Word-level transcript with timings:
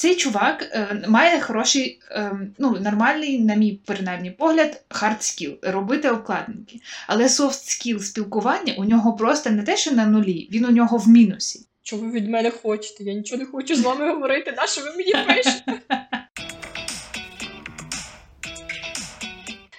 цей 0.00 0.16
чувак 0.16 0.62
е, 0.62 1.04
має 1.08 1.40
хороший, 1.40 2.00
е, 2.10 2.32
ну, 2.58 2.70
нормальний, 2.80 3.38
на 3.38 3.54
мій 3.54 3.80
принаймні 3.86 4.30
погляд, 4.30 4.84
hard 4.90 5.18
skill– 5.18 5.56
робити 5.72 6.10
обкладинки. 6.10 6.80
Але 7.06 7.24
soft 7.24 7.48
skill 7.48 8.00
спілкування 8.00 8.74
у 8.78 8.84
нього 8.84 9.12
просто 9.12 9.50
не 9.50 9.62
те, 9.62 9.76
що 9.76 9.92
на 9.92 10.06
нулі, 10.06 10.48
він 10.52 10.64
у 10.64 10.70
нього 10.70 10.98
в 10.98 11.08
мінусі. 11.08 11.66
Що 11.82 11.96
ви 11.96 12.10
від 12.10 12.28
мене 12.28 12.50
хочете? 12.50 13.04
Я 13.04 13.14
нічого 13.14 13.38
не 13.42 13.46
хочу 13.46 13.76
з 13.76 13.80
вами 13.80 14.12
говорити. 14.12 14.52
На 14.56 14.66
що 14.66 14.82
ви 14.82 14.90
мені 14.96 15.14
пишете? 15.26 15.80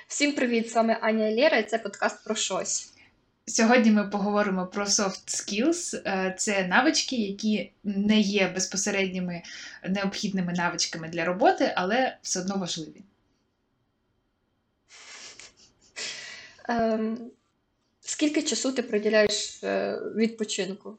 Всім 0.07 0.31
привіт! 0.31 0.71
З 0.71 0.75
вами 0.75 0.97
Аня 1.01 1.27
і 1.27 1.35
Лєра, 1.35 1.57
і 1.57 1.63
це 1.63 1.77
подкаст 1.77 2.23
про 2.25 2.35
щось. 2.35 2.90
Сьогодні 3.51 3.91
ми 3.91 4.07
поговоримо 4.07 4.67
про 4.67 4.85
soft 4.85 5.27
skills. 5.27 6.01
Е, 6.05 6.35
це 6.37 6.67
навички, 6.67 7.15
які 7.15 7.71
не 7.83 8.19
є 8.19 8.47
безпосередніми 8.47 9.41
необхідними 9.89 10.53
навичками 10.53 11.07
для 11.07 11.25
роботи, 11.25 11.73
але 11.75 12.17
все 12.21 12.39
одно 12.39 12.57
важливі. 12.57 13.03
Ем, 16.69 17.17
скільки 18.01 18.43
часу 18.43 18.71
ти 18.71 18.83
приділяєш 18.83 19.63
е, 19.63 19.99
відпочинку? 20.15 20.97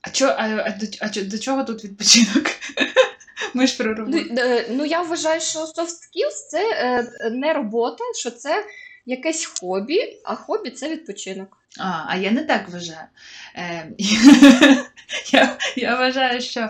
А 0.00 0.10
чо, 0.10 0.26
а, 0.26 0.44
а, 0.44 0.70
до, 0.70 0.86
а 1.00 1.24
до 1.24 1.38
чого 1.38 1.64
тут 1.64 1.84
відпочинок? 1.84 2.46
Ми 3.54 3.66
ж 3.66 3.76
про 3.76 3.94
роботу. 3.94 4.26
Ну, 4.30 4.60
ну 4.70 4.84
я 4.84 5.02
вважаю, 5.02 5.40
що 5.40 5.58
soft 5.58 5.76
skills 5.78 6.48
це 6.50 6.62
не 7.30 7.52
робота, 7.52 8.04
що 8.14 8.30
це 8.30 8.64
якесь 9.06 9.44
хобі, 9.44 10.20
а 10.24 10.34
хобі 10.34 10.70
це 10.70 10.88
відпочинок. 10.88 11.58
А, 11.78 12.04
а 12.06 12.16
я 12.16 12.30
не 12.30 12.44
так 12.44 12.68
вважаю. 12.68 13.06
Е, 13.56 13.92
я, 15.32 15.58
я 15.76 15.96
вважаю, 15.96 16.40
що 16.40 16.60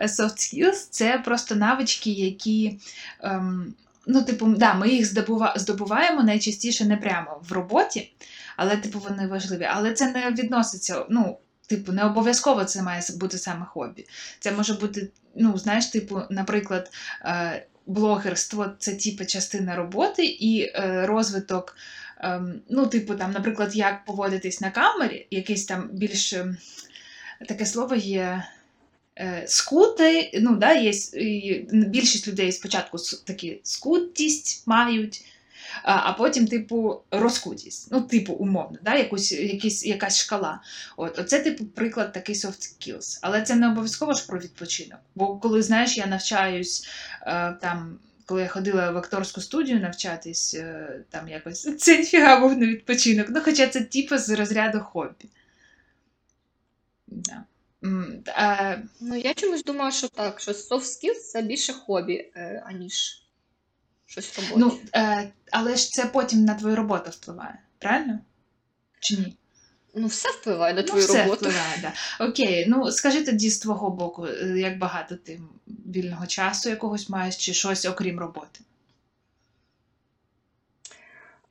soft 0.00 0.36
skills 0.36 0.88
це 0.90 1.18
просто 1.24 1.54
навички, 1.54 2.10
які. 2.10 2.78
Ем, 3.20 3.74
ну, 4.06 4.22
типу, 4.22 4.46
да, 4.46 4.74
ми 4.74 4.88
їх 4.88 5.06
здобува, 5.06 5.54
здобуваємо 5.56 6.22
найчастіше 6.22 6.84
не 6.84 6.96
прямо 6.96 7.42
в 7.48 7.52
роботі, 7.52 8.12
але, 8.56 8.76
типу, 8.76 8.98
вони 8.98 9.26
важливі. 9.26 9.68
Але 9.70 9.92
це 9.92 10.10
не 10.10 10.30
відноситься. 10.30 11.06
ну, 11.10 11.38
Типу, 11.66 11.92
не 11.92 12.04
обов'язково 12.04 12.64
це 12.64 12.82
має 12.82 13.02
бути 13.16 13.38
саме 13.38 13.66
хобі. 13.66 14.06
Це 14.40 14.52
може 14.52 14.74
бути, 14.74 15.10
ну, 15.36 15.58
знаєш, 15.58 15.86
типу, 15.86 16.20
наприклад, 16.30 16.90
е, 17.24 17.66
блогерство 17.88 18.70
це 18.78 18.94
типу 18.94 19.24
частина 19.24 19.76
роботи 19.76 20.24
і 20.24 20.62
е, 20.62 21.06
розвиток. 21.06 21.76
е, 22.20 22.42
ну, 22.68 22.86
типу, 22.86 23.14
там, 23.14 23.32
наприклад, 23.32 23.76
як 23.76 24.04
поводитись 24.04 24.60
на 24.60 24.70
камері, 24.70 25.26
якесь 25.30 25.64
там 25.64 25.88
більш 25.92 26.32
ем, 26.32 26.56
таке 27.48 27.66
слово 27.66 27.94
є. 27.94 28.44
Е, 29.20 29.44
скути, 29.46 30.30
ну, 30.42 30.56
да, 30.56 30.72
є 30.72 30.92
більшість 31.72 32.28
людей 32.28 32.52
спочатку 32.52 32.98
такі 33.24 33.60
скутість 33.62 34.66
мають, 34.66 35.24
а 35.82 36.12
потім, 36.12 36.46
типу, 36.46 37.00
розкутість. 37.10 37.88
Ну, 37.92 38.00
типу, 38.00 38.32
умовно, 38.32 38.78
да, 38.82 38.94
якусь, 38.94 39.32
якісь, 39.32 39.86
якась 39.86 40.18
шкала. 40.18 40.60
От, 40.96 41.18
Оце, 41.18 41.40
типу, 41.40 41.64
приклад 41.64 42.12
такий 42.12 42.34
soft 42.34 42.60
skills. 42.60 43.18
Але 43.22 43.42
це 43.42 43.54
не 43.54 43.68
обов'язково 43.68 44.12
ж 44.12 44.26
про 44.26 44.38
відпочинок. 44.38 44.98
Бо 45.14 45.36
коли, 45.36 45.62
знаєш, 45.62 45.96
я 45.96 46.06
навчаюсь 46.06 46.88
е, 47.22 47.52
там. 47.52 47.98
Коли 48.26 48.42
я 48.42 48.48
ходила 48.48 48.90
в 48.90 48.96
акторську 48.96 49.40
студію 49.40 49.80
навчатись, 49.80 50.54
е, 50.54 51.00
там 51.10 51.28
якось 51.28 51.76
це 51.78 51.98
ніфіга 51.98 52.40
був 52.40 52.58
не 52.58 52.66
відпочинок. 52.66 53.26
Ну, 53.30 53.40
хоча 53.44 53.66
це 53.66 53.80
типу 53.80 54.18
з 54.18 54.30
розряду 54.30 54.80
хобі. 54.80 55.28
Да. 57.06 57.44
А... 58.34 58.76
Ну, 59.00 59.16
я 59.16 59.34
чомусь 59.34 59.64
думала, 59.64 59.90
що 59.90 60.08
так, 60.08 60.40
що 60.40 60.52
soft 60.52 60.80
skills 60.80 61.20
це 61.32 61.42
більше 61.42 61.72
хобі, 61.72 62.30
е, 62.36 62.62
аніж 62.66 63.22
щось 64.08 64.38
робоче. 64.38 64.54
Ну, 64.56 64.78
е, 64.94 65.32
але 65.50 65.76
ж 65.76 65.92
це 65.92 66.06
потім 66.06 66.44
на 66.44 66.54
твою 66.54 66.76
роботу 66.76 67.10
впливає, 67.10 67.58
правильно? 67.78 68.18
Чи 69.00 69.16
ні? 69.16 69.36
Ну, 69.94 70.06
все 70.06 70.30
впливає 70.30 70.74
на 70.74 70.80
ну, 70.80 70.86
твою 70.86 71.02
ну, 71.02 71.08
все 71.08 71.22
роботу. 71.22 71.36
впливає, 71.36 71.78
да. 71.82 72.24
Окей, 72.24 72.66
ну 72.68 72.92
скажи 72.92 73.24
тоді 73.24 73.50
з 73.50 73.58
твого 73.58 73.90
боку, 73.90 74.26
е, 74.26 74.58
як 74.58 74.78
багато 74.78 75.16
ти 75.16 75.40
вільного 75.66 76.26
часу 76.26 76.70
якогось 76.70 77.08
маєш, 77.08 77.36
чи 77.36 77.54
щось 77.54 77.84
окрім 77.84 78.18
роботи? 78.18 78.60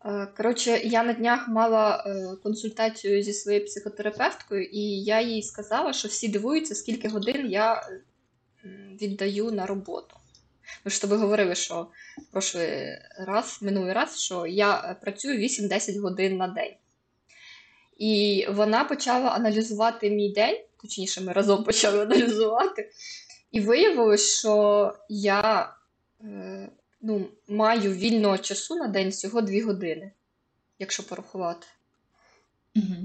Е, 0.05 0.27
коротше, 0.37 0.71
я 0.83 1.03
на 1.03 1.13
днях 1.13 1.47
мала 1.47 2.03
е, 2.07 2.35
консультацію 2.43 3.23
зі 3.23 3.33
своєю 3.33 3.65
психотерапевткою, 3.65 4.63
і 4.63 4.81
я 5.03 5.21
їй 5.21 5.43
сказала, 5.43 5.93
що 5.93 6.07
всі 6.07 6.27
дивуються, 6.27 6.75
скільки 6.75 7.09
годин 7.09 7.51
я 7.51 7.89
віддаю 9.01 9.51
на 9.51 9.65
роботу. 9.65 10.15
Ми 10.85 10.91
ж 10.91 11.01
тобі 11.01 11.15
говорили, 11.15 11.55
що 11.55 11.87
прошлий 12.31 12.97
раз, 13.17 13.59
минулий 13.61 13.93
раз, 13.93 14.19
що 14.19 14.45
я 14.45 14.97
працюю 15.01 15.39
8-10 15.39 15.99
годин 15.99 16.37
на 16.37 16.47
день. 16.47 16.73
І 17.97 18.45
вона 18.49 18.83
почала 18.83 19.29
аналізувати 19.29 20.09
мій 20.09 20.33
день, 20.33 20.57
точніше, 20.81 21.21
ми 21.21 21.33
разом 21.33 21.63
почали 21.63 22.01
аналізувати, 22.01 22.91
і 23.51 23.59
виявилось, 23.59 24.39
що 24.39 24.93
я 25.09 25.73
е, 26.21 26.69
ну, 27.01 27.27
маю 27.47 27.93
вільного 27.93 28.37
часу 28.37 28.75
на 28.75 28.87
день 28.87 29.09
всього 29.09 29.41
2 29.41 29.63
години, 29.63 30.11
якщо 30.79 31.03
порахувати. 31.03 31.67
Угу. 32.75 32.95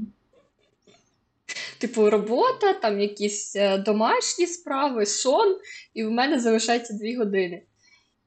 Типу, 1.82 2.10
робота, 2.10 2.72
там 2.72 3.00
якісь 3.00 3.56
е, 3.56 3.78
домашні 3.78 4.46
справи, 4.46 5.06
сон, 5.06 5.58
і 5.94 6.04
в 6.04 6.10
мене 6.10 6.40
залишається 6.40 6.94
2 6.94 7.18
години. 7.18 7.62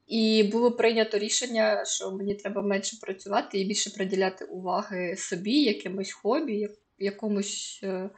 І 0.06 0.42
було 0.52 0.72
прийнято 0.72 1.18
рішення, 1.18 1.84
що 1.84 2.10
мені 2.10 2.34
треба 2.34 2.62
менше 2.62 2.96
працювати 3.00 3.60
і 3.60 3.64
більше 3.64 3.90
приділяти 3.90 4.44
уваги 4.44 5.16
собі, 5.16 5.62
якимось 5.62 6.12
хобі, 6.12 6.68
якомусь 6.98 7.80
е, 7.82 8.10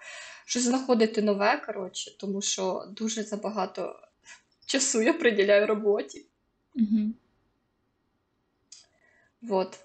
щось 0.47 0.62
знаходити 0.62 1.22
нове, 1.22 1.62
коротше, 1.66 2.19
тому 2.19 2.43
що 2.43 2.84
дуже 2.97 3.22
забагато 3.22 4.00
часу 4.66 5.03
я 5.03 5.12
приділяю 5.12 5.66
роботі. 5.66 6.27
Угу. 6.75 7.12
Вот. 9.43 9.78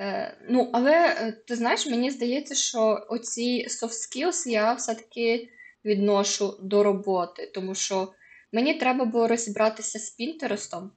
Е, 0.00 0.36
Ну, 0.48 0.70
але 0.72 0.92
е, 0.92 1.32
ти 1.32 1.56
знаєш, 1.56 1.86
мені 1.86 2.10
здається, 2.10 2.54
що 2.54 3.06
оці 3.08 3.66
soft 3.68 3.92
skills 3.92 4.48
я 4.48 4.72
все-таки 4.72 5.48
відношу 5.84 6.58
до 6.62 6.82
роботи, 6.82 7.50
тому 7.54 7.74
що 7.74 8.12
мені 8.52 8.74
треба 8.74 9.04
було 9.04 9.28
розібратися 9.28 9.98
з 9.98 10.10
Пінтерестом. 10.10 10.90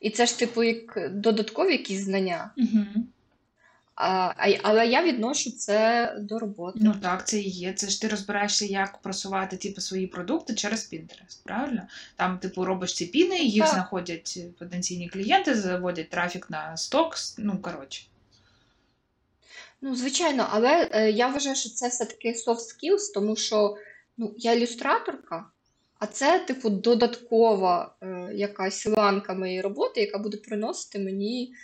І 0.00 0.10
це 0.10 0.26
ж, 0.26 0.38
типу, 0.38 0.62
як 0.62 1.10
додаткові 1.10 1.72
якісь 1.72 2.00
знання. 2.00 2.54
Угу. 2.56 3.06
А, 3.96 4.32
Але 4.62 4.86
я 4.86 5.02
відношу 5.02 5.50
це 5.50 6.14
до 6.20 6.38
роботи. 6.38 6.78
Ну 6.82 6.94
так, 7.02 7.28
це 7.28 7.38
і 7.38 7.48
є. 7.48 7.72
Це 7.72 7.88
ж 7.88 8.00
ти 8.00 8.08
розбираєшся, 8.08 8.64
як 8.64 8.98
просувати 8.98 9.56
типу, 9.56 9.80
свої 9.80 10.06
продукти 10.06 10.54
через 10.54 10.92
Pinterest, 10.92 11.38
правильно? 11.44 11.82
Там, 12.16 12.38
типу, 12.38 12.64
робиш 12.64 12.94
ці 12.94 13.06
піни, 13.06 13.38
їх 13.38 13.64
так. 13.64 13.74
знаходять 13.74 14.38
потенційні 14.58 15.08
клієнти, 15.08 15.54
заводять 15.54 16.10
трафік 16.10 16.50
на 16.50 16.76
сток, 16.76 17.14
ну 17.38 17.58
коротше. 17.58 18.04
Ну, 19.80 19.96
звичайно, 19.96 20.48
але 20.50 20.88
е, 20.92 21.10
я 21.10 21.28
вважаю, 21.28 21.56
що 21.56 21.70
це 21.70 21.88
все-таки 21.88 22.32
soft 22.32 22.54
skills, 22.54 23.12
тому 23.14 23.36
що 23.36 23.76
ну, 24.16 24.34
я 24.36 24.52
ілюстраторка. 24.52 25.44
А 25.98 26.06
це, 26.06 26.38
типу, 26.38 26.70
додаткова 26.70 27.94
е, 28.02 28.30
якась 28.34 28.86
ланка 28.86 29.34
моєї 29.34 29.60
роботи, 29.60 30.00
яка 30.00 30.18
буде 30.18 30.36
приносити 30.36 30.98
мені, 30.98 31.54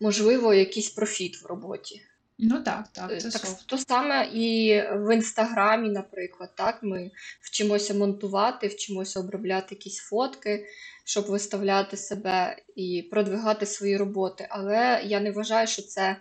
можливо, 0.00 0.54
якийсь 0.54 0.90
профіт 0.90 1.42
в 1.42 1.46
роботі. 1.46 2.02
Ну 2.42 2.62
так, 2.62 2.88
так. 2.92 3.10
Е, 3.12 3.20
це 3.20 3.30
так 3.30 3.46
софт. 3.46 3.66
То 3.66 3.78
саме 3.78 4.28
і 4.34 4.80
в 4.92 5.14
інстаграмі, 5.14 5.88
наприклад, 5.88 6.50
так, 6.54 6.82
ми 6.82 7.10
вчимося 7.40 7.94
монтувати, 7.94 8.68
вчимося 8.68 9.20
обробляти 9.20 9.74
якісь 9.74 9.98
фотки, 9.98 10.66
щоб 11.04 11.26
виставляти 11.26 11.96
себе 11.96 12.56
і 12.76 13.08
продвигати 13.10 13.66
свої 13.66 13.96
роботи. 13.96 14.46
Але 14.50 15.02
я 15.04 15.20
не 15.20 15.30
вважаю, 15.30 15.66
що 15.66 15.82
це, 15.82 16.16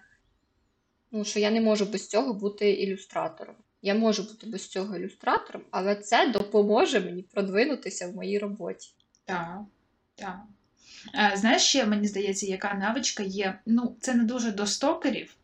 ну, 1.11 1.25
що 1.25 1.39
я 1.39 1.51
не 1.51 1.61
можу 1.61 1.85
без 1.85 2.07
цього 2.07 2.33
бути 2.33 2.71
ілюстратором. 2.71 3.55
Я 3.81 3.95
можу 3.95 4.23
бути 4.23 4.47
без 4.47 4.67
цього 4.67 4.97
ілюстратором, 4.97 5.61
але 5.71 5.95
це 5.95 6.27
допоможе 6.27 6.99
мені 6.99 7.21
продвинутися 7.21 8.07
в 8.07 8.15
моїй 8.15 8.39
роботі. 8.39 8.89
Так, 9.25 9.59
так. 10.15 10.39
Знаєш, 11.36 11.62
ще, 11.62 11.86
мені 11.86 12.07
здається, 12.07 12.45
яка 12.45 12.74
навичка 12.74 13.24
є. 13.24 13.59
Ну, 13.65 13.95
це 14.00 14.13
не 14.13 14.24
дуже 14.24 14.51
до 14.51 14.68
стокерів. 14.68 15.36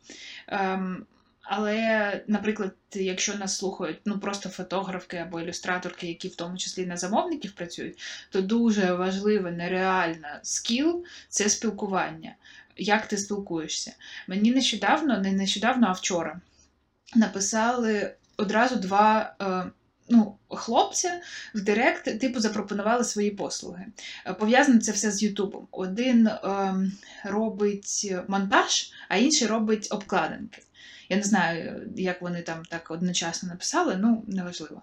Ем, 0.48 1.06
але, 1.46 2.24
наприклад, 2.28 2.74
якщо 2.94 3.36
нас 3.36 3.58
слухають 3.58 4.00
ну 4.06 4.20
просто 4.20 4.50
фотографки 4.50 5.18
або 5.18 5.42
ілюстраторки, 5.42 6.08
які 6.08 6.28
в 6.28 6.36
тому 6.36 6.58
числі 6.58 6.86
на 6.86 6.98
замовників 6.98 7.52
працюють, 7.52 8.00
то 8.30 8.42
дуже 8.42 8.94
важливе, 8.94 9.52
нереальна 9.52 10.40
скіл 10.44 11.06
це 11.30 11.50
спілкування. 11.50 12.36
Як 12.78 13.08
ти 13.08 13.18
спілкуєшся? 13.18 13.94
Мені 14.28 14.52
нещодавно, 14.52 15.20
не 15.20 15.32
нещодавно, 15.32 15.88
а 15.88 15.92
вчора 15.92 16.42
написали 17.16 18.14
одразу 18.38 18.76
два 18.76 19.36
е, 19.42 19.72
ну, 20.10 20.38
хлопця 20.50 21.22
в 21.54 21.62
Директ, 21.62 22.20
типу, 22.20 22.40
запропонували 22.40 23.04
свої 23.04 23.32
послуги. 23.32 23.86
Е, 24.26 24.34
пов'язано 24.34 24.82
це 24.82 24.92
все 24.92 25.12
з 25.12 25.24
Ютубом. 25.24 25.68
Один 25.72 26.28
е, 26.28 26.76
робить 27.24 28.14
монтаж, 28.28 28.92
а 29.10 29.18
інший 29.18 29.48
робить 29.48 29.88
обкладинки. 29.92 30.62
Я 31.10 31.18
не 31.18 31.24
знаю, 31.24 31.92
як 31.96 32.22
вони 32.22 32.42
там 32.42 32.66
так 32.70 32.92
одночасно 32.92 33.50
написали, 33.50 33.98
ну 34.00 34.24
неважливо. 34.28 34.82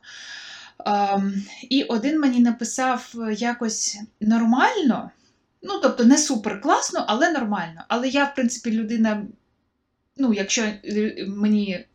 Ем, 0.86 1.44
І 1.70 1.82
один 1.82 2.20
мені 2.20 2.40
написав 2.40 3.14
якось 3.36 3.98
нормально, 4.20 5.10
ну, 5.62 5.78
тобто, 5.82 6.04
не 6.04 6.18
супер 6.18 6.60
класно, 6.60 7.04
але 7.08 7.32
нормально. 7.32 7.84
Але 7.88 8.08
я, 8.08 8.24
в 8.24 8.34
принципі, 8.34 8.70
людина, 8.70 9.26
ну, 10.16 10.32
якщо 10.32 10.62
е, 10.62 11.26
мені. 11.28 11.86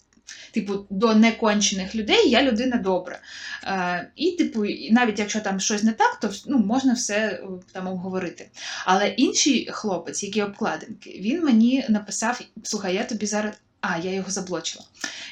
Типу, 0.51 0.73
до 0.89 1.15
некончених 1.15 1.95
людей 1.95 2.29
я 2.29 2.43
людина 2.43 2.77
добра. 2.77 3.19
Е, 3.63 4.11
І, 4.15 4.31
типу, 4.31 4.65
навіть 4.91 5.19
якщо 5.19 5.39
там 5.39 5.59
щось 5.59 5.83
не 5.83 5.91
так, 5.91 6.19
то 6.19 6.31
ну, 6.45 6.57
можна 6.57 6.93
все 6.93 7.15
е, 7.15 7.41
там 7.71 7.87
обговорити. 7.87 8.49
Але 8.85 9.07
інший 9.07 9.67
хлопець, 9.71 10.23
який 10.23 10.43
обкладинки, 10.43 11.19
він 11.21 11.43
мені 11.43 11.85
написав: 11.89 12.41
слухай, 12.63 12.95
я 12.95 13.03
тобі 13.03 13.25
зараз 13.25 13.53
а, 13.81 13.97
я 13.97 14.13
його 14.13 14.31
заблочила. 14.31 14.85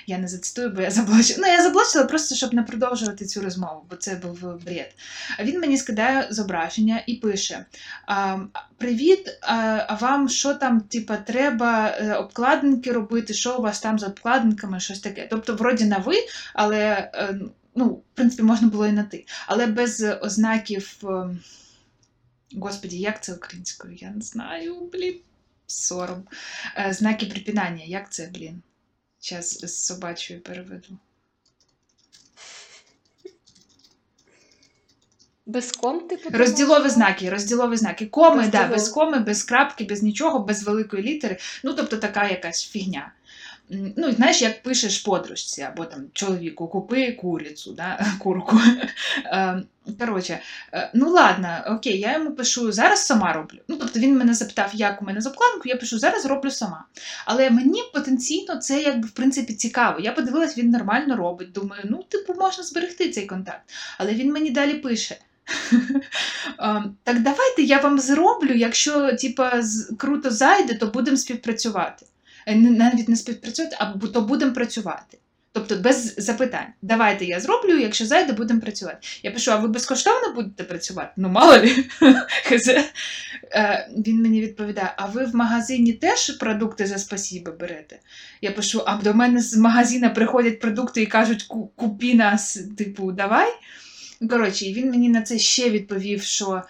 Я 0.07 0.18
не 0.18 0.27
зацитую, 0.27 0.69
бо 0.69 0.81
я 0.81 0.92
заблочила. 0.92 1.39
Ну, 1.42 1.53
я 1.53 1.63
заблочила 1.63 2.06
просто, 2.06 2.36
щоб 2.36 2.53
не 2.53 2.63
продовжувати 2.63 3.25
цю 3.25 3.42
розмову, 3.42 3.86
бо 3.89 3.95
це 3.95 4.15
був 4.15 4.63
бред. 4.65 4.95
Він 5.39 5.59
мені 5.59 5.77
скидає 5.77 6.27
зображення 6.31 7.03
і 7.07 7.15
пише: 7.15 7.65
Привіт, 8.77 9.38
а 9.42 9.97
вам 10.01 10.30
що 10.30 10.53
там, 10.53 10.81
типа, 10.81 11.18
треба 11.18 11.88
е, 11.88 12.13
обкладинки 12.13 12.92
робити, 12.92 13.33
що 13.33 13.57
у 13.57 13.62
вас 13.62 13.80
там 13.80 14.00
з 14.00 14.03
обкладинками, 14.03 14.80
щось 14.80 15.00
таке. 15.00 15.27
Тобто, 15.30 15.56
вроді 15.56 15.86
на 15.86 15.97
ви, 15.97 16.15
але 16.53 17.12
е, 17.13 17.39
ну, 17.75 17.86
в 17.88 18.03
принципі, 18.13 18.44
можна 18.44 18.68
було 18.68 18.88
і 18.88 18.92
на 18.92 19.03
ти. 19.03 19.25
Але 19.47 19.68
без 19.68 20.06
ознаків. 20.21 20.95
Ем, 21.03 21.39
господі, 22.56 22.97
як 22.97 23.24
це 23.24 23.33
українською? 23.33 23.95
Я 23.95 24.09
не 24.09 24.21
знаю, 24.21 24.89
блін 24.94 25.15
сором. 25.68 26.24
Е, 26.78 26.94
знаки 26.94 27.26
припинання. 27.26 27.84
Як 27.86 28.14
це, 28.14 28.30
блін? 28.34 28.62
Зараз 29.22 29.50
з 29.50 29.86
собачою 29.86 30.42
переведу. 30.42 30.98
Без 35.46 35.72
ком, 35.72 36.08
типу? 36.08 36.30
Розділові 36.34 36.90
знаки, 36.90 37.30
розділові 37.30 37.78
знаки. 37.78 38.06
Коми, 38.06 38.42
без 38.42 38.50
да, 38.50 38.68
без 38.68 38.90
коми, 38.90 39.20
без 39.20 39.44
крапки, 39.44 39.84
без 39.84 40.04
нічого, 40.04 40.40
без 40.40 40.64
великої 40.64 41.04
літери. 41.04 41.38
Ну, 41.64 41.74
тобто 41.74 41.98
така 41.98 42.30
якась 42.30 42.64
фігня 42.70 43.12
ну, 43.70 44.12
знаєш, 44.12 44.42
як 44.42 44.64
пишеш 44.64 44.98
подружці 44.98 45.62
або 45.62 45.86
там 45.86 46.06
чоловіку, 46.14 46.68
купи 46.68 47.12
курицю, 47.12 47.74
да? 47.74 48.06
курку. 48.20 48.60
Ем, 49.26 49.66
коротше, 50.00 50.40
е, 50.74 50.92
ну 50.94 51.10
ладно, 51.10 51.64
окей, 51.68 52.00
я 52.00 52.14
йому 52.14 52.32
пишу, 52.32 52.72
зараз 52.72 53.06
сама 53.06 53.34
роблю. 53.34 53.58
Ну, 53.68 53.76
тобто 53.76 54.00
він 54.00 54.18
мене 54.18 54.34
запитав, 54.34 54.70
як 54.74 55.02
у 55.02 55.06
мене 55.06 55.22
з 55.22 55.28
обкладинкою, 55.28 55.76
я 55.76 55.80
пишу, 55.80 56.00
зараз 56.00 56.26
роблю 56.26 56.52
сама. 56.52 56.86
Але 57.26 57.50
мені 57.50 57.84
потенційно 57.94 58.58
це 58.58 58.82
якби 58.82 59.08
в 59.08 59.12
принципі 59.12 59.54
цікаво. 59.54 60.00
Я 60.00 60.12
подивилась, 60.12 60.58
він 60.58 60.70
нормально 60.70 61.16
робить. 61.16 61.52
Думаю, 61.52 61.82
ну, 61.86 62.04
типу, 62.04 62.34
можна 62.34 62.64
зберегти 62.64 63.10
цей 63.10 63.26
контакт. 63.26 63.72
Але 63.98 64.14
він 64.14 64.34
мені 64.34 64.50
далі 64.50 64.74
пише. 64.74 65.18
Ем, 66.60 66.96
так 67.04 67.22
давайте 67.22 67.62
я 67.62 67.80
вам 67.80 68.00
зроблю, 68.00 68.54
якщо 68.54 69.16
типа, 69.16 69.62
круто 69.98 70.32
зайде, 70.32 70.74
то 70.74 70.88
будемо 70.88 71.18
співпрацювати. 71.18 72.06
Е, 72.45 72.56
навіть 72.56 73.09
не 73.09 73.15
співпрацювати, 73.15 73.75
а 73.80 73.86
то 73.86 74.21
будемо 74.21 74.53
працювати. 74.53 75.18
Тобто 75.56 75.75
без 75.75 76.15
запитань. 76.18 76.68
Давайте 76.81 77.25
я 77.25 77.39
зроблю, 77.39 77.77
якщо 77.80 78.06
зайде, 78.06 78.33
будемо 78.33 78.62
працювати. 78.62 78.97
Я 79.24 79.31
пишу, 79.31 79.51
а 79.51 79.56
ви 79.56 79.68
безкоштовно 79.68 80.33
будете 80.33 80.63
працювати? 80.63 81.12
Ну, 81.18 81.30
мало 81.30 81.57
лі. 81.57 81.75
Е, 83.51 83.89
він 84.07 84.21
мені 84.21 84.42
відповідає: 84.42 84.94
а 84.97 85.06
ви 85.06 85.25
в 85.25 85.36
магазині 85.36 85.94
теж 85.94 86.38
продукти 86.38 86.86
за 86.86 86.97
спасіби 86.97 87.51
берете? 87.51 88.00
Я 88.42 88.51
пишу, 88.51 88.83
а 88.86 88.95
до 88.95 89.13
мене 89.13 89.42
з 89.42 89.57
магазина 89.57 90.09
приходять 90.09 90.59
продукти 90.59 91.01
і 91.01 91.06
кажуть, 91.06 91.44
купі 91.75 92.13
нас, 92.13 92.59
типу, 92.77 93.12
давай. 93.12 93.50
Коротше, 94.30 94.65
і 94.65 94.74
він 94.74 94.89
мені 94.89 95.09
на 95.09 95.21
це 95.21 95.39
ще 95.39 95.69
відповів, 95.69 96.21
що. 96.21 96.63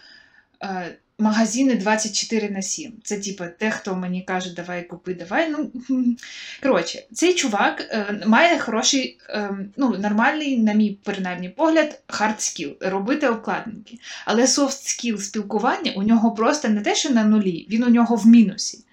Магазини 1.17 1.75
24 1.75 2.49
на 2.49 2.61
7. 2.61 2.93
Це 3.03 3.19
типу, 3.19 3.43
те, 3.59 3.71
хто 3.71 3.95
мені 3.95 4.21
каже, 4.21 4.53
давай 4.53 4.87
купи, 4.87 5.13
давай. 5.13 5.49
Ну, 5.49 5.71
Коротше, 6.63 7.03
цей 7.13 7.33
чувак 7.33 7.87
е, 7.89 8.23
має 8.27 8.59
хороший, 8.59 9.17
е, 9.29 9.57
ну, 9.77 9.97
нормальний, 9.97 10.57
на 10.57 10.73
мій 10.73 10.97
принаймні 11.03 11.49
погляд, 11.49 12.01
hard 12.07 12.41
skill 12.41 12.75
робити 12.79 13.27
обкладинки. 13.27 13.99
Але 14.25 14.47
soft 14.47 14.83
skill 14.83 15.17
спілкування 15.17 15.91
у 15.95 16.03
нього 16.03 16.31
просто 16.31 16.69
не 16.69 16.81
те, 16.81 16.95
що 16.95 17.09
на 17.09 17.23
нулі, 17.23 17.67
він 17.69 17.83
у 17.83 17.89
нього 17.89 18.15
в 18.15 18.27
мінусі. 18.27 18.85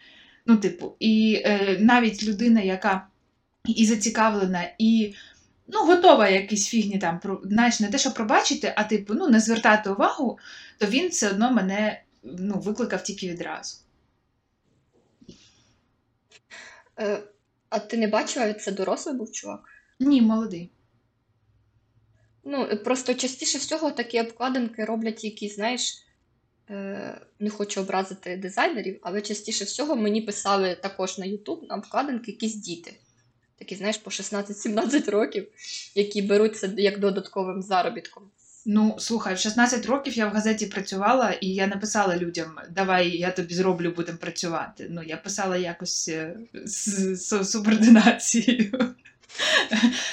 Ну, 0.47 0.57
типу, 0.57 0.95
І 1.01 1.43
е, 1.45 1.77
навіть 1.81 2.25
людина, 2.25 2.61
яка 2.61 3.07
і 3.65 3.87
зацікавлена, 3.87 4.65
і 4.79 5.15
ну, 5.69 5.85
готова 5.85 6.29
якісь 6.29 6.69
фігні 6.69 6.99
там, 6.99 7.21
знаєш, 7.45 7.81
не 7.81 7.89
те, 7.89 7.99
що 7.99 8.11
пробачити, 8.11 8.73
а 8.77 8.85
типу, 8.85 9.15
ну, 9.15 9.29
не 9.29 9.41
звертати 9.41 9.91
увагу, 9.91 10.39
то 10.79 10.87
він 10.87 11.09
все 11.09 11.31
одно 11.31 11.53
мене 11.53 12.03
ну, 12.23 12.59
викликав 12.59 13.03
тільки 13.03 13.29
відразу. 13.29 13.77
Е, 16.99 17.23
А 17.69 17.79
ти 17.79 17.97
не 17.97 18.09
бачила, 18.09 18.55
це 18.55 18.73
дорослий 18.73 19.15
був 19.15 19.33
чувак? 19.33 19.69
Ні, 20.01 20.23
молодий. 20.23 20.71
Ну, 22.45 22.77
просто 22.85 23.15
частіше 23.15 23.59
всього 23.59 23.91
такі 23.91 24.21
обкладинки 24.21 24.85
роблять 24.85 25.25
якісь, 25.25 25.55
знаєш, 25.55 26.05
е, 26.71 27.21
не 27.39 27.51
хочу 27.51 27.81
образити 27.81 28.37
дизайнерів, 28.37 28.99
але 29.03 29.21
частіше 29.21 29.65
всього 29.65 29.97
мені 29.97 30.23
писали 30.23 30.75
також 30.75 31.19
на 31.19 31.27
YouTube 31.27 31.69
на 31.69 31.75
обкладинки 31.75 32.31
якісь 32.31 32.55
діти. 32.55 32.95
Такі, 33.59 33.75
знаєш, 33.75 33.99
по 33.99 34.11
16-17 34.11 35.11
років, 35.11 35.49
які 35.95 36.23
беруться 36.23 36.75
як 36.77 36.99
додатковим 36.99 37.63
заробітком. 37.63 38.31
Ну, 38.67 38.97
слухай, 38.99 39.35
в 39.35 39.38
16 39.38 39.87
років 39.87 40.19
я 40.19 40.26
в 40.26 40.32
газеті 40.32 40.67
працювала, 40.67 41.31
і 41.31 41.49
я 41.49 41.67
написала 41.67 42.17
людям: 42.17 42.59
Давай 42.70 43.09
я 43.09 43.31
тобі 43.31 43.55
зроблю, 43.55 43.93
будемо 43.97 44.19
працювати. 44.19 44.87
Ну, 44.91 45.03
я 45.03 45.17
писала 45.17 45.56
якось 45.56 46.09
е, 46.09 46.37
з, 46.64 47.14
з 47.17 47.44
субординацією. 47.44 48.94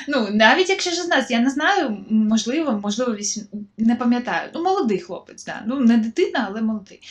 Ну, 0.07 0.27
навіть 0.31 0.69
якщо 0.69 0.91
16, 0.91 1.31
я 1.31 1.39
не 1.39 1.49
знаю, 1.49 2.05
можливо, 2.09 2.79
можливо, 2.83 3.15
8, 3.15 3.43
не 3.77 3.95
пам'ятаю. 3.95 4.49
Ну, 4.53 4.63
молодий 4.63 4.99
хлопець, 4.99 5.45
да. 5.45 5.63
ну 5.65 5.79
не 5.79 5.97
дитина, 5.97 6.45
але 6.49 6.61
молодий. 6.61 7.01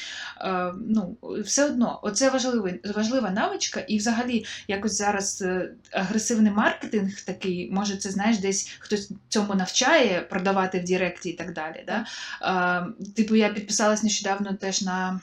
Е, 0.41 0.73
ну, 0.89 1.17
Все 1.45 1.65
одно, 1.65 2.01
оце 2.03 2.31
важливий, 2.31 2.81
важлива 2.97 3.31
навичка, 3.31 3.81
і 3.81 3.99
взагалі 3.99 4.45
якось 4.69 4.99
зараз 4.99 5.43
е, 5.43 5.71
агресивний 5.93 6.53
маркетинг 6.53 7.21
такий, 7.27 7.71
може, 7.73 7.97
це 7.97 8.11
знаєш, 8.11 8.39
десь 8.39 8.77
хтось 8.79 9.11
цьому 9.29 9.55
навчає 9.55 10.21
продавати 10.21 10.81
в 10.81 10.85
Директі 10.85 11.31
і 11.31 11.37
так 11.37 11.53
далі. 11.53 11.85
Да? 11.87 12.07
Е, 12.43 13.11
типу, 13.17 13.37
я 13.37 13.49
підписалась 13.49 14.03
нещодавно 14.03 14.53
теж 14.53 14.83
на. 14.83 15.21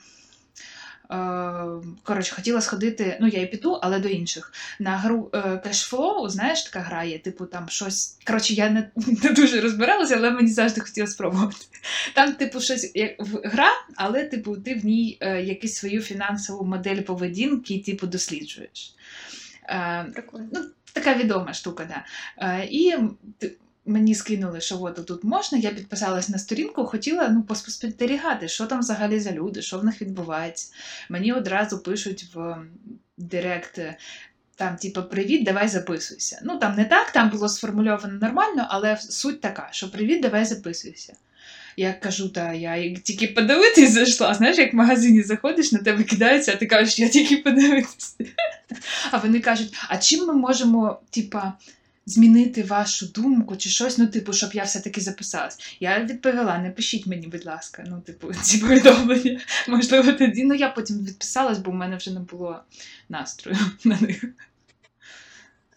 Е, 1.12 1.88
коротше, 2.04 2.36
хотіла 2.36 2.62
сходити, 2.62 3.18
ну 3.22 3.28
я 3.28 3.42
і 3.42 3.46
піду, 3.46 3.80
але 3.82 4.00
до 4.00 4.08
інших. 4.08 4.54
На 4.80 4.98
гру 4.98 5.30
е, 5.34 5.38
Cashflow, 5.38 6.30
знаєш, 6.30 6.64
така 6.64 6.80
гра 6.80 7.04
є, 7.04 7.20
типу 7.20 7.46
там 7.46 7.70
щось. 7.70 8.18
Коротше, 8.28 8.54
я 8.54 8.70
не 8.70 8.90
не 9.24 9.32
дуже 9.32 9.62
розбиралася, 9.62 10.16
але 10.16 10.32
мені 10.32 10.52
завжди 10.52 10.82
хотіла 10.82 11.08
спробувати. 11.08 11.56
Там, 12.14 12.34
типу, 12.34 12.62
щось 12.62 12.92
як 12.96 13.12
гра, 13.44 13.70
але 13.96 14.24
типу, 14.24 14.58
ти 14.58 14.76
в 14.76 14.86
ній 14.86 15.18
е, 15.22 15.42
якусь 15.42 15.74
свою 15.74 16.02
фінансову 16.02 16.66
модель 16.66 17.02
поведінки, 17.02 17.80
типу, 17.80 18.08
досліджуєш. 18.08 18.96
Прикольно. 20.14 20.48
Ну, 20.54 20.62
Така 20.94 21.14
відома 21.14 21.54
штука, 21.54 21.90
да. 21.90 22.64
І 22.64 22.96
мені 23.86 24.16
скинули, 24.16 24.62
що 24.62 24.82
от 24.82 25.06
тут 25.06 25.24
можна. 25.24 25.58
Я 25.58 25.70
підписалась 25.70 26.30
на 26.30 26.38
сторінку, 26.38 26.86
хотіла 26.86 27.30
ну, 27.30 27.44
поспостерігати, 27.44 28.48
що 28.48 28.66
там 28.66 28.80
взагалі 28.80 29.20
за 29.20 29.32
люди, 29.32 29.62
що 29.62 29.80
в 29.80 29.86
них 29.86 30.02
відбувається. 30.02 30.74
Мені 31.10 31.34
одразу 31.34 31.80
пишуть 31.80 32.26
в 32.34 32.58
Директ. 33.18 33.80
Там, 34.56 34.76
типу, 34.76 35.04
привіт, 35.04 35.44
давай 35.44 35.68
записуйся. 35.68 36.40
Ну, 36.44 36.58
там 36.58 36.76
не 36.76 36.86
так, 36.86 37.12
там 37.12 37.30
було 37.30 37.50
сформульовано 37.50 38.20
нормально, 38.22 38.68
але 38.70 38.98
суть 38.98 39.42
така, 39.42 39.70
що 39.72 39.92
привіт, 39.92 40.22
давай 40.22 40.46
записуйся. 40.46 41.14
Я 41.78 41.94
кажу, 41.94 42.30
та 42.30 42.54
я 42.54 42.96
тільки 42.96 43.28
подивитись 43.28 43.92
зайшла. 43.92 44.34
Знаєш, 44.34 44.58
як 44.58 44.74
в 44.74 44.76
магазині 44.76 45.24
заходиш, 45.24 45.72
на 45.72 45.80
тебе 45.80 46.04
кидаються, 46.04 46.52
а 46.52 46.56
ти 46.56 46.66
кажеш, 46.66 47.00
я 47.00 47.10
тільки 47.10 47.38
подивитись. 47.38 48.16
А 49.12 49.18
вони 49.18 49.40
кажуть, 49.40 49.74
а 49.90 49.98
чим 49.98 50.26
ми 50.26 50.34
можемо, 50.34 51.00
типа, 51.10 51.54
змінити 52.06 52.64
вашу 52.64 53.06
думку 53.06 53.58
чи 53.58 53.70
щось, 53.70 53.98
ну, 53.98 54.08
типу, 54.08 54.34
щоб 54.34 54.50
я 54.54 54.64
все-таки 54.64 55.02
записалась. 55.02 55.58
Я 55.80 56.04
відповіла: 56.04 56.58
не 56.58 56.72
пишіть 56.72 57.08
мені, 57.08 57.28
будь 57.28 57.46
ласка, 57.46 57.84
ну, 57.88 58.02
типу, 58.02 58.34
ці 58.42 58.58
повідомлення. 58.58 59.40
Можливо, 59.68 60.12
тоді. 60.12 60.44
Ну, 60.44 60.54
я 60.54 60.70
потім 60.70 61.06
відписалась, 61.06 61.58
бо 61.58 61.72
в 61.72 61.76
мене 61.76 61.98
вже 61.98 62.12
не 62.12 62.20
було 62.20 62.60
настрою 63.10 63.58
на 63.84 64.00
них. 64.00 64.24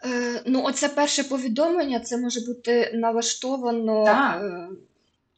Е, 0.04 0.42
ну, 0.46 0.62
оце 0.62 0.88
перше 0.88 1.24
повідомлення, 1.24 2.00
це 2.00 2.16
може 2.16 2.40
бути 2.40 2.90
налаштовано 2.94 4.04
Так. 4.04 4.42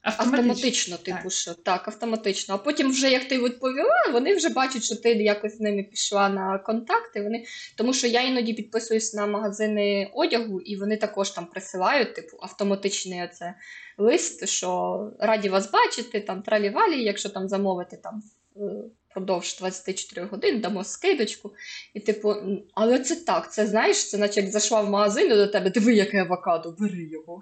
Автоматично. 0.02 0.38
автоматично, 0.38 0.96
типу, 0.96 1.22
Так. 1.22 1.32
що 1.32 1.54
так, 1.54 1.88
автоматично. 1.88 2.54
А 2.54 2.58
потім, 2.58 2.90
вже 2.90 3.10
як 3.10 3.28
ти 3.28 3.38
відповіла, 3.44 4.10
вони 4.12 4.34
вже 4.34 4.48
бачать, 4.48 4.82
що 4.82 4.96
ти 4.96 5.12
якось 5.12 5.56
з 5.56 5.60
ними 5.60 5.82
пішла 5.82 6.28
на 6.28 6.58
контакти. 6.58 7.22
Вони... 7.22 7.44
Тому 7.76 7.92
що 7.92 8.06
я 8.06 8.22
іноді 8.22 8.52
підписуюсь 8.52 9.14
на 9.14 9.26
магазини 9.26 10.10
одягу, 10.14 10.60
і 10.60 10.76
вони 10.76 10.96
також 10.96 11.30
там 11.30 11.46
присилають, 11.46 12.14
типу, 12.14 12.36
автоматичний 12.40 13.24
оце 13.24 13.54
лист, 13.98 14.48
що 14.48 15.00
раді 15.18 15.48
вас 15.48 15.70
бачити, 15.70 16.20
там 16.20 16.42
тралі-валі, 16.42 17.04
якщо 17.04 17.28
там 17.28 17.48
замовити 17.48 17.96
там 17.96 18.22
е, 18.56 18.60
впродовж 19.10 19.56
24 19.58 20.26
годин, 20.26 20.60
дамо 20.60 20.84
скидочку. 20.84 21.52
І 21.94 22.00
типу, 22.00 22.34
але 22.74 22.98
це 22.98 23.16
так, 23.16 23.52
це 23.52 23.66
знаєш, 23.66 24.08
це 24.08 24.18
наче 24.18 24.40
як 24.40 24.50
зайшла 24.50 24.80
в 24.80 24.90
магазин 24.90 25.26
і 25.26 25.34
до 25.34 25.46
тебе, 25.46 25.70
диви, 25.70 25.94
яке 25.94 26.20
авокадо, 26.20 26.74
бери 26.78 27.08
його. 27.12 27.40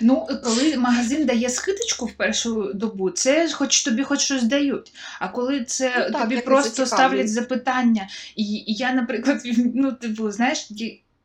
Ну, 0.00 0.26
коли 0.44 0.76
магазин 0.76 1.26
дає 1.26 1.48
скидочку 1.48 2.06
в 2.06 2.12
першу 2.12 2.72
добу, 2.72 3.10
це 3.10 3.52
хоч 3.52 3.82
тобі 3.82 4.02
хоч 4.02 4.20
щось 4.20 4.42
дають. 4.42 4.92
А 5.20 5.28
коли 5.28 5.64
це 5.64 5.94
Ну, 5.98 6.12
так, 6.12 6.22
тобі 6.22 6.40
просто 6.40 6.86
ставлять 6.86 7.32
запитання, 7.32 8.08
і, 8.36 8.42
і 8.42 8.74
я, 8.74 8.92
наприклад, 8.92 9.42
ну, 9.74 9.92
типу, 9.92 10.30
знаєш, 10.30 10.68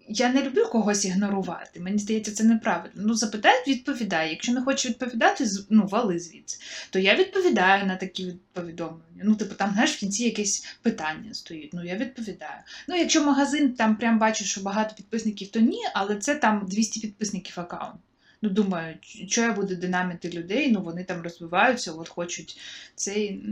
я- 0.08 0.34
не 0.34 0.44
люблю 0.44 0.66
когось 0.72 1.06
ігнорувати. 1.06 1.80
Мені 1.80 1.98
здається, 1.98 2.32
це 2.32 2.44
неправильно. 2.44 2.94
Ну, 2.96 3.14
запитають, 3.14 3.68
відповідай. 3.68 4.30
Якщо 4.30 4.52
не 4.52 4.62
хочеш 4.62 4.92
відповідати, 4.92 5.46
ну, 5.70 5.86
вали 5.88 6.20
звідси. 6.20 6.58
То 6.90 7.00
я 7.00 7.16
відповідаю 7.16 7.86
на 7.86 7.96
такі 7.96 8.34
повідомлення. 8.54 9.22
Ну, 9.24 9.36
типу, 9.36 9.56
там, 9.56 9.72
знаєш, 9.74 9.96
в 9.96 10.00
кінці 10.00 10.24
якесь 10.24 10.78
питання 10.82 11.34
стоїть. 11.34 11.74
Ну, 11.74 11.84
я 11.86 11.96
відповідаю. 11.96 12.62
Ну, 12.88 12.96
якщо 12.96 13.24
магазин 13.26 13.74
там 13.74 13.96
прям 13.96 14.20
бачу, 14.20 14.46
що 14.46 14.62
багато 14.62 14.96
підписників, 14.96 15.48
то 15.48 15.60
ні, 15.60 15.80
але 15.94 16.16
це 16.16 16.36
там 16.36 16.66
200 16.70 17.00
підписників 17.00 17.60
аккаунт. 17.60 18.00
Ну, 18.42 18.50
думаю, 18.50 18.96
що 19.28 19.42
я 19.42 19.54
буду 19.54 19.76
динамити 19.76 20.30
людей, 20.30 20.72
ну 20.72 20.82
вони 20.82 21.04
там 21.04 21.22
розвиваються, 21.22 21.92
от 21.92 22.10
хочуть 22.10 22.58
цей. 22.96 23.44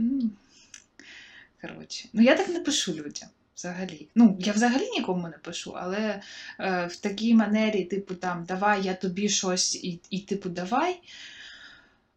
Коротше. 1.60 2.08
Ну, 2.12 2.22
я 2.22 2.36
так 2.36 2.48
не 2.48 2.60
пишу 2.60 2.92
людям. 2.92 3.28
Взагалі. 3.62 4.08
Ну, 4.14 4.36
я 4.40 4.52
взагалі 4.52 4.90
нікому 4.90 5.28
не 5.28 5.38
пишу, 5.38 5.72
але 5.76 6.22
е, 6.60 6.86
в 6.86 6.96
такій 6.96 7.34
манері, 7.34 7.84
типу, 7.84 8.14
там, 8.14 8.44
давай, 8.44 8.82
я 8.82 8.94
тобі 8.94 9.28
щось 9.28 9.74
і, 9.74 10.00
і 10.10 10.18
типу, 10.18 10.48
давай. 10.48 11.00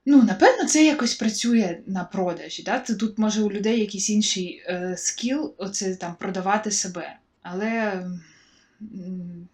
Ну, 0.05 0.23
напевно, 0.23 0.65
це 0.65 0.85
якось 0.85 1.15
працює 1.15 1.79
на 1.85 2.03
продажі. 2.03 2.63
Да? 2.63 2.79
Це 2.79 2.95
тут 2.95 3.17
може 3.17 3.43
у 3.43 3.51
людей 3.51 3.79
якийсь 3.79 4.09
інший 4.09 4.63
е, 4.67 4.95
скіл, 4.97 5.53
оце 5.57 5.95
там 5.95 6.15
продавати 6.15 6.71
себе. 6.71 7.17
Але 7.41 8.05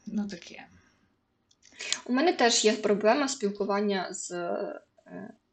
ну 0.06 0.28
таке. 0.28 0.64
У 2.06 2.14
мене 2.14 2.34
теж 2.34 2.66
є 2.66 2.74
проблема 2.74 3.28
спілкування 3.28 4.08
е, 4.10 4.14
з 4.14 4.32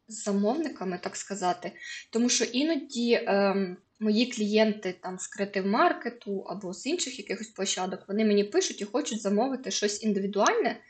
замовниками, 0.08 0.98
так 1.02 1.16
сказати, 1.16 1.72
тому 2.10 2.28
що 2.28 2.44
іноді 2.44 3.20
ем, 3.26 3.76
мої 4.00 4.26
клієнти 4.26 4.94
там 5.02 5.18
з 5.18 5.26
креатив-маркету 5.26 6.44
або 6.48 6.74
з 6.74 6.86
інших 6.86 7.18
якихось 7.18 7.48
площадок, 7.48 8.04
вони 8.08 8.24
мені 8.24 8.44
пишуть 8.44 8.80
і 8.80 8.84
хочуть 8.84 9.22
замовити 9.22 9.70
щось 9.70 10.02
індивідуальне. 10.02 10.80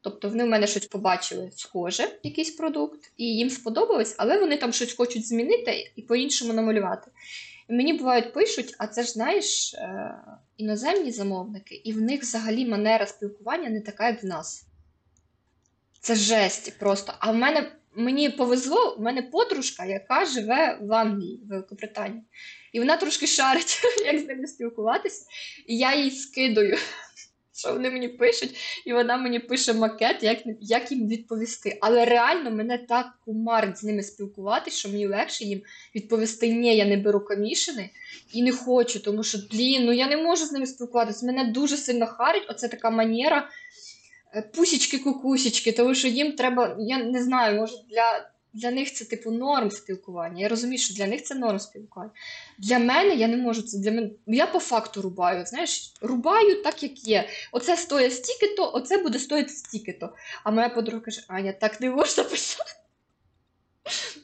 Тобто 0.00 0.28
вони 0.28 0.44
в 0.44 0.46
мене 0.46 0.66
щось 0.66 0.86
побачили 0.86 1.50
схоже, 1.56 2.18
якийсь 2.22 2.50
продукт, 2.50 3.12
і 3.16 3.24
їм 3.36 3.50
сподобалось, 3.50 4.14
але 4.18 4.38
вони 4.38 4.56
там 4.56 4.72
щось 4.72 4.94
хочуть 4.94 5.26
змінити 5.26 5.92
і 5.96 6.02
по-іншому 6.02 6.52
намалювати. 6.52 7.10
І 7.68 7.72
мені 7.72 7.92
бувають 7.92 8.32
пишуть, 8.32 8.74
а 8.78 8.86
це 8.86 9.02
ж 9.02 9.10
знаєш, 9.10 9.74
е, 9.74 10.14
іноземні 10.56 11.10
замовники, 11.10 11.74
і 11.74 11.92
в 11.92 12.00
них 12.00 12.20
взагалі 12.20 12.66
манера 12.66 13.06
спілкування 13.06 13.70
не 13.70 13.80
така, 13.80 14.08
як 14.08 14.22
в 14.22 14.26
нас. 14.26 14.66
Це 16.00 16.14
жесть 16.14 16.78
просто. 16.78 17.14
А 17.18 17.30
в 17.32 17.34
мене 17.34 17.72
мені 17.94 18.30
повезло, 18.30 18.96
в 18.98 19.02
мене 19.02 19.22
подружка, 19.22 19.84
яка 19.84 20.24
живе 20.26 20.78
в 20.80 20.92
Англії, 20.92 21.40
в 21.44 21.48
Великобританії. 21.48 22.22
І 22.72 22.80
вона 22.80 22.96
трошки 22.96 23.26
шарить, 23.26 23.80
як 24.06 24.18
з 24.18 24.26
ними 24.26 24.46
спілкуватися. 24.46 25.26
І 25.66 25.78
я 25.78 25.94
їй 25.94 26.10
скидаю, 26.10 26.78
що 27.54 27.72
вони 27.72 27.90
мені 27.90 28.08
пишуть, 28.08 28.82
і 28.86 28.92
вона 28.92 29.16
мені 29.16 29.38
пише 29.38 29.72
макет, 29.72 30.22
як, 30.22 30.38
як 30.60 30.92
їм 30.92 31.08
відповісти. 31.08 31.78
Але 31.80 32.04
реально 32.04 32.50
мене 32.50 32.78
так 32.78 33.06
кумарить 33.24 33.78
з 33.78 33.84
ними 33.84 34.02
спілкуватися, 34.02 34.78
що 34.78 34.88
мені 34.88 35.06
легше 35.06 35.44
їм 35.44 35.62
відповісти: 35.94 36.52
ні, 36.52 36.76
я 36.76 36.84
не 36.84 36.96
беру 36.96 37.20
комішини 37.20 37.90
і 38.32 38.42
не 38.42 38.52
хочу, 38.52 39.00
тому 39.00 39.22
що, 39.22 39.38
блін, 39.52 39.84
ну 39.84 39.92
я 39.92 40.08
не 40.08 40.16
можу 40.16 40.46
з 40.46 40.52
ними 40.52 40.66
спілкуватися. 40.66 41.26
Мене 41.26 41.44
дуже 41.44 41.76
сильно 41.76 42.06
харить, 42.06 42.46
оце 42.48 42.68
така 42.68 42.90
манера 42.90 43.48
пусічки-кукусічки, 44.54 45.76
тому 45.76 45.94
що 45.94 46.08
їм 46.08 46.32
треба, 46.32 46.76
я 46.78 46.98
не 46.98 47.22
знаю, 47.22 47.60
може 47.60 47.76
для, 47.90 48.30
для 48.52 48.70
них 48.70 48.92
це 48.92 49.04
типу 49.04 49.30
норм 49.30 49.70
спілкування. 49.70 50.42
Я 50.42 50.48
розумію, 50.48 50.78
що 50.78 50.94
для 50.94 51.06
них 51.06 51.22
це 51.22 51.34
норм 51.34 51.58
спілкування. 51.58 52.12
Для 52.58 52.78
мене 52.78 53.14
я 53.14 53.28
не 53.28 53.36
можу 53.36 53.62
це 53.62 53.78
для 53.78 53.92
мене. 53.92 54.10
Я 54.26 54.46
по 54.46 54.58
факту 54.58 55.02
рубаю. 55.02 55.46
Знаєш, 55.46 55.92
рубаю 56.00 56.62
так, 56.62 56.82
як 56.82 57.08
є. 57.08 57.28
Оце 57.52 57.76
стоїть 57.76 58.14
стільки-то, 58.14 58.72
оце 58.74 58.98
буде 58.98 59.18
стоїти 59.18 59.48
стільки-то. 59.48 60.14
А 60.44 60.50
моя 60.50 60.68
подруга 60.68 61.00
каже: 61.00 61.22
Аня, 61.28 61.52
так 61.52 61.80
не 61.80 61.90
можна 61.90 62.24
писати. 62.24 62.72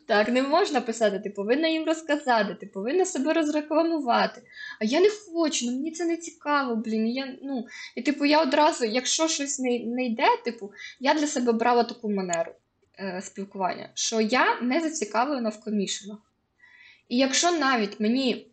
Так, 0.08 0.28
не 0.28 0.42
можна 0.42 0.80
писати, 0.80 1.18
ти 1.18 1.30
повинна 1.30 1.68
їм 1.68 1.84
розказати, 1.84 2.54
ти 2.54 2.66
повинна 2.66 3.04
себе 3.04 3.32
розрекламувати. 3.32 4.42
А 4.80 4.84
я 4.84 5.00
не 5.00 5.10
хочу, 5.10 5.66
ну 5.66 5.72
мені 5.72 5.90
це 5.90 6.04
не 6.04 6.16
цікаво, 6.16 6.76
блін. 6.76 7.06
Я, 7.06 7.36
ну, 7.42 7.66
і 7.94 8.02
типу, 8.02 8.24
я 8.24 8.42
одразу, 8.42 8.84
якщо 8.84 9.28
щось 9.28 9.58
не, 9.58 9.78
не 9.78 10.04
йде, 10.04 10.26
типу, 10.44 10.72
я 11.00 11.14
для 11.14 11.26
себе 11.26 11.52
брала 11.52 11.84
таку 11.84 12.10
манеру 12.10 12.52
е, 12.98 13.20
спілкування, 13.24 13.90
що 13.94 14.20
я 14.20 14.60
не 14.60 14.80
зацікавлена 14.80 15.48
в 15.48 15.60
комішенах. 15.60 16.18
І 17.08 17.16
якщо 17.16 17.52
навіть 17.52 18.00
мені 18.00 18.46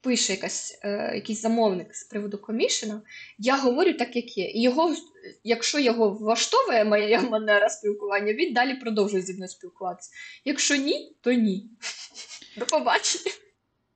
пише 0.00 0.32
якась, 0.32 0.78
е, 0.82 1.12
якийсь 1.14 1.42
замовник 1.42 1.94
з 1.94 2.04
приводу 2.04 2.38
комішена, 2.38 3.02
я 3.38 3.56
говорю 3.56 3.92
так, 3.92 4.16
як 4.16 4.38
є. 4.38 4.50
І 4.50 4.62
його, 4.62 4.96
якщо 5.44 5.78
його 5.78 6.10
влаштовує 6.10 6.84
моя 6.84 7.20
манера 7.20 7.68
спілкування, 7.68 8.32
він 8.32 8.52
далі 8.52 8.74
продовжує 8.74 9.22
зі 9.22 9.34
мною 9.34 9.48
спілкуватися. 9.48 10.10
Якщо 10.44 10.76
ні, 10.76 11.16
то 11.20 11.32
ні. 11.32 11.70
До 12.56 12.66
побачення. 12.66 13.34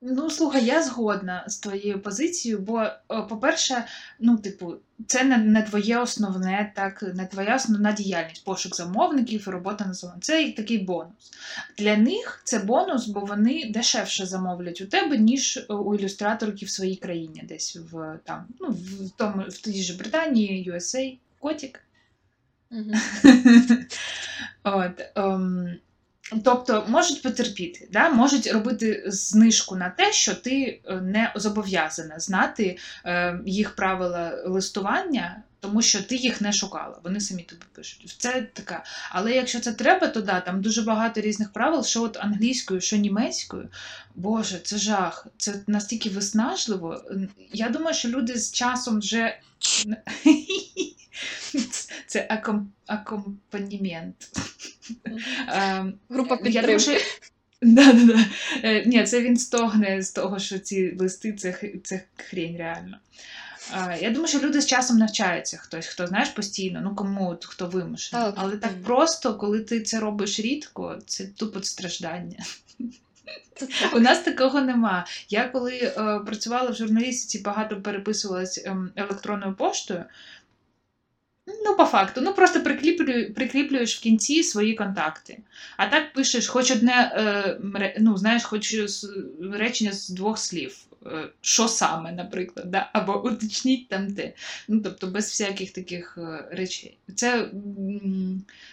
Ну, 0.05 0.31
слухай, 0.31 0.65
я 0.65 0.83
згодна 0.83 1.45
з 1.47 1.59
твоєю 1.59 2.01
позицією, 2.03 2.61
бо, 2.61 2.87
по-перше, 3.29 3.85
ну, 4.21 4.39
типу, 4.39 4.75
це 5.07 5.25
не, 5.25 5.39
не 5.39 5.63
твоє 5.63 5.99
основне, 5.99 6.73
так, 6.77 7.03
не 7.03 7.27
твоя 7.27 7.57
основна 7.57 7.93
діяльність, 7.93 8.45
пошук 8.45 8.77
замовників 8.77 9.45
і 9.47 9.51
робота 9.51 9.87
на 9.87 9.95
замовників. 9.95 10.27
Це 10.27 10.43
як 10.43 10.55
такий 10.55 10.79
бонус. 10.79 11.33
Для 11.79 11.97
них 11.97 12.41
це 12.45 12.59
бонус, 12.59 13.07
бо 13.07 13.21
вони 13.21 13.71
дешевше 13.71 14.27
замовлять 14.27 14.81
у 14.81 14.87
тебе, 14.87 15.19
ніж 15.19 15.67
у 15.69 15.95
ілюстраторки 15.95 16.67
в 16.67 16.71
своїй 16.71 16.97
країні, 16.97 17.45
десь 17.49 17.77
в 17.93 18.19
там, 18.25 18.47
ну, 18.61 18.69
в 18.71 19.11
тому, 19.17 19.43
в 19.49 19.59
тій 19.59 19.83
ж 19.83 19.99
Британії, 19.99 20.71
USA, 20.73 21.17
Котік. 21.39 21.81
От, 24.63 25.11
ем, 25.15 25.77
тобто 26.45 26.87
можуть 26.89 27.23
потерпіти, 27.23 27.89
да? 27.93 28.11
можуть 28.11 28.47
робити 28.47 29.05
знижку 29.07 29.77
на 29.77 29.91
те, 29.91 30.13
що 30.13 30.35
ти 30.35 30.81
е, 30.85 31.01
не 31.01 31.33
зобов'язана 31.37 32.19
знати 32.19 32.79
е, 33.05 33.41
їх 33.47 33.77
правила 33.77 34.43
листування, 34.47 35.43
тому 35.61 35.83
що 35.83 36.03
ти 36.03 36.17
їх 36.17 36.41
не 36.41 36.53
шукала. 36.53 37.01
Вони 37.05 37.21
самі 37.21 37.43
тобі 37.43 37.63
пишуть. 37.73 38.15
Це 38.19 38.47
така. 38.53 38.85
Але 39.11 39.33
якщо 39.33 39.61
це 39.61 39.73
треба, 39.73 40.07
то 40.07 40.21
да, 40.21 40.41
там 40.41 40.63
дуже 40.63 40.83
багато 40.83 41.21
різних 41.21 41.53
правил, 41.53 41.85
що 41.85 42.03
от 42.03 42.17
англійською, 42.17 42.81
що 42.81 42.97
німецькою. 42.97 43.69
Боже, 44.15 44.59
це 44.59 44.79
жах. 44.79 45.27
Це 45.37 45.55
настільки 45.67 46.11
виснажливо. 46.11 47.05
Я 47.53 47.69
думаю, 47.69 47.95
що 47.95 48.09
люди 48.09 48.39
з 48.39 48.53
часом 48.53 48.99
вже. 48.99 49.39
Це 52.07 52.43
акомпанімент. 52.87 54.17
Ем, 55.49 55.95
Група 56.09 56.39
я 56.45 56.63
підтримки. 56.63 57.01
Да, 57.63 57.93
да, 57.93 58.05
да. 58.05 58.25
Е, 58.63 58.85
Ні, 58.87 59.05
це 59.05 59.21
він 59.21 59.37
стогне 59.37 60.03
з 60.03 60.13
того, 60.13 60.39
що 60.39 60.59
ці 60.59 60.97
листи 60.99 61.33
це, 61.33 61.73
це 61.85 62.01
хрень 62.17 62.57
реально. 62.57 62.97
Е, 63.75 63.99
Я 64.01 64.11
думаю, 64.11 64.29
що 64.29 64.39
люди 64.39 64.61
з 64.61 64.67
часом 64.67 64.99
навчаються 64.99 65.57
хтось, 65.57 65.87
хто 65.87 66.07
знаєш 66.07 66.29
постійно, 66.29 66.81
ну 66.85 66.95
кому 66.95 67.39
хто 67.43 67.67
вимушений. 67.67 68.27
Так, 68.27 68.35
Але 68.39 68.57
так 68.57 68.83
просто, 68.83 69.35
коли 69.35 69.61
ти 69.61 69.81
це 69.81 70.01
робиш 70.01 70.41
рідко, 70.41 70.99
це 71.07 71.27
тупо 71.27 71.63
страждання. 71.63 72.45
У 73.95 74.01
нас 74.01 74.19
такого 74.19 74.61
нема. 74.61 75.07
Я 75.29 75.45
коли 75.45 75.79
е, 75.79 76.21
працювала 76.27 76.71
в 76.71 76.75
журналістиці, 76.75 77.39
багато 77.39 77.81
переписувалась 77.83 78.63
ем, 78.65 78.91
електронною 78.97 79.55
поштою. 79.55 80.05
Ну, 81.47 81.77
по 81.77 81.85
факту, 81.85 82.21
ну 82.21 82.35
просто 82.35 82.63
прикріплюю, 82.63 83.35
прикріплюєш 83.35 83.97
в 83.99 84.01
кінці 84.01 84.43
свої 84.43 84.75
контакти. 84.75 85.39
А 85.77 85.87
так 85.87 86.13
пишеш 86.13 86.49
хоч 86.49 86.71
одне, 86.71 87.13
е, 87.17 87.95
ну, 88.01 88.17
знаєш, 88.17 88.45
хоч 88.45 88.77
з- 88.91 89.11
речення 89.53 89.93
з 89.93 90.09
двох 90.09 90.39
слів. 90.39 90.79
Е, 91.07 91.29
що 91.41 91.69
саме, 91.69 92.13
наприклад, 92.13 92.71
да? 92.71 92.91
або 92.93 93.25
уточніть 93.25 93.89
там 93.89 94.15
те. 94.15 94.33
Ну, 94.69 94.81
тобто, 94.81 95.07
без 95.07 95.25
всяких 95.25 95.71
таких 95.71 96.19
е, 96.19 96.49
речей. 96.51 96.97
Це 97.17 97.51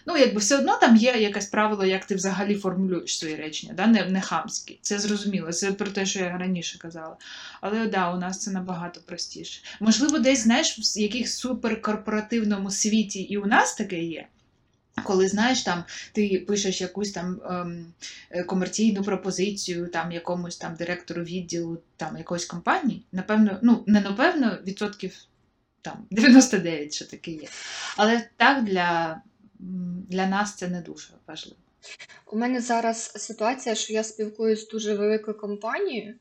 ну, 0.06 0.18
якби 0.18 0.40
все 0.40 0.58
одно 0.58 0.78
там 0.78 0.96
є 0.96 1.12
якесь 1.12 1.46
правило, 1.46 1.86
як 1.86 2.06
ти 2.06 2.16
взагалі 2.16 2.56
формулюєш 2.56 3.20
свої 3.20 3.36
речення, 3.36 3.74
да? 3.74 3.88
не 3.88 4.06
не 4.06 4.22
хамські. 4.22 4.80
Це 4.82 5.00
зрозуміло. 5.00 5.52
Це 5.52 5.72
про 5.72 5.88
те, 5.88 6.06
що 6.06 6.20
я 6.20 6.38
раніше 6.38 6.78
казала. 6.78 7.18
Але 7.62 7.88
да, 7.88 8.12
у 8.12 8.18
нас 8.18 8.40
це 8.40 8.52
набагато 8.52 9.02
простіше. 9.02 9.62
Можливо, 9.80 10.20
десь 10.20 10.44
знаєш, 10.44 10.80
в 10.80 11.00
якихось 11.00 11.38
суперкорпоративному 11.38 12.72
світі 12.72 13.22
і 13.22 13.38
у 13.38 13.46
нас 13.46 13.76
таке 13.76 14.04
є. 14.04 14.28
Коли 15.04 15.28
знаєш, 15.28 15.62
там 15.62 15.84
ти 16.12 16.46
пишеш 16.48 16.82
якусь 16.82 17.12
там 17.12 17.42
ем, 17.50 17.94
е, 18.30 18.44
комерційну 18.44 19.04
пропозицію 19.04 19.88
там 19.88 20.12
якомусь 20.12 20.58
там 20.58 20.76
директору 20.76 21.24
відділу 21.24 21.78
там 21.98 22.18
якоїсь 22.18 22.46
компанії, 22.46 23.06
напевно, 23.12 23.60
ну 23.62 23.84
не 23.88 24.02
напевно, 24.02 24.58
відсотків 24.68 25.16
там 25.82 26.06
99, 26.12 26.94
що 26.94 27.06
таке 27.06 27.32
є. 27.32 27.48
Але 27.98 28.30
так 28.38 28.64
для, 28.64 29.22
для 30.10 30.28
нас 30.28 30.56
це 30.56 30.68
не 30.68 30.82
дуже 30.82 31.14
важливо. 31.28 31.58
У 32.32 32.38
мене 32.38 32.62
зараз 32.62 33.14
ситуація, 33.16 33.76
що 33.76 33.94
я 33.94 34.04
спілкуюся 34.04 34.66
з 34.66 34.68
дуже 34.68 34.96
великою 34.96 35.38
компанією, 35.38 36.16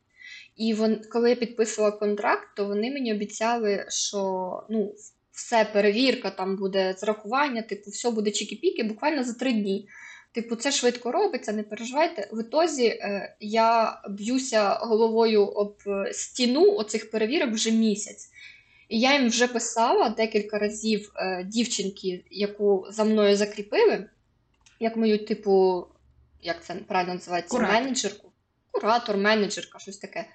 і 0.57 0.75
вон, 0.75 1.01
коли 1.11 1.31
я 1.31 1.37
підписувала 1.37 1.97
контракт, 1.97 2.49
то 2.57 2.67
вони 2.67 2.91
мені 2.91 3.15
обіцяли, 3.15 3.87
що 3.89 4.63
ну, 4.71 4.95
все, 5.39 5.65
перевірка, 5.65 6.31
там 6.31 6.57
буде 6.57 6.95
зрахування, 6.99 7.63
типу, 7.63 7.91
все 7.91 8.11
буде 8.11 8.31
чікі-піки 8.31 8.89
буквально 8.89 9.25
за 9.25 9.33
три 9.33 9.53
дні. 9.53 9.89
Типу, 10.33 10.57
це 10.57 10.73
швидко 10.73 11.13
робиться, 11.13 11.53
не 11.53 11.63
переживайте. 11.63 12.29
В 12.33 12.41
ітозі 12.41 12.87
е, 12.87 13.37
я 13.41 14.01
б'юся 14.09 14.75
головою 14.75 15.47
об 15.47 15.75
стіну 16.13 16.75
оцих 16.75 17.11
перевірок 17.11 17.51
вже 17.51 17.71
місяць. 17.71 18.29
І 18.89 19.01
я 19.01 19.19
їм 19.19 19.29
вже 19.29 19.47
писала 19.49 20.09
декілька 20.09 20.59
разів 20.59 21.13
е, 21.17 21.45
дівчинки, 21.45 22.25
яку 22.31 22.87
за 22.91 23.05
мною 23.05 23.37
закріпили, 23.37 24.11
як 24.81 24.97
мою, 24.97 25.27
типу, 25.27 25.87
як 26.43 26.65
це 26.65 26.75
правильно 26.75 27.15
називається, 27.15 27.57
Куратор. 27.57 27.75
менеджерку. 27.75 28.33
Куратор, 28.71 29.17
менеджерка, 29.17 29.79
щось 29.79 29.99
таке. 29.99 30.27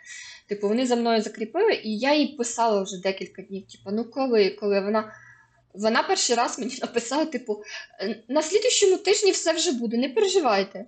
Типу, 0.49 0.67
вони 0.67 0.85
за 0.85 0.95
мною 0.95 1.21
закріпили, 1.21 1.73
і 1.73 1.97
я 1.97 2.13
їй 2.13 2.27
писала 2.27 2.83
вже 2.83 3.01
декілька 3.01 3.41
днів. 3.41 3.67
Типу, 3.67 3.89
ну 3.95 4.05
коли, 4.05 4.49
коли 4.49 4.81
вона. 4.81 5.13
Вона 5.73 6.03
перший 6.03 6.35
раз 6.35 6.59
мені 6.59 6.77
написала: 6.81 7.25
типу, 7.25 7.63
на 8.27 8.41
слідущому 8.41 8.97
тижні 8.97 9.31
все 9.31 9.53
вже 9.53 9.71
буде, 9.71 9.97
не 9.97 10.09
переживайте. 10.09 10.85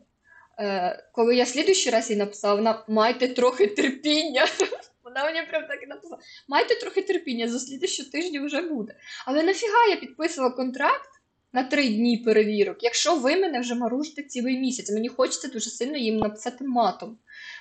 Е, 0.59 1.03
Коли 1.11 1.35
я 1.35 1.45
слідущий 1.45 1.91
раз 1.91 2.09
їй 2.09 2.15
написала, 2.15 2.55
вона 2.55 2.83
майте 2.87 3.27
трохи 3.27 3.67
терпіння. 3.67 4.47
Вона 5.03 5.23
мені 5.23 5.47
прям 5.49 5.67
так 5.67 5.83
і 5.83 5.87
написала: 5.87 6.21
майте 6.47 6.75
трохи 6.75 7.01
терпіння, 7.01 7.47
за 7.47 7.59
слідущого 7.59 8.09
тижня 8.09 8.45
вже 8.45 8.61
буде. 8.61 8.95
Але 9.25 9.43
нафіга 9.43 9.85
я 9.89 9.95
підписувала 9.95 10.53
контракт 10.53 11.09
на 11.53 11.63
три 11.63 11.89
дні 11.89 12.17
перевірок, 12.17 12.77
якщо 12.81 13.15
ви 13.15 13.35
мене 13.35 13.59
вже 13.59 13.75
маружите 13.75 14.23
цілий 14.23 14.59
місяць. 14.59 14.91
Мені 14.91 15.09
хочеться 15.09 15.47
дуже 15.47 15.69
сильно 15.69 15.97
їм 15.97 16.17
написати 16.17 16.63
матом. 16.63 17.17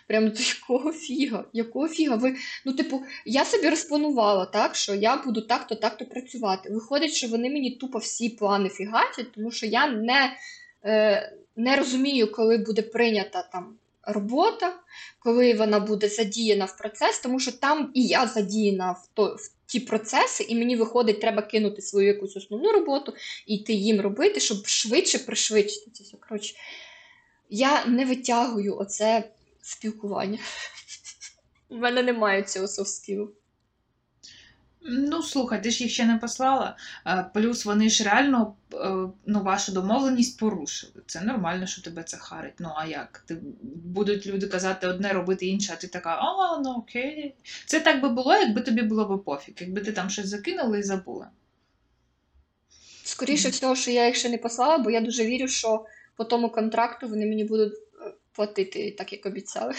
Прямо 0.08 0.28
до 0.28 0.40
якого 0.42 0.92
фіга? 0.92 1.44
Якого 1.52 1.88
фіга? 1.88 2.16
Ви, 2.16 2.36
ну, 2.64 2.72
типу, 2.72 3.02
я 3.26 3.44
собі 3.44 3.68
розпланувала, 3.68 4.44
так, 4.44 4.76
що 4.76 4.94
я 4.94 5.16
буду 5.16 5.40
так-то, 5.40 5.74
так-то 5.74 6.04
працювати. 6.04 6.70
Виходить, 6.70 7.12
що 7.12 7.28
вони 7.28 7.50
мені 7.50 7.70
тупо 7.70 7.98
всі 7.98 8.28
плани 8.28 8.68
фігачать, 8.68 9.32
тому 9.32 9.50
що 9.50 9.66
я 9.66 9.86
не 9.86 10.36
е, 10.84 11.32
не 11.56 11.76
розумію, 11.76 12.32
коли 12.32 12.58
буде 12.58 12.82
прийнята 12.82 13.42
там 13.52 13.74
робота, 14.02 14.74
коли 15.18 15.54
вона 15.54 15.80
буде 15.80 16.08
задіяна 16.08 16.64
в 16.64 16.78
процес, 16.78 17.18
тому 17.18 17.40
що 17.40 17.52
там 17.52 17.90
і 17.94 18.06
я 18.06 18.26
задіяна 18.26 18.92
в, 18.92 19.08
то, 19.14 19.26
в 19.26 19.50
ті 19.66 19.80
процеси, 19.80 20.44
і 20.44 20.54
мені 20.54 20.76
виходить, 20.76 21.20
треба 21.20 21.42
кинути 21.42 21.82
свою 21.82 22.06
якусь 22.06 22.36
основну 22.36 22.72
роботу 22.72 23.14
і 23.46 23.54
йти 23.54 23.72
їм 23.72 24.00
робити, 24.00 24.40
щоб 24.40 24.66
швидше 24.66 25.18
пришвидшити 25.18 25.90
це. 25.90 26.16
Коротше, 26.28 26.54
я 27.50 27.84
не 27.86 28.04
витягую 28.04 28.78
оце 28.78 29.24
спілкування. 29.64 30.38
У 31.68 31.76
мене 31.76 32.02
немає 32.02 32.42
цього 32.42 32.66
софт-скілу. 32.66 33.28
Ну, 34.86 35.22
слухай, 35.22 35.62
ти 35.62 35.70
ж 35.70 35.82
їх 35.82 35.92
ще 35.92 36.04
не 36.04 36.18
послала. 36.18 36.76
Плюс 37.34 37.64
вони 37.64 37.88
ж 37.90 38.04
реально 38.04 38.54
е, 38.74 38.76
ну, 39.26 39.42
вашу 39.42 39.72
домовленість 39.72 40.38
порушили. 40.38 41.02
Це 41.06 41.20
нормально, 41.20 41.66
що 41.66 41.82
тебе 41.82 42.02
це 42.02 42.16
харить. 42.16 42.54
Ну, 42.58 42.72
а 42.76 42.86
як? 42.86 43.24
Ти, 43.26 43.38
Будуть 43.84 44.26
люди 44.26 44.46
казати 44.46 44.86
одне, 44.86 45.12
робити 45.12 45.46
інше, 45.46 45.72
а 45.76 45.80
ти 45.80 45.86
така, 45.86 46.10
а, 46.10 46.60
ну 46.64 46.70
окей. 46.70 47.34
Це 47.66 47.80
так 47.80 48.02
би 48.02 48.08
було, 48.08 48.36
якби 48.36 48.60
тобі 48.60 48.82
було 48.82 49.16
б 49.16 49.24
пофіг, 49.24 49.54
якби 49.58 49.80
ти 49.80 49.92
там 49.92 50.10
щось 50.10 50.26
закинула 50.26 50.78
і 50.78 50.82
забула. 50.82 51.30
Скоріше 53.04 53.48
всього, 53.48 53.76
що 53.76 53.90
я 53.90 54.06
їх 54.06 54.16
ще 54.16 54.28
не 54.28 54.38
послала, 54.38 54.78
бо 54.78 54.90
я 54.90 55.00
дуже 55.00 55.24
вірю, 55.24 55.48
що 55.48 55.86
по 56.16 56.24
тому 56.24 56.50
контракту 56.50 57.08
вони 57.08 57.26
мені 57.26 57.44
будуть 57.44 57.83
платити 58.34 58.90
так, 58.90 59.12
як 59.12 59.26
обіцяли. 59.26 59.74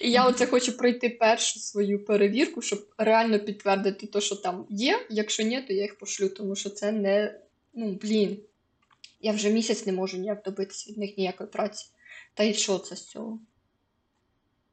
І 0.00 0.10
я 0.10 0.26
оце 0.26 0.46
хочу 0.46 0.76
пройти 0.76 1.08
першу 1.08 1.60
свою 1.60 2.04
перевірку, 2.04 2.62
щоб 2.62 2.88
реально 2.98 3.38
підтвердити 3.38 4.06
те, 4.06 4.20
що 4.20 4.36
там 4.36 4.66
є. 4.70 5.06
Якщо 5.10 5.42
ні, 5.42 5.60
то 5.60 5.72
я 5.72 5.82
їх 5.82 5.98
пошлю, 5.98 6.28
тому 6.28 6.56
що 6.56 6.70
це 6.70 6.92
не. 6.92 7.40
Ну, 7.74 7.98
блін. 8.02 8.38
Я 9.20 9.32
вже 9.32 9.50
місяць 9.50 9.86
не 9.86 9.92
можу 9.92 10.18
ніяк 10.18 10.42
добитися 10.44 10.90
від 10.90 10.98
них 10.98 11.18
ніякої 11.18 11.50
праці. 11.50 11.86
Та 12.34 12.42
й 12.42 12.54
що 12.54 12.78
це 12.78 12.96
з 12.96 13.06
цього? 13.06 13.40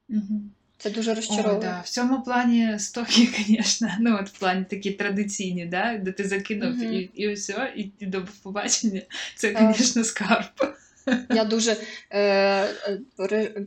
Угу. 0.09 0.41
Це 0.77 0.89
дуже 0.89 1.13
розчаровує. 1.13 1.57
О, 1.57 1.61
да. 1.61 1.81
В 1.85 1.89
цьому 1.89 2.23
плані 2.23 2.79
стоки, 2.79 3.29
звісно, 3.47 3.87
ну 3.99 4.17
от 4.21 4.29
в 4.29 4.39
плані 4.39 4.65
такі 4.69 4.91
традиційні, 4.91 5.65
да? 5.65 5.97
де 5.97 6.11
ти 6.11 6.27
закинув 6.27 6.73
угу. 6.73 6.83
і 6.83 6.97
і 6.97 7.33
все, 7.33 7.73
і, 7.77 7.91
і 7.99 8.05
до 8.05 8.27
побачення. 8.43 9.01
Це, 9.35 9.73
звісно, 9.75 10.03
скарб. 10.03 10.75
Я 11.29 11.45
дуже 11.45 11.77
е, 12.09 12.21
е, 13.19 13.65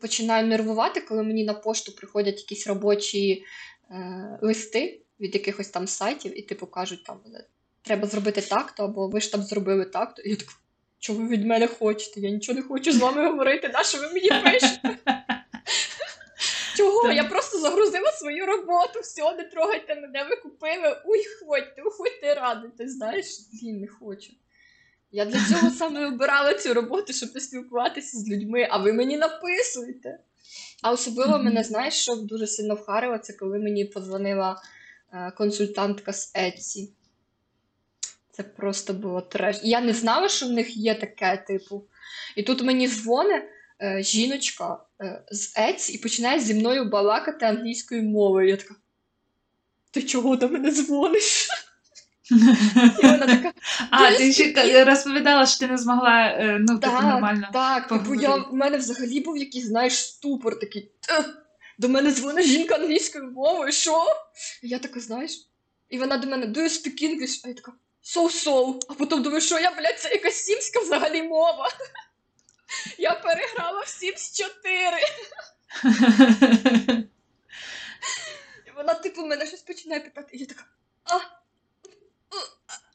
починаю 0.00 0.46
нервувати, 0.46 1.00
коли 1.00 1.22
мені 1.22 1.44
на 1.44 1.54
пошту 1.54 1.92
приходять 1.92 2.38
якісь 2.38 2.66
робочі 2.66 3.44
е, 3.90 4.38
листи 4.42 5.00
від 5.20 5.34
якихось 5.34 5.68
там 5.68 5.86
сайтів, 5.86 6.38
і 6.38 6.42
типу 6.42 6.66
кажуть, 6.66 7.04
там 7.04 7.20
треба 7.82 8.08
зробити 8.08 8.40
так-то, 8.40 8.84
або 8.84 9.08
ви 9.08 9.20
ж 9.20 9.32
там 9.32 9.42
зробили 9.42 9.84
так-то. 9.84 10.22
І 10.22 10.30
я 10.30 10.36
так, 10.36 10.48
що 10.98 11.12
ви 11.12 11.28
від 11.28 11.46
мене 11.46 11.66
хочете? 11.66 12.20
Я 12.20 12.30
нічого 12.30 12.58
не 12.58 12.62
хочу 12.62 12.92
з 12.92 12.98
вами 12.98 13.30
говорити, 13.30 13.68
на 13.68 13.84
що 13.84 13.98
ви 13.98 14.08
мені 14.08 14.28
пишете? 14.44 14.96
Чого? 16.76 17.12
Я 17.12 17.24
просто 17.24 17.58
загрузила 17.58 18.12
свою 18.12 18.46
роботу, 18.46 19.00
все, 19.02 19.34
не 19.36 19.44
трогайте 19.44 19.94
мене, 19.94 20.26
ви 20.30 20.36
купили, 20.36 20.96
уй, 21.04 21.24
ходьте, 21.40 21.82
ходьте 21.82 22.34
радите, 22.34 22.88
знаєш, 22.88 23.26
він 23.62 23.80
не 23.80 23.86
хочу. 23.86 24.32
Я 25.12 25.24
для 25.24 25.48
цього 25.48 25.70
саме 25.70 26.06
обирала 26.06 26.54
цю 26.54 26.74
роботу, 26.74 27.12
щоб 27.12 27.30
не 27.34 27.40
спілкуватися 27.40 28.18
з 28.18 28.28
людьми, 28.28 28.68
а 28.70 28.78
ви 28.78 28.92
мені 28.92 29.16
написуєте. 29.16 30.18
А 30.82 30.92
особливо 30.92 31.32
mm-hmm. 31.32 31.42
мене, 31.42 31.64
знаєш, 31.64 31.94
що 31.94 32.16
дуже 32.16 32.46
сильно 32.46 32.74
вхарило, 32.74 33.18
це 33.18 33.32
коли 33.32 33.58
мені 33.58 33.84
подзвонила 33.84 34.62
е, 35.12 35.32
консультантка 35.36 36.12
з 36.12 36.34
Etsy. 36.34 36.88
Це 38.30 38.42
просто 38.42 38.94
було 38.94 39.20
треш. 39.20 39.60
Я 39.62 39.80
не 39.80 39.92
знала, 39.92 40.28
що 40.28 40.46
в 40.46 40.50
них 40.50 40.76
є 40.76 40.94
таке, 40.94 41.44
типу. 41.46 41.84
І 42.36 42.42
тут 42.42 42.62
мені 42.62 42.88
дзвонить 42.88 43.42
е, 43.82 44.02
жіночка 44.02 44.84
е, 45.00 45.22
з 45.30 45.56
Etsy 45.56 45.90
і 45.90 45.98
починає 45.98 46.40
зі 46.40 46.54
мною 46.54 46.84
балакати 46.84 47.46
англійською 47.46 48.02
мовою. 48.02 48.48
Я 48.48 48.56
така. 48.56 48.74
Ти 49.90 50.02
чого 50.02 50.36
до 50.36 50.48
мене 50.48 50.72
дзвониш? 50.72 51.48
І 52.30 53.06
вона 53.06 53.26
така. 53.26 53.52
А, 53.90 54.12
ти 54.12 54.32
ще 54.32 54.84
розповідала, 54.84 55.46
що 55.46 55.58
ти 55.58 55.66
не 55.66 55.78
змогла 55.78 56.26
е, 56.26 56.58
ну, 56.60 56.78
типу, 56.78 56.92
так, 56.92 57.02
нормально. 57.02 57.48
Так, 57.52 57.88
типу, 57.88 58.14
я, 58.14 58.34
в 58.34 58.54
мене 58.54 58.78
взагалі 58.78 59.20
був 59.20 59.36
якийсь, 59.36 59.66
знаєш, 59.66 59.94
ступор 59.94 60.58
такий. 60.58 60.90
До 61.78 61.88
мене 61.88 62.12
дзвонить 62.12 62.46
жінка 62.46 62.74
англійською 62.74 63.30
мовою, 63.30 63.72
що? 63.72 64.04
І 64.62 64.68
я 64.68 64.78
така, 64.78 65.00
знаєш, 65.00 65.48
і 65.88 65.98
вона 65.98 66.16
до 66.16 66.26
мене, 66.26 66.46
do 66.46 66.58
you 66.58 66.68
speak 66.68 67.02
English? 67.02 67.40
А 67.44 67.48
я 67.48 67.54
така, 67.54 67.72
so-so. 68.02 68.78
А 68.88 68.94
потім 68.94 69.22
думаю, 69.22 69.40
що 69.40 69.58
я, 69.58 69.70
блядь, 69.70 70.00
це 70.00 70.08
якась 70.08 70.44
сімська 70.44 70.80
взагалі 70.80 71.22
мова. 71.22 71.68
Я 72.98 73.14
переграла 73.14 73.80
в 73.80 73.84
Sims 73.84 74.36
4. 74.36 74.98
І 78.66 78.70
вона, 78.76 78.94
типу, 78.94 79.26
мене 79.26 79.46
щось 79.46 79.62
починає 79.62 80.00
питати, 80.00 80.36
і 80.36 80.38
я 80.38 80.46
така, 80.46 80.64
а 81.04 81.39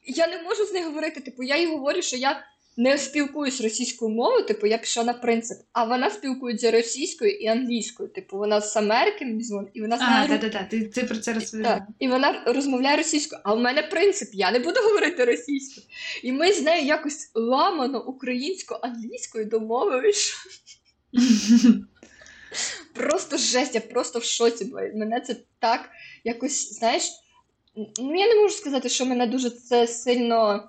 я 0.06 0.26
не 0.26 0.42
можу 0.42 0.64
з 0.64 0.72
нею 0.72 0.86
говорити. 0.86 1.20
Типу, 1.20 1.42
я 1.42 1.56
їй 1.56 1.66
говорю, 1.66 2.02
що 2.02 2.16
я 2.16 2.44
не 2.76 2.98
спілкуюсь 2.98 3.60
російською 3.60 4.14
мовою, 4.14 4.46
типу, 4.46 4.66
я 4.66 4.78
пішла 4.78 5.04
на 5.04 5.12
принцип, 5.12 5.58
а 5.72 5.84
вона 5.84 6.10
спілкується 6.10 6.70
російською 6.70 7.30
і 7.30 7.46
англійською. 7.46 8.08
Типу, 8.08 8.38
вона 8.38 8.60
з 8.60 8.76
Америки 8.76 9.38
і 9.74 9.80
вона 9.80 9.96
знає. 9.96 10.28
А, 10.32 10.38
так, 10.38 10.52
так, 10.52 10.68
ти, 10.68 10.84
ти 10.84 11.04
про 11.04 11.16
це 11.16 11.32
розповідала. 11.32 11.86
І 11.98 12.08
вона 12.08 12.42
розмовляє 12.46 12.96
російською, 12.96 13.40
а 13.44 13.54
в 13.54 13.60
мене 13.60 13.82
принцип, 13.82 14.28
я 14.32 14.50
не 14.50 14.58
буду 14.58 14.80
говорити 14.88 15.24
російською. 15.24 15.86
І 16.22 16.32
ми 16.32 16.52
з 16.52 16.62
нею 16.62 16.86
якось 16.86 17.30
ламано 17.34 18.04
українсько-англійською 18.06 19.44
домовились. 19.44 20.34
просто 22.94 23.36
жесть, 23.36 23.74
я 23.74 23.80
просто 23.80 24.18
в 24.18 24.24
шоці. 24.24 24.72
Мене 24.94 25.20
це 25.20 25.36
так 25.58 25.88
якось, 26.24 26.78
знаєш, 26.78 27.10
ну 27.76 28.14
я 28.14 28.26
не 28.26 28.34
можу 28.34 28.54
сказати, 28.54 28.88
що 28.88 29.06
мене 29.06 29.26
дуже 29.26 29.50
це 29.50 29.86
сильно 29.86 30.68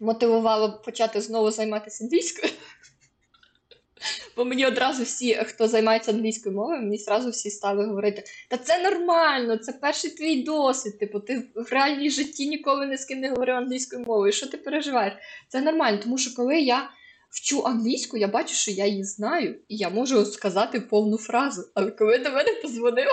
мотивувало 0.00 0.82
почати 0.84 1.20
знову 1.20 1.50
займатися 1.50 2.04
англійською. 2.04 2.52
Бо 4.36 4.44
мені 4.44 4.66
одразу 4.66 5.02
всі, 5.02 5.34
хто 5.34 5.68
займається 5.68 6.10
англійською 6.10 6.54
мовою, 6.54 6.80
мені 6.80 7.02
одразу 7.02 7.30
всі 7.30 7.50
стали 7.50 7.86
говорити: 7.86 8.24
та 8.48 8.56
це 8.56 8.82
нормально, 8.82 9.56
це 9.56 9.72
перший 9.72 10.10
твій 10.10 10.42
досвід. 10.42 10.98
Типу, 10.98 11.20
ти 11.20 11.38
в 11.54 11.72
реальній 11.72 12.10
житті 12.10 12.48
ніколи 12.48 12.86
ні 12.86 12.96
з 12.96 13.04
ким 13.04 13.20
не 13.20 13.30
говорив 13.30 13.56
англійською 13.56 14.04
мовою. 14.04 14.32
Що 14.32 14.46
ти 14.46 14.56
переживаєш? 14.56 15.14
Це 15.48 15.60
нормально, 15.60 16.00
тому 16.02 16.18
що 16.18 16.34
коли 16.34 16.60
я 16.60 16.90
вчу 17.30 17.62
англійську, 17.66 18.16
я 18.16 18.28
бачу, 18.28 18.54
що 18.54 18.70
я 18.70 18.86
її 18.86 19.04
знаю, 19.04 19.60
і 19.68 19.76
я 19.76 19.88
можу 19.88 20.24
сказати 20.24 20.80
повну 20.80 21.18
фразу. 21.18 21.62
Але 21.74 21.90
коли 21.90 22.18
до 22.18 22.30
мене 22.30 22.54
позвонила 22.62 23.12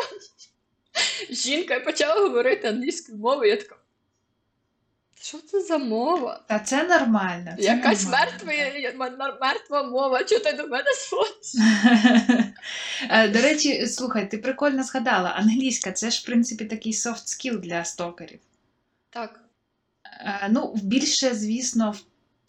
жінка 1.29 1.79
почала 1.79 2.21
говорити 2.21 2.67
англійською 2.67 3.17
мовою, 3.17 3.51
я 3.51 3.58
така. 3.58 3.75
Що 5.21 5.38
це 5.38 5.62
за 5.62 5.77
мова? 5.77 6.43
Та 6.47 6.60
це 6.60 6.84
нормально. 6.84 7.55
Це 7.58 7.63
Якась 7.63 8.03
нормально, 8.03 8.31
мертва, 8.45 9.38
мертва 9.41 9.84
мова, 9.84 10.23
чого 10.23 10.41
ти 10.41 10.51
до 10.51 10.67
мене 10.67 10.89
дзвониш? 11.10 11.69
Е, 13.10 13.27
До 13.27 13.41
речі, 13.41 13.88
слухай, 13.88 14.31
ти 14.31 14.38
прикольно 14.38 14.84
згадала, 14.84 15.29
англійська 15.29 15.91
це 15.91 16.10
ж, 16.10 16.21
в 16.21 16.25
принципі, 16.25 16.65
такий 16.65 16.93
софт 16.93 17.27
скіл 17.27 17.60
для 17.60 17.86
стокерів. 17.86 18.39
Так. 19.10 19.39
Е, 20.19 20.47
Ну, 20.51 20.73
більше, 20.84 21.36
звісно, 21.36 21.91
в, 21.91 22.03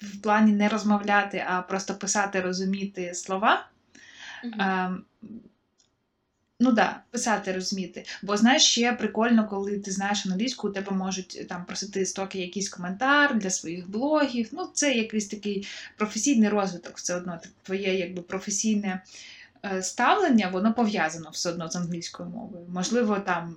в 0.06 0.22
плані 0.22 0.52
не 0.52 0.68
розмовляти, 0.68 1.44
а 1.48 1.62
просто 1.62 1.94
писати, 1.94 2.40
розуміти 2.40 3.14
слова. 3.14 3.68
Мгм. 4.44 5.04
Ну 6.61 6.73
да, 6.73 7.03
писати, 7.11 7.53
розуміти. 7.53 8.05
Бо 8.23 8.37
знаєш, 8.37 8.62
ще 8.62 8.92
прикольно, 8.92 9.49
коли 9.49 9.79
ти 9.79 9.90
знаєш 9.90 10.27
англійську, 10.27 10.69
у 10.69 10.73
тебе 10.73 10.92
можуть 10.92 11.38
е, 11.40 11.45
там 11.45 11.64
просити 11.64 12.07
стоки 12.07 12.38
якийсь 12.38 12.69
коментар 12.69 13.38
для 13.38 13.51
своїх 13.51 13.90
блогів. 13.90 14.49
Ну, 14.53 14.71
це 14.75 14.95
якийсь 14.95 15.29
такий 15.29 15.66
професійний 15.97 16.49
розвиток, 16.49 16.97
все 16.97 17.16
одно 17.16 17.40
твоє 17.62 17.99
якби 17.99 18.23
професійне 18.23 19.03
е, 19.64 19.83
ставлення, 19.83 20.49
воно 20.49 20.75
пов'язано 20.75 21.31
все 21.31 21.51
одно 21.51 21.71
з 21.71 21.77
англійською 21.77 22.29
мовою. 22.29 22.66
Можливо, 22.69 23.19
там. 23.21 23.55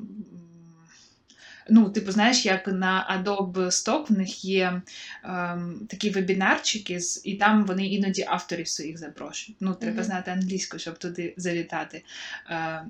Ну, 1.72 1.90
типу, 1.90 2.12
знаєш, 2.12 2.46
як 2.46 2.68
на 2.68 3.24
Adobe 3.26 3.54
Stock 3.54 4.06
в 4.10 4.18
них 4.18 4.46
є 4.46 4.82
ем, 5.24 5.88
такі 5.90 6.10
вебінарчики, 6.10 7.00
і 7.24 7.36
там 7.36 7.66
вони 7.66 7.88
іноді 7.88 8.26
авторів 8.28 8.68
своїх 8.68 8.98
запрошують. 8.98 9.58
Ну, 9.60 9.74
треба 9.74 9.96
Мгм. 9.96 10.04
знати 10.04 10.32
англійську, 10.32 10.80
щоб 10.80 10.98
туди 10.98 11.34
завітати. 11.38 12.04
Е, 12.50 12.86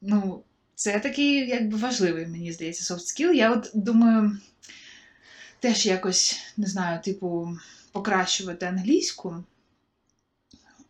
ну, 0.00 0.42
це 0.74 1.00
такий, 1.00 1.48
якби 1.48 1.78
важливий, 1.78 2.26
мені 2.26 2.52
здається, 2.52 2.94
soft 2.94 2.98
skill. 3.00 3.32
Я 3.32 3.52
от 3.52 3.70
думаю, 3.74 4.38
теж 5.60 5.86
якось, 5.86 6.40
не 6.56 6.66
знаю, 6.66 7.00
типу, 7.02 7.58
покращувати 7.92 8.66
англійську, 8.66 9.44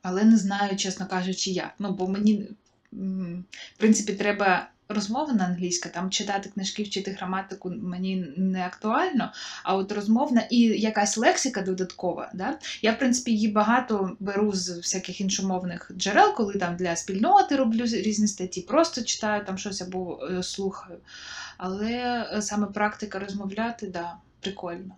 але 0.03 0.25
не 0.25 0.37
знаю, 0.37 0.77
чесно 0.77 1.07
кажучи, 1.07 1.51
як. 1.51 1.75
Ну, 1.79 1.93
бо 1.93 2.09
мені, 2.09 2.49
в 2.93 3.79
принципі, 3.79 4.13
треба 4.13 4.71
розмовна 4.89 5.45
англійська, 5.45 5.89
там 5.89 6.11
читати 6.11 6.51
книжки, 6.55 6.83
вчити 6.83 7.11
граматику 7.11 7.71
мені 7.71 8.27
не 8.37 8.67
актуально, 8.67 9.33
а 9.63 9.77
от 9.77 9.93
розмовна 9.93 10.41
і 10.51 10.59
якась 10.61 11.17
лексика 11.17 11.63
додаткова. 11.63 12.31
Да? 12.35 12.59
Я, 12.83 12.93
в 12.93 12.99
принципі, 12.99 13.31
її 13.31 13.49
багато 13.49 14.17
беру 14.21 14.53
з 14.53 14.71
всяких 14.71 15.21
іншомовних 15.21 15.91
джерел, 15.97 16.35
коли 16.35 16.55
там 16.55 16.77
для 16.77 16.97
спільноти 16.97 17.57
роблю 17.57 17.85
різні 17.85 18.29
статті, 18.29 18.61
просто 18.61 19.03
читаю 19.03 19.45
там 19.45 19.59
щось 19.59 19.83
або 19.83 20.29
е, 20.31 20.43
слухаю. 20.43 20.99
Але 21.57 21.91
е, 22.33 22.43
саме 22.43 22.67
практика 22.67 23.19
розмовляти, 23.19 23.87
да, 23.87 24.17
прикольно. 24.41 24.95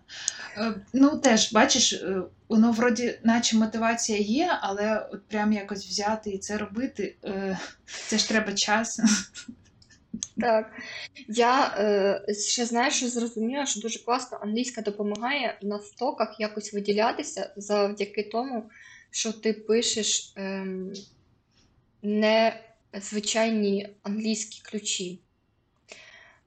Е, 0.57 0.73
Ну, 0.93 1.17
теж, 1.17 1.53
бачиш, 1.53 2.03
воно 2.49 2.71
вроді, 2.71 3.19
наче 3.23 3.57
мотивація 3.57 4.19
є, 4.19 4.57
але 4.61 5.09
от 5.13 5.25
прям 5.27 5.53
якось 5.53 5.85
взяти 5.85 6.29
і 6.29 6.37
це 6.37 6.57
робити, 6.57 7.15
це 8.07 8.17
ж 8.17 8.29
треба 8.29 8.53
час. 8.53 9.01
Так. 10.41 10.71
Я 11.27 11.75
е, 12.27 12.33
ще 12.33 12.65
знаю, 12.65 12.91
що 12.91 13.09
зрозуміла, 13.09 13.65
що 13.65 13.79
дуже 13.79 13.99
класно 13.99 14.37
англійська 14.41 14.81
допомагає 14.81 15.59
на 15.61 15.79
стоках 15.79 16.35
якось 16.39 16.73
виділятися 16.73 17.53
завдяки 17.57 18.23
тому, 18.23 18.69
що 19.11 19.33
ти 19.33 19.53
пишеш 19.53 20.33
ем, 20.35 20.93
не 22.01 22.59
звичайні 23.01 23.89
англійські 24.03 24.61
ключі. 24.69 25.19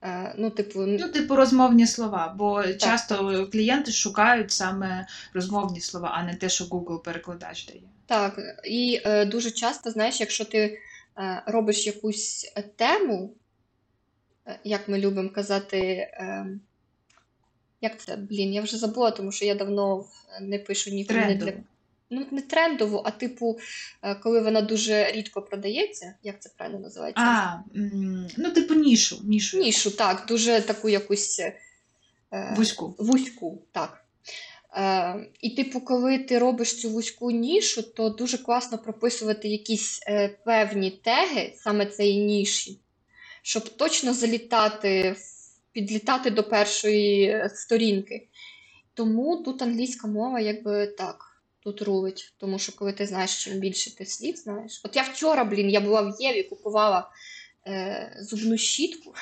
Е, 0.02 0.34
ну, 0.38 0.50
типу, 0.50 0.82
н- 0.82 0.96
Ну, 1.00 1.08
типу, 1.08 1.36
розмовні 1.36 1.86
слова, 1.86 2.34
бо 2.38 2.64
часто 2.72 3.48
клієнти 3.52 3.92
шукають 3.92 4.50
саме 4.50 5.06
розмовні 5.34 5.80
слова, 5.80 6.12
а 6.14 6.22
не 6.22 6.34
те, 6.34 6.48
що 6.48 6.64
Google 6.64 7.02
перекладач 7.02 7.66
дає. 7.66 7.82
Так, 8.06 8.40
і 8.64 9.00
е, 9.04 9.24
дуже 9.24 9.50
часто, 9.50 9.90
знаєш, 9.90 10.20
якщо 10.20 10.44
ти 10.44 10.78
е, 11.18 11.42
робиш 11.46 11.86
якусь 11.86 12.52
тему, 12.76 13.34
як 14.64 14.88
ми 14.88 14.98
любимо 14.98 15.30
казати, 15.30 15.78
е, 15.78 16.46
як 17.80 18.00
це, 18.00 18.16
блін, 18.16 18.52
я 18.52 18.62
вже 18.62 18.76
забула, 18.76 19.10
тому 19.10 19.32
що 19.32 19.44
я 19.44 19.54
давно 19.54 20.04
е, 20.38 20.40
не 20.40 20.58
пишу 20.58 20.90
ніколи 20.90 21.20
не 21.20 21.34
для. 21.34 21.52
Ну, 22.12 22.26
не 22.30 22.42
трендову, 22.42 23.02
а 23.04 23.10
типу, 23.10 23.58
е, 24.02 24.14
коли 24.14 24.40
вона 24.40 24.60
дуже 24.60 25.12
рідко 25.12 25.42
продається, 25.42 26.14
як 26.22 26.42
це 26.42 26.50
правильно 26.56 26.80
називається? 26.80 27.22
А, 27.22 27.58
ну, 28.36 28.50
типу, 28.50 28.74
нішу. 28.74 29.20
Нішу. 29.24 29.58
Нішу, 29.58 29.90
так, 29.90 30.24
дуже 30.28 30.60
таку 30.60 30.88
якусь 30.88 31.40
е, 31.40 32.54
Вузьку. 32.56 32.94
вузьку, 32.98 33.62
так. 33.72 34.04
Е, 34.76 35.26
і, 35.40 35.50
типу, 35.50 35.80
коли 35.80 36.18
ти 36.18 36.38
робиш 36.38 36.80
цю 36.80 36.90
вузьку 36.90 37.30
нішу, 37.30 37.82
то 37.82 38.10
дуже 38.10 38.38
класно 38.38 38.78
прописувати 38.78 39.48
якісь 39.48 40.00
е, 40.06 40.28
певні 40.28 40.90
теги 40.90 41.52
саме 41.56 41.86
цієї 41.86 42.24
ніші, 42.24 42.78
щоб 43.42 43.76
точно 43.76 44.14
залітати, 44.14 45.16
підлітати 45.72 46.30
до 46.30 46.44
першої 46.44 47.48
сторінки. 47.54 48.28
Тому 48.94 49.36
тут 49.36 49.62
англійська 49.62 50.08
мова, 50.08 50.40
якби 50.40 50.86
так, 50.86 51.42
тут 51.60 51.82
рулить. 51.82 52.34
Тому 52.38 52.58
що 52.58 52.76
коли 52.76 52.92
ти 52.92 53.06
знаєш, 53.06 53.44
чим 53.44 53.58
більше 53.58 53.96
ти 53.96 54.06
слів 54.06 54.36
знаєш. 54.36 54.80
От 54.84 54.96
я 54.96 55.02
вчора, 55.02 55.44
блін, 55.44 55.70
я 55.70 55.80
була 55.80 56.00
в 56.00 56.16
Єві, 56.20 56.42
купувала 56.42 57.10
е, 57.66 58.16
зубну 58.20 58.58
щітку. 58.58 59.14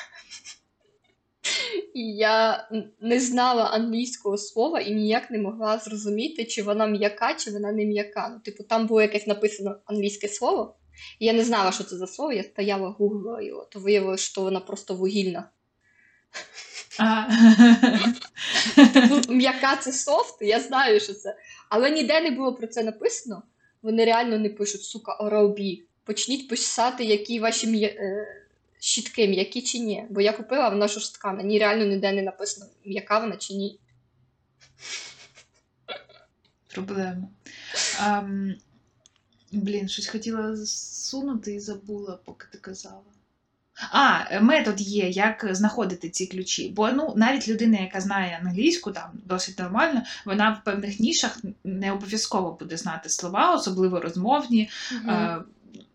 І 1.95 2.17
я 2.17 2.69
не 3.01 3.21
знала 3.21 3.65
англійського 3.65 4.39
слова 4.39 4.81
і 4.81 4.95
ніяк 4.95 5.31
не 5.31 5.39
могла 5.39 5.79
зрозуміти, 5.79 6.45
чи 6.45 6.63
вона 6.63 6.87
м'яка, 6.87 7.35
чи 7.35 7.51
вона 7.51 7.73
не 7.73 7.85
м'яка. 7.85 8.29
Ну, 8.29 8.41
типу, 8.41 8.63
там 8.63 8.87
було 8.87 9.03
якесь 9.03 9.27
написано 9.27 9.77
англійське 9.85 10.29
слово, 10.29 10.77
я 11.21 11.33
не 11.33 11.45
знала, 11.45 11.73
що 11.73 11.85
це 11.85 11.97
за 11.97 12.07
слово, 12.07 12.33
я 12.33 12.43
стояла, 12.43 12.89
гуглила 12.89 13.43
його, 13.43 13.65
то 13.65 13.81
виявилося, 13.81 14.25
що 14.25 14.41
вона 14.41 14.61
просто 14.61 14.95
вугільна. 14.95 15.49
Ну, 19.11 19.23
м'яка 19.29 19.77
це 19.77 19.93
софт, 19.93 20.37
я 20.41 20.61
знаю, 20.61 21.01
що 21.01 21.15
це. 21.15 21.37
Але 21.69 21.91
ніде 21.91 22.21
не 22.21 22.31
було 22.31 22.55
про 22.55 22.67
це 22.67 22.83
написано. 22.83 23.43
Вони 23.83 24.05
реально 24.05 24.39
не 24.39 24.49
пишуть, 24.49 24.83
сука, 24.83 25.19
Oral-B. 25.23 25.83
Почніть 26.05 26.49
писати, 26.49 27.05
які 27.05 27.41
ваші 27.41 27.85
е, 27.85 28.27
щітки, 28.81 29.29
м'які 29.29 29.63
чи 29.63 29.79
ні. 29.79 30.07
Бо 30.11 30.21
я 30.21 30.33
купила, 30.33 30.69
вона 30.69 30.89
жорстка. 30.89 31.33
На 31.33 31.43
ній 31.43 31.59
реально 31.59 31.85
ніде 31.85 32.13
не 32.13 32.23
написано, 32.23 32.67
м'яка 32.85 33.19
вона 33.19 33.37
чи 33.37 33.55
ні. 33.55 33.81
Проблема. 36.75 37.29
Ам, 38.01 38.55
блін, 39.53 39.89
щось 39.89 40.07
хотіла 40.07 40.57
сунути 40.67 41.55
і 41.55 41.61
забула, 41.61 42.19
поки 42.25 42.47
ти 42.53 42.59
казала. 42.59 43.03
А, 43.93 44.41
метод 44.41 44.81
є, 44.81 45.09
як 45.09 45.47
знаходити 45.51 46.11
ці 46.11 46.27
ключі. 46.27 46.73
Бо 46.77 46.93
ну, 46.93 47.13
навіть 47.17 47.49
людина, 47.49 47.79
яка 47.79 48.01
знає 48.01 48.41
англійську, 48.43 48.93
там 48.93 49.11
досить 49.25 49.59
нормально, 49.59 50.03
вона 50.25 50.51
в 50.51 50.65
певних 50.65 51.01
нішах 51.01 51.39
не 51.65 51.93
обов'язково 51.93 52.57
буде 52.61 52.77
знати 52.77 53.09
слова, 53.09 53.55
особливо 53.55 54.01
розмовні. 54.01 54.71
Е, 55.09 55.39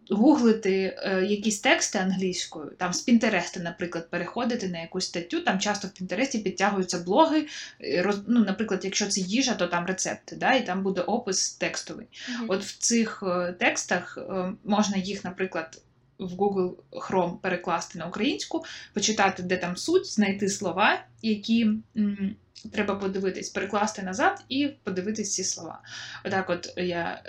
Гуглити 0.10 0.98
е, 0.98 1.26
якісь 1.26 1.60
тексти 1.60 2.00
англійською, 2.00 2.72
там 2.78 2.94
з 2.94 3.02
Пінтереста, 3.02 3.60
наприклад, 3.60 4.10
переходити 4.10 4.68
на 4.68 4.82
якусь 4.82 5.06
статтю. 5.06 5.40
Там 5.42 5.60
часто 5.60 5.88
в 5.88 5.92
Пінтересті 5.92 6.40
підтягуються 6.40 7.00
блоги. 7.00 7.48
е, 7.82 8.02
роз, 8.02 8.22
ну, 8.28 8.40
наприклад, 8.46 8.86
якщо 8.86 9.06
це 9.08 9.22
їжа, 9.22 9.54
то 9.54 9.68
там 9.68 9.86
рецепти, 9.86 10.36
да, 10.36 10.54
і 10.54 10.66
там 10.66 10.84
буде 10.84 11.02
опис 11.02 11.54
текстовий. 11.54 12.08
Мгм. 12.30 12.46
От 12.50 12.64
в 12.64 12.78
цих 12.78 13.24
е, 13.28 13.54
текстах 13.60 14.18
е, 14.18 14.54
можна 14.64 14.98
їх, 14.98 15.24
наприклад, 15.24 15.82
в 16.20 16.34
Google 16.34 16.74
Chrome 16.92 17.38
перекласти 17.38 18.00
на 18.00 18.06
українську, 18.08 18.66
почитати, 18.94 19.44
де 19.44 19.58
там 19.58 19.78
суть, 19.78 20.06
знайти 20.14 20.50
слова, 20.50 21.02
які 21.22 21.70
м, 21.98 22.36
треба 22.72 22.96
подивитись, 22.96 23.50
перекласти 23.50 24.02
назад 24.02 24.44
і 24.50 24.68
подивитись 24.84 25.34
ці 25.34 25.44
слова. 25.44 25.82
Отак, 26.26 26.50
от 26.50 26.74
я 26.78 27.22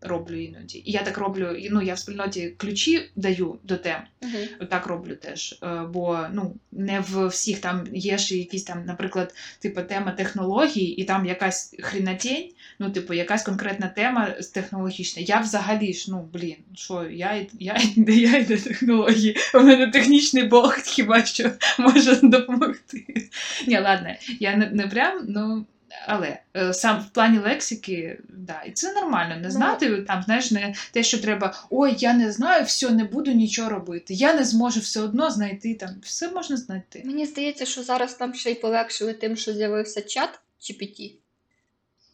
роблю 0.00 0.42
іноді. 0.42 0.82
І 0.84 0.92
я 0.92 1.02
так 1.02 1.18
роблю, 1.18 1.56
ну 1.70 1.82
я 1.82 1.94
в 1.94 1.98
спільноті 1.98 2.54
ключі 2.56 3.10
даю 3.16 3.58
до 3.62 3.76
тем. 3.76 4.00
Угу. 4.22 4.66
Так 4.70 4.86
роблю 4.86 5.16
теж. 5.16 5.58
Е, 5.62 5.82
Бо 5.92 6.26
ну 6.32 6.54
не 6.72 7.00
в 7.00 7.26
всіх 7.26 7.60
там 7.60 7.84
є 7.92 8.18
ж 8.18 8.38
якісь 8.38 8.64
там, 8.64 8.84
наприклад, 8.84 9.34
типу 9.58 9.82
тема 9.82 10.12
технологій, 10.12 10.84
і 10.84 11.04
там 11.04 11.26
якась 11.26 11.74
хрінатень, 11.78 12.50
ну, 12.78 12.90
типу, 12.90 13.14
якась 13.14 13.42
конкретна 13.42 13.88
тема 13.88 14.34
технологічна. 14.54 15.22
Я 15.22 15.40
взагалі 15.40 15.92
ж, 15.92 16.10
ну 16.10 16.28
блін, 16.32 16.56
що 16.74 17.04
я 17.10 17.26
я, 17.26 17.46
я, 17.58 17.76
я 18.14 18.38
йде 18.38 18.56
технології. 18.56 19.36
У 19.54 19.58
мене 19.58 19.86
технічний 19.86 20.44
Бог 20.44 20.78
хіба 20.84 21.24
що 21.24 21.50
може 21.78 22.20
допомогти. 22.22 23.30
Ні, 23.66 23.78
ладно, 23.78 24.08
я 24.40 24.56
не, 24.56 24.70
не 24.70 24.86
прям, 24.86 25.24
ну. 25.28 25.66
Але 26.06 26.38
е, 26.56 26.74
сам 26.74 27.00
в 27.00 27.12
плані 27.12 27.38
лексики, 27.38 28.18
да, 28.28 28.62
і 28.66 28.70
це 28.70 28.94
нормально 28.94 29.36
не 29.36 29.42
Ну, 29.42 29.50
знати. 29.50 30.02
Там 30.02 30.22
знаєш, 30.22 30.50
не 30.50 30.74
те, 30.92 31.02
що 31.02 31.18
треба 31.18 31.66
ой, 31.70 31.94
я 31.98 32.14
не 32.14 32.32
знаю, 32.32 32.64
все, 32.64 32.90
не 32.90 33.04
буду 33.04 33.32
нічого 33.32 33.70
робити. 33.70 34.14
Я 34.14 34.34
не 34.34 34.44
зможу 34.44 34.80
все 34.80 35.00
одно 35.00 35.30
знайти 35.30 35.74
там. 35.74 35.90
Все 36.02 36.30
можна 36.30 36.56
знайти. 36.56 37.02
Мені 37.04 37.26
здається, 37.26 37.66
що 37.66 37.82
зараз 37.82 38.20
нам 38.20 38.34
ще 38.34 38.50
й 38.50 38.54
полегшили 38.54 39.12
тим, 39.12 39.36
що 39.36 39.52
з'явився 39.52 40.02
чат 40.02 40.40
GPT. 40.60 41.12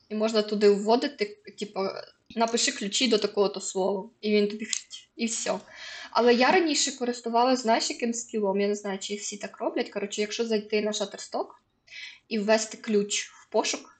І 0.08 0.14
можна 0.14 0.42
туди 0.42 0.70
вводити, 0.70 1.38
типу, 1.58 1.80
напиши 2.36 2.72
ключі 2.72 3.08
до 3.08 3.18
такого-то 3.18 3.60
слова. 3.60 4.08
І 4.20 4.30
він 4.30 4.48
тобі 4.48 4.66
і 5.16 5.26
все. 5.26 5.52
Але 6.10 6.34
я 6.34 6.50
раніше 6.50 6.92
користувалася, 6.92 7.62
знаєш, 7.62 7.90
яким 7.90 8.14
скілом? 8.14 8.60
Я 8.60 8.68
не 8.68 8.74
знаю, 8.74 8.98
чи 8.98 9.14
всі 9.14 9.36
так 9.36 9.58
роблять. 9.58 9.90
Коротше, 9.90 10.20
якщо 10.20 10.46
зайти 10.46 10.82
на 10.82 10.90
Shutterstock 10.90 11.46
і 12.28 12.38
ввести 12.38 12.76
ключ 12.76 13.30
пошук, 13.52 13.92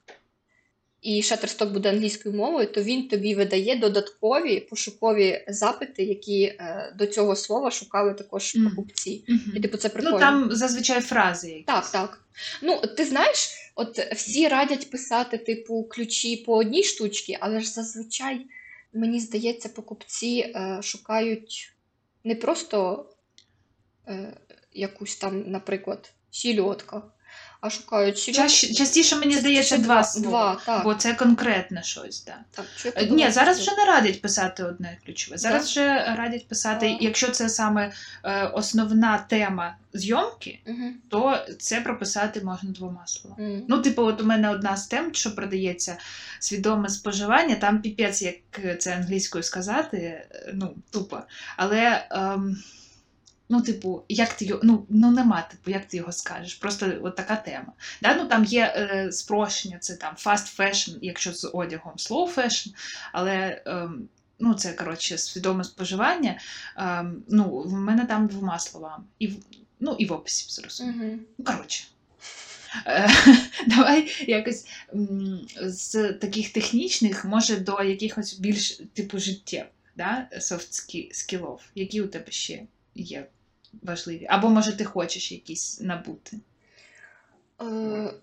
і 1.02 1.20
Shutterstock 1.20 1.72
буде 1.72 1.90
англійською 1.90 2.34
мовою, 2.34 2.66
то 2.66 2.82
він 2.82 3.08
тобі 3.08 3.34
видає 3.34 3.76
додаткові 3.76 4.60
пошукові 4.60 5.44
запити, 5.48 6.04
які 6.04 6.42
е, 6.42 6.94
до 6.98 7.06
цього 7.06 7.36
слова 7.36 7.70
шукали 7.70 8.14
також 8.14 8.52
покупці. 8.52 9.24
Мгм. 9.28 9.52
І 9.56 9.60
типу 9.60 9.76
це 9.76 9.88
прикольно. 9.88 10.14
Ну 10.14 10.20
там 10.20 10.52
зазвичай 10.52 11.00
фрази 11.00 11.48
якісь. 11.48 11.66
Так, 11.66 11.90
так. 11.90 12.20
Ну, 12.62 12.80
ти 12.96 13.04
знаєш, 13.04 13.48
от 13.74 13.98
всі 13.98 14.48
радять 14.48 14.90
писати, 14.90 15.38
типу, 15.38 15.84
ключі 15.84 16.36
по 16.36 16.56
одній 16.56 16.84
штучці, 16.84 17.38
але 17.40 17.60
ж 17.60 17.70
зазвичай, 17.70 18.46
мені 18.92 19.20
здається, 19.20 19.68
покупці 19.68 20.38
е, 20.38 20.78
шукають 20.82 21.72
не 22.24 22.34
просто 22.34 23.06
е, 24.08 24.32
якусь 24.72 25.16
там, 25.16 25.50
наприклад, 25.50 26.12
сільотка, 26.30 27.02
а 27.62 27.70
шукають. 27.70 28.34
Чаще- 28.34 28.74
частіше 28.74 29.16
мені 29.16 29.36
здається 29.36 29.78
два 29.78 30.04
слова. 30.04 30.28
Два, 30.28 30.60
так. 30.66 30.84
Бо 30.84 30.94
це 30.94 31.14
конкретне 31.14 31.82
щось, 31.82 32.24
да. 32.24 32.34
так 32.50 32.66
що 32.76 32.88
Е, 32.96 33.06
Ні, 33.06 33.30
зараз 33.30 33.60
вже 33.60 33.76
не 33.76 33.84
радять 33.84 34.22
писати 34.22 34.64
одне 34.64 34.98
ключове. 35.06 35.38
Зараз 35.38 35.66
вже 35.70 36.14
радять 36.18 36.48
писати, 36.48 36.86
А. 37.00 37.04
якщо 37.04 37.28
це 37.28 37.48
саме 37.48 37.92
е, 38.24 38.46
основна 38.46 39.18
тема 39.28 39.76
зйомки, 39.92 40.60
Мгм, 40.66 40.94
то 41.08 41.38
це 41.58 41.80
прописати 41.80 42.40
можна 42.40 42.70
двома 42.70 43.06
словами. 43.06 43.48
мгм. 43.48 43.64
Ну, 43.68 43.78
типу, 43.78 44.02
от 44.02 44.20
у 44.20 44.24
мене 44.24 44.50
одна 44.50 44.76
з 44.76 44.86
тем, 44.86 45.14
що 45.14 45.34
продається 45.34 45.96
свідоме 46.38 46.88
споживання, 46.88 47.54
там 47.54 47.82
піпець, 47.82 48.22
як 48.22 48.80
це 48.80 48.94
англійською 48.96 49.44
сказати, 49.44 49.96
е, 49.96 50.50
ну, 50.54 50.74
тупо. 50.90 51.20
Але, 51.56 52.06
ем, 52.10 52.56
ну, 53.52 53.62
типу, 53.62 54.02
як 54.08 54.32
ти 54.32 54.44
його, 54.44 54.60
ну, 54.64 54.86
ну 54.88 55.10
нема, 55.10 55.42
типу, 55.42 55.70
як 55.70 55.84
ти 55.84 55.96
його 55.96 56.12
скажеш? 56.12 56.54
Просто 56.54 56.92
от 57.02 57.16
така 57.16 57.36
тема. 57.36 57.72
Да? 58.02 58.14
Ну, 58.14 58.24
там 58.24 58.44
є 58.44 58.74
е, 58.76 59.12
спрощення, 59.12 59.78
це 59.78 59.96
там 59.96 60.14
fast 60.14 60.58
fashion, 60.58 60.98
якщо 61.02 61.32
з 61.32 61.50
одягом 61.52 61.92
slow 61.96 62.34
fashion, 62.34 62.74
але. 63.12 63.62
Ем, 63.66 64.08
Ну, 64.44 64.54
це 64.54 64.72
коротше 64.72 65.18
свідоме 65.18 65.64
споживання. 65.64 66.40
Ем, 66.76 67.22
ну, 67.28 67.58
в 67.58 67.72
мене 67.72 68.06
там 68.06 68.26
двома 68.26 68.58
словами. 68.58 69.04
І 69.18 69.26
в, 69.26 69.36
ну, 69.80 69.96
і 69.98 70.06
в 70.06 70.12
описі 70.12 70.46
зрозуміло. 70.48 70.96
Мгм. 70.96 71.20
Ну, 71.38 71.44
коротше. 71.44 71.84
Е, 72.86 73.10
Давай 73.66 74.24
якось 74.26 74.66
з 75.62 76.12
таких 76.12 76.52
технічних, 76.52 77.24
може, 77.24 77.56
до 77.56 77.82
якихось 77.82 78.38
більш 78.38 78.80
типу 78.94 79.18
життєвих, 79.18 79.70
да? 79.96 80.28
soft 80.40 80.74
skill 81.12 81.44
ов, 81.44 81.62
які 81.74 82.00
у 82.00 82.06
тебе 82.06 82.30
ще 82.30 82.62
є 82.94 83.26
важливі. 83.82 84.26
Або, 84.28 84.48
може, 84.48 84.76
ти 84.76 84.84
хочеш 84.84 85.32
якісь 85.32 85.80
набути. 85.80 86.36
Е, 87.62 88.14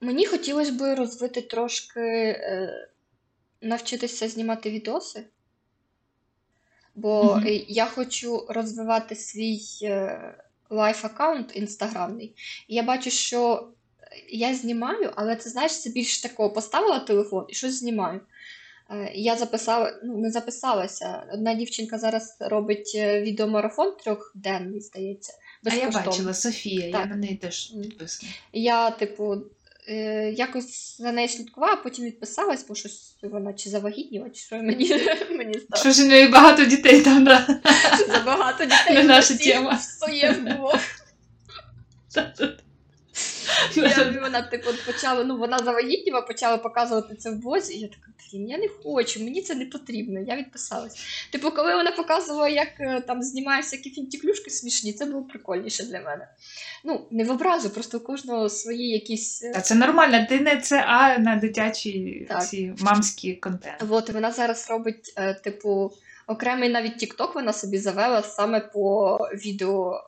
Мені 0.00 0.26
хотілося 0.26 0.72
б 0.72 0.94
розвити 0.94 1.42
трошки, 1.42 2.00
е, 2.00 2.88
навчитися 3.60 4.28
знімати 4.28 4.70
відоси, 4.70 5.24
бо 6.94 7.40
е, 7.46 7.54
я 7.68 7.86
хочу 7.86 8.46
розвивати 8.48 9.16
свій 9.16 9.60
life-акаунт 10.70 11.52
інстаграмний. 11.52 12.34
І 12.68 12.74
я 12.74 12.82
бачу, 12.82 13.10
що 13.10 13.68
я 14.28 14.54
знімаю, 14.54 15.12
але 15.16 15.36
це 15.36 15.50
знаєш, 15.50 15.82
це 15.82 15.90
більш 15.90 16.20
такого 16.20 16.50
поставила 16.50 16.98
телефон 16.98 17.46
і 17.48 17.54
щось 17.54 17.74
знімаю. 17.74 18.20
Е, 18.90 19.10
Я 19.14 19.36
записала, 19.36 19.98
ну 20.04 20.16
не 20.18 20.30
записалася. 20.30 21.22
Одна 21.32 21.54
дівчинка 21.54 21.98
зараз 21.98 22.36
робить 22.40 22.92
е, 22.94 23.20
відеомарафон 23.22 23.92
трьохденний, 24.04 24.80
здається. 24.80 25.32
А 25.64 25.68
я 25.68 25.74
безкоштовно. 25.74 26.10
бачила 26.10 26.34
Софія, 26.34 26.86
я 26.88 27.06
на 27.06 27.16
неї 27.16 27.36
теж 27.36 27.66
підписана. 27.66 28.32
Я, 28.52 28.90
типу, 28.90 29.36
е, 29.88 30.30
якось 30.30 30.96
за 31.00 31.12
нею 31.12 31.28
слідкувала, 31.28 31.72
а 31.72 31.76
потім 31.82 32.04
відписалась, 32.04 32.66
бо 32.68 32.74
щось 32.74 33.14
вона 33.22 33.52
чи 33.52 33.70
завагітніла, 33.70 34.30
чи 34.30 34.40
що 34.40 34.56
мені, 34.56 34.88
мені 35.30 35.54
стало. 35.54 35.80
Що 35.80 35.90
ж 35.90 36.04
у 36.04 36.06
неї 36.08 36.28
багато 36.28 36.64
дітей 36.64 37.02
там, 37.02 37.24
да? 37.24 37.60
Забагато 38.08 38.64
дітей. 38.64 38.94
Не 38.94 39.02
наша 39.02 39.34
тема. 39.36 39.78
Своє 39.78 40.32
було. 40.32 40.78
Я, 43.74 44.20
вона, 44.22 44.42
типу, 44.42 44.70
почала, 44.86 45.24
ну, 45.24 45.38
вона 45.38 45.58
завагітніла, 45.58 46.20
почала 46.20 46.56
показувати 46.58 47.14
це 47.16 47.30
в 47.30 47.34
блозі, 47.38 47.74
і 47.74 47.80
я 47.80 47.88
така, 47.88 48.06
блін, 48.32 48.48
я 48.48 48.58
не 48.58 48.68
хочу, 48.68 49.24
мені 49.24 49.42
це 49.42 49.54
не 49.54 49.66
потрібно. 49.66 50.20
Я 50.20 50.36
відписалась. 50.36 50.96
Типу, 51.32 51.50
коли 51.50 51.74
вона 51.74 51.92
показувала, 51.92 52.48
як 52.48 52.68
е, 52.80 53.00
там 53.00 53.22
знімає 53.22 53.60
всякі 53.62 53.90
фінтіклюшки 53.90 54.50
смішні, 54.50 54.92
це 54.92 55.06
було 55.06 55.22
прикольніше 55.22 55.84
для 55.84 56.00
мене. 56.00 56.28
Ну, 56.84 57.06
не 57.10 57.24
в 57.24 57.30
образу, 57.30 57.70
просто 57.70 57.98
у 57.98 58.00
кожного 58.00 58.48
свої 58.48 58.88
якісь. 58.88 59.44
е, 59.44 59.52
Та 59.52 59.60
це 59.60 59.74
нормально, 59.74 60.26
ти 60.28 60.40
не 60.40 60.60
це, 60.60 60.84
а 60.86 61.18
на 61.18 61.36
дитячі 61.36 62.28
ці 62.50 62.74
мамські 62.80 63.34
контент. 63.34 63.84
От, 63.88 64.10
вона 64.10 64.32
зараз 64.32 64.70
робить, 64.70 65.12
е, 65.16 65.34
типу, 65.34 65.92
окремий 66.26 66.68
навіть 66.68 67.02
TikTok 67.02 67.34
вона 67.34 67.52
собі 67.52 67.78
завела 67.78 68.22
саме 68.22 68.60
по 68.60 69.16
відео 69.34 70.04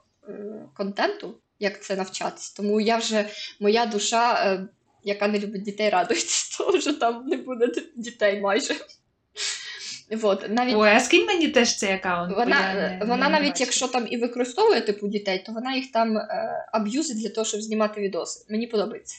контенту, 0.74 1.34
як 1.58 1.82
це 1.82 1.96
навчатись. 1.96 2.50
Тому 2.50 2.80
я 2.80 2.96
вже, 2.96 3.28
моя 3.60 3.86
душа, 3.86 4.52
е, 4.54 4.68
яка 5.04 5.28
не 5.28 5.38
любить 5.38 5.62
дітей, 5.62 5.90
радується 5.90 6.58
того, 6.58 6.80
що 6.80 6.92
там 6.92 7.26
не 7.26 7.36
буде 7.36 7.66
дітей 7.96 8.40
майже. 8.40 8.74
От, 10.22 10.50
навіть 10.50 10.74
Ой, 10.74 10.88
а 10.90 11.00
скинь 11.00 11.26
мені 11.26 11.48
теж 11.48 11.76
цей 11.76 11.92
аккаунт. 11.92 12.36
вона, 12.36 12.74
не- 12.74 12.98
вона 13.00 13.16
не 13.16 13.28
навіть 13.28 13.48
бачила. 13.48 13.66
якщо 13.66 13.88
там 13.88 14.06
і 14.10 14.16
використовує 14.16 14.80
типу 14.80 15.08
дітей, 15.08 15.42
то 15.46 15.52
вона 15.52 15.74
їх 15.74 15.92
там 15.92 16.16
е, 16.16 16.66
аб'юзить 16.72 17.20
для 17.20 17.28
того, 17.28 17.44
щоб 17.44 17.60
знімати 17.62 18.00
відоси. 18.00 18.46
Мені 18.50 18.66
подобається. 18.66 19.16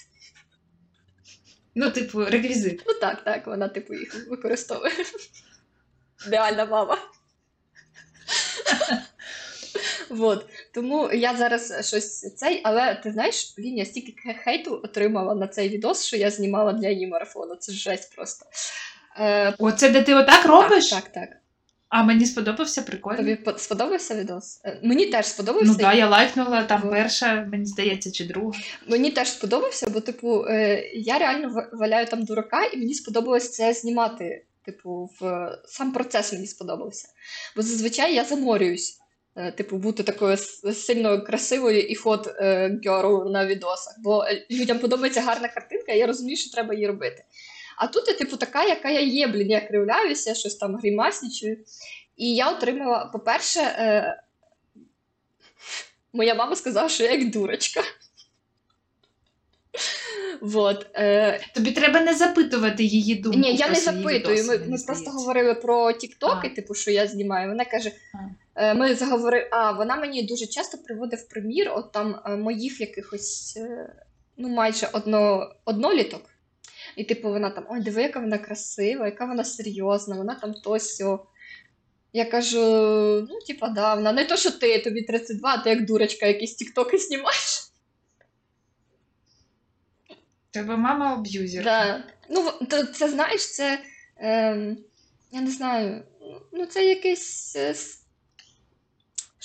Ну, 1.75 1.91
типу, 1.91 2.25
реквізит. 2.25 2.83
Ну 2.87 2.93
так, 2.93 3.23
так, 3.23 3.47
вона 3.47 3.67
типу 3.67 3.93
їх 3.93 4.27
використовує. 4.29 4.91
Ідеальна 6.27 6.65
мама. 6.65 6.97
Вот. 10.09 10.49
Тому 10.77 11.09
я 11.13 11.35
зараз 11.37 11.87
щось 11.87 12.35
цей, 12.35 12.61
але 12.63 12.95
ти 12.95 13.11
знаєш, 13.11 13.53
блін, 13.57 13.77
я 13.77 13.85
стільки 13.85 14.13
хейту 14.43 14.81
отримала 14.83 15.35
на 15.35 15.47
цей 15.47 15.69
відос, 15.69 16.05
що 16.05 16.17
я 16.17 16.31
знімала 16.31 16.73
для 16.73 16.89
її 16.89 17.07
марафону. 17.07 17.55
Це 17.55 17.71
жесть 17.71 18.15
просто. 18.15 18.45
Е, 19.19 19.53
Оце 19.57 19.89
де 19.89 20.01
ти 20.01 20.15
отак 20.15 20.45
робиш? 20.45 20.89
Так, 20.89 21.03
так, 21.03 21.13
так. 21.13 21.29
А 21.89 22.03
мені 22.03 22.25
сподобався, 22.25 22.81
прикольно. 22.81 23.17
Тобі 23.17 23.37
сподобався 23.57 24.15
відос? 24.15 24.61
Е, 24.65 24.79
Мені 24.83 25.05
теж 25.05 25.25
сподобався. 25.25 25.67
Ну 25.71 25.77
так, 25.77 25.81
да, 25.81 25.93
я 25.93 26.09
лайкнула 26.09 26.63
там 26.63 26.81
Вот. 26.81 26.91
перша, 26.91 27.47
мені 27.51 27.65
здається, 27.65 28.11
чи 28.11 28.25
друга. 28.25 28.59
Мені 28.87 29.11
теж 29.11 29.29
сподобався, 29.29 29.89
бо, 29.89 30.01
типу, 30.01 30.45
е, 30.49 30.91
я 30.93 31.17
реально 31.17 31.69
валяю 31.73 32.05
там 32.05 32.23
дурака, 32.23 32.65
і 32.65 32.77
мені 32.77 32.93
сподобалось 32.93 33.51
це 33.51 33.73
знімати. 33.73 34.45
Типу, 34.65 35.09
в 35.21 35.51
сам 35.65 35.91
процес 35.91 36.33
мені 36.33 36.47
сподобався. 36.47 37.07
Бо 37.55 37.61
зазвичай 37.61 38.15
я 38.15 38.23
заморююсь. 38.23 38.99
Е, 39.37 39.51
Типу, 39.51 39.77
бути 39.77 40.03
такою 40.03 40.37
с- 40.37 40.73
сильно 40.73 41.21
красивою 41.21 41.81
і 41.81 41.95
ход 41.95 42.35
герл 42.85 43.31
на 43.31 43.45
відосах. 43.45 43.95
Бо 43.99 44.25
людям 44.51 44.79
подобається 44.79 45.21
гарна 45.21 45.47
картинка, 45.47 45.91
і 45.91 45.97
я 45.97 46.07
розумію, 46.07 46.37
що 46.37 46.51
треба 46.51 46.73
її 46.73 46.87
робити. 46.87 47.23
А 47.77 47.87
тут 47.87 48.07
я, 48.07 48.13
типу, 48.13 48.37
така, 48.37 48.63
яка 48.63 48.89
я 48.89 48.99
є, 48.99 49.27
блін, 49.27 49.49
я 49.51 49.61
кривляюся, 49.61 50.35
щось 50.35 50.55
там 50.55 50.75
грімаснічую. 50.75 51.57
І 52.17 52.35
я 52.35 52.51
отримала, 52.51 53.05
по-перше, 53.05 53.59
е, 53.59 54.21
моя 56.13 56.35
мама 56.35 56.55
сказала, 56.55 56.89
що 56.89 57.03
я 57.03 57.11
як 57.11 57.31
дурочка. 57.31 57.81
Вот. 60.41 60.85
Е, 60.95 61.39
Тобі 61.55 61.71
треба 61.71 61.99
не 62.01 62.13
запитувати 62.13 62.83
її 62.83 63.15
думку. 63.15 63.39
ні, 63.39 63.55
я 63.55 63.67
не 63.67 63.75
запитую. 63.75 64.43
Ми, 64.47 64.57
ми 64.57 64.77
просто 64.87 65.11
говорили 65.11 65.53
про 65.53 65.93
тіктоки, 65.93 66.49
типу, 66.49 66.73
що 66.73 66.91
я 66.91 67.07
знімаю. 67.07 67.49
Вона 67.49 67.65
каже: 67.65 67.91
А. 68.13 68.17
е, 68.57 68.73
ми 68.73 68.95
заговорили, 68.95 69.47
а 69.51 69.71
вона 69.71 69.95
мені 69.95 70.23
дуже 70.23 70.47
часто 70.47 70.77
приводить 70.77 71.19
в 71.19 71.27
примір 71.27 71.71
от 71.75 71.91
там 71.91 72.19
е, 72.25 72.35
моїх 72.35 72.81
якихось, 72.81 73.57
е, 73.57 73.93
ну 74.37 74.49
майже 74.49 74.87
одно, 74.93 75.51
одноліток. 75.65 76.21
І 76.95 77.03
типу 77.03 77.29
вона 77.29 77.49
там, 77.49 77.65
ой, 77.69 77.81
диви, 77.81 78.01
яка 78.01 78.19
вона 78.19 78.37
красива, 78.37 79.05
яка 79.05 79.25
вона 79.25 79.43
серйозна, 79.43 80.15
вона 80.15 80.35
там 80.35 80.53
то 80.53 80.79
сьо. 80.79 81.25
Я 82.13 82.25
кажу, 82.25 82.59
ну, 83.29 83.39
типа, 83.47 83.69
да, 83.69 83.95
вона 83.95 84.11
не 84.11 84.25
то, 84.25 84.37
що 84.37 84.51
ти, 84.51 84.79
тобі 84.79 85.01
32, 85.01 85.49
а 85.49 85.57
ти 85.57 85.69
як 85.69 85.85
дурочка 85.85 86.25
якісь 86.25 86.55
тіктоки 86.55 86.97
знімаєш. 86.97 87.71
Тебе 90.51 90.77
мама 90.77 91.13
аб'юзер. 91.13 91.63
Да. 91.63 92.03
Ну, 92.29 92.51
то, 92.69 92.83
це 92.83 93.09
знаєш, 93.09 93.51
це. 93.51 93.79
ем, 94.17 94.77
я 95.31 95.41
не 95.41 95.51
знаю. 95.51 96.03
Ну, 96.51 96.65
це 96.65 96.85
якесь. 96.85 97.57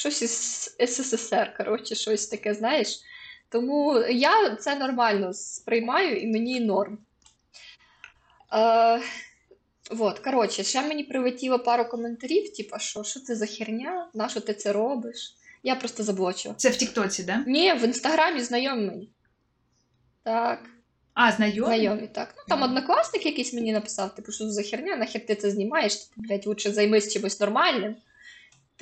Щось 0.03 0.23
із 0.23 0.77
СССР, 0.88 1.55
коротше, 1.57 1.95
щось 1.95 2.27
таке, 2.27 2.55
знаєш. 2.55 3.01
Тому 3.49 3.99
я 3.99 4.57
це 4.57 4.77
нормально 4.77 5.33
сприймаю 5.33 6.21
і 6.21 6.27
мені 6.27 6.61
норм. 6.61 6.99
Е, 8.55 9.01
вот, 9.91 10.19
коротше, 10.19 10.65
ще 10.65 10.83
мені 10.83 11.05
прилетіло 11.05 11.59
пару 11.59 11.85
коментарів, 11.85 12.53
типа, 12.53 12.79
що, 12.79 13.05
що 13.05 13.21
це 13.21 13.35
за 13.35 13.47
херня, 13.47 14.11
на 14.15 14.29
що 14.29 14.41
ти 14.41 14.55
це 14.55 14.73
робиш? 14.73 15.37
Я 15.62 15.75
просто 15.75 16.03
заблочила. 16.03 16.55
Це 16.55 16.71
в 16.71 16.77
Тіктоці, 16.77 17.25
да? 17.25 17.45
Ні, 17.47 17.73
в 17.73 17.85
інстаграмі 17.85 18.41
знайомі 18.41 18.87
мені. 18.87 19.11
Так. 20.23 20.61
А, 21.15 21.33
знайомі? 21.33 21.67
Знайомі, 21.67 22.07
так. 22.07 22.35
Ну 22.37 22.43
там 22.49 22.62
однокласник 22.62 23.27
якийсь 23.27 23.55
мені 23.55 23.73
написав, 23.73 24.15
типу, 24.15 24.33
що 24.33 24.49
за 24.49 24.62
херня, 24.62 24.97
нахер 24.97 25.27
ти 25.27 25.35
це 25.35 25.51
знімаєш, 25.51 25.97
типу, 25.97 26.29
блядь, 26.29 26.47
лучше 26.47 26.73
займись 26.73 27.12
чимось 27.12 27.41
нормальним. 27.41 27.97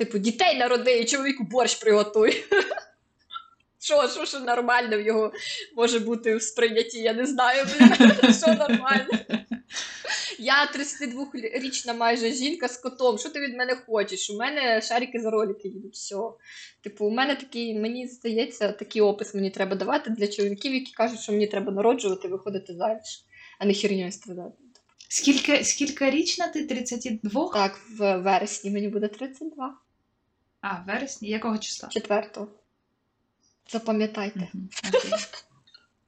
Типу, 0.01 0.17
дітей 0.17 0.57
народи, 0.57 0.99
і 0.99 1.05
чоловіку 1.05 1.43
борщ 1.43 1.75
приготуй. 1.75 2.43
Що, 3.79 4.07
що, 4.07 4.25
що 4.25 4.39
нормально 4.39 4.97
в 4.97 5.01
його 5.01 5.31
може 5.75 5.99
бути 5.99 6.35
в 6.35 6.41
сприйнятті, 6.41 6.99
я 6.99 7.13
не 7.13 7.25
знаю, 7.25 7.65
що 8.37 8.53
нормально. 8.53 9.05
Я 10.39 10.69
32-річна 10.75 11.97
майже 11.97 12.31
жінка 12.31 12.67
з 12.67 12.77
котом. 12.77 13.17
Що 13.17 13.29
ти 13.29 13.39
від 13.39 13.57
мене 13.57 13.75
хочеш? 13.75 14.29
У 14.29 14.37
мене 14.37 14.81
шарики 14.81 15.19
за 15.19 15.29
ролики 15.29 15.67
їдуть. 15.67 15.93
Все. 15.93 16.15
Типу, 16.83 17.05
у 17.05 17.11
мене 17.11 17.35
такий, 17.35 17.79
мені 17.79 18.07
здається, 18.07 18.71
такий 18.71 19.01
опис 19.01 19.35
мені 19.35 19.49
треба 19.49 19.75
давати 19.75 20.09
для 20.09 20.27
чоловіків, 20.27 20.73
які 20.73 20.93
кажуть, 20.93 21.19
що 21.19 21.31
мені 21.31 21.47
треба 21.47 21.71
народжувати, 21.71 22.27
виходити 22.27 22.73
заміж, 22.73 23.25
а 23.59 23.65
не 23.65 23.73
херньою 23.73 24.11
страдати. 24.11 24.57
Скільки, 25.13 25.63
скільки 25.63 26.09
річна 26.09 26.47
ти? 26.47 26.65
32? 26.65 27.49
Так, 27.53 27.79
в 27.97 28.17
вересні 28.17 28.71
мені 28.71 28.87
буде 28.87 29.07
32, 29.07 29.77
А, 30.61 30.73
в 30.73 30.83
вересні. 30.87 31.29
Якого 31.29 31.57
числа? 31.57 31.89
4. 31.89 32.29
Запам'ятайте. 33.69 34.47
Окей. 34.87 35.11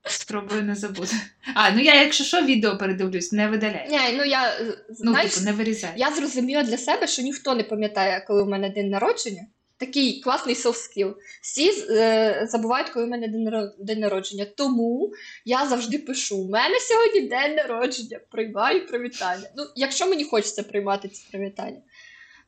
Спробую 0.06 0.64
не 0.64 0.76
забути. 0.76 1.16
А, 1.56 1.72
ну 1.72 1.80
я, 1.80 2.02
якщо 2.02 2.24
що, 2.24 2.42
відео 2.42 2.78
передивлюсь, 2.78 3.32
не 3.32 3.48
видаляй. 3.48 3.88
Ні, 3.90 4.18
ну 4.18 4.24
я 4.24 4.50
е, 4.50 4.78
Ну, 4.90 4.96
знаєш, 5.12 5.34
типу, 5.34 5.46
не 5.46 5.52
вирізай. 5.52 5.92
я 5.96 6.12
зрозуміла 6.12 6.64
для 6.64 6.78
себе, 6.78 7.08
що 7.08 7.22
ніхто 7.22 7.56
не 7.56 7.64
пам'ятає, 7.64 8.26
коли 8.28 8.44
у 8.44 8.46
мене 8.46 8.70
день 8.70 8.90
народження. 8.90 9.46
Такий 9.78 10.22
класний 10.22 10.56
soft 10.56 10.76
skill. 10.98 11.14
Всі 11.42 11.72
е, 11.90 12.48
забувають, 12.52 12.90
коли 12.90 13.06
у 13.06 13.10
мене 13.10 13.28
день, 13.28 13.70
день 13.80 14.00
народження. 14.00 14.46
Тому 14.46 15.14
я 15.46 15.68
завжди 15.68 15.98
пишу: 15.98 16.38
у 16.38 16.50
мене 16.50 16.76
сьогодні 16.80 17.22
день 17.22 17.56
народження. 17.56 18.20
Приймаю 18.32 18.88
привітання. 18.88 19.50
Ну, 19.58 19.64
якщо 19.76 20.08
мені 20.08 20.24
хочеться 20.24 20.64
приймати 20.64 21.08
ці 21.08 21.28
привітання. 21.32 21.82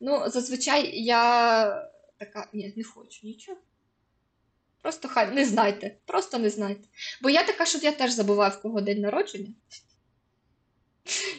Ну, 0.00 0.22
зазвичай 0.26 0.90
я 1.02 1.88
така, 2.18 2.48
ні, 2.52 2.72
не 2.76 2.84
хочу 2.84 3.26
нічого. 3.26 3.58
Просто 4.82 5.08
хай 5.08 5.34
не 5.34 5.44
знайте, 5.44 5.96
просто 6.04 6.38
не 6.38 6.50
знайте. 6.50 6.88
Бо 7.22 7.30
я 7.30 7.42
така, 7.42 7.66
що 7.66 7.78
я 7.78 7.92
теж 7.92 8.12
забуваю, 8.12 8.52
в 8.52 8.62
кого 8.62 8.80
день 8.80 9.00
народження. 9.00 9.52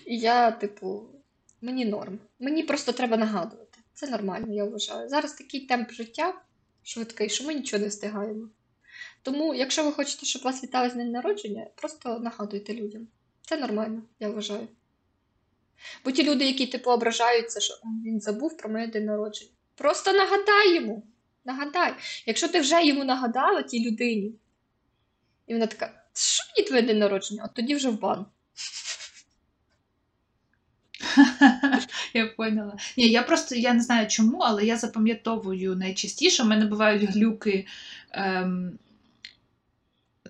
І 0.06 0.20
я, 0.20 0.52
типу, 0.52 1.10
мені 1.62 1.86
норм. 1.86 2.20
Мені 2.40 2.64
просто 2.64 2.92
треба 2.92 3.18
нагадувати. 3.18 3.80
Це 3.94 4.08
нормально, 4.08 4.54
я 4.54 4.66
вважаю. 4.66 5.10
Зараз 5.10 5.34
такий 5.34 5.66
темп 5.66 5.92
життя 5.92 6.42
швидкий, 6.84 7.30
що 7.30 7.44
ми 7.44 7.54
нічого 7.54 7.84
не 7.84 7.90
встигаємо. 7.90 8.50
Тому, 9.22 9.54
якщо 9.54 9.84
ви 9.84 9.92
хочете, 9.92 10.26
щоб 10.26 10.42
вас 10.42 10.64
вітали 10.64 10.90
з 10.90 10.94
днем 10.94 11.12
народження, 11.12 11.68
просто 11.76 12.20
нагадуйте 12.20 12.74
людям. 12.74 13.08
Це 13.42 13.58
нормально, 13.58 14.04
я 14.20 14.30
вважаю. 14.30 14.68
Бо 16.06 16.12
ті 16.12 16.24
люди, 16.24 16.46
які 16.46 16.68
типу 16.68 16.92
ображаються, 16.92 17.60
що 17.60 17.74
він 18.06 18.22
забув 18.22 18.58
про 18.58 18.70
моє 18.70 18.88
день 18.88 19.06
народження. 19.06 19.52
Просто 19.78 20.14
нагадай 20.14 20.76
йому. 20.76 21.04
Нагадай. 21.46 21.94
Якщо 22.26 22.48
ти 22.48 22.60
вже 22.60 22.86
йому 22.86 23.04
нагадала 23.04 23.62
тій 23.64 23.90
людині, 23.92 24.34
і 25.48 25.54
вона 25.54 25.68
така, 25.68 26.04
що 26.14 26.44
мені 26.56 26.68
твоє 26.68 26.82
день 26.82 27.00
народження? 27.00 27.44
От 27.46 27.54
тоді 27.54 27.76
вже 27.76 27.90
в 27.90 28.00
бан. 28.00 28.26
Я 32.14 32.28
поняла. 32.28 32.78
Ні, 32.98 33.10
я 33.10 33.24
просто 33.24 33.56
я 33.56 33.74
не 33.74 33.82
знаю 33.82 34.08
чому, 34.08 34.38
але 34.38 34.66
я 34.66 34.78
запам'ятовую 34.78 35.76
найчастіше. 35.76 36.44
У 36.44 36.46
мене 36.46 36.66
бувають 36.66 37.04
глюки. 37.04 37.68
Ем, 38.12 38.80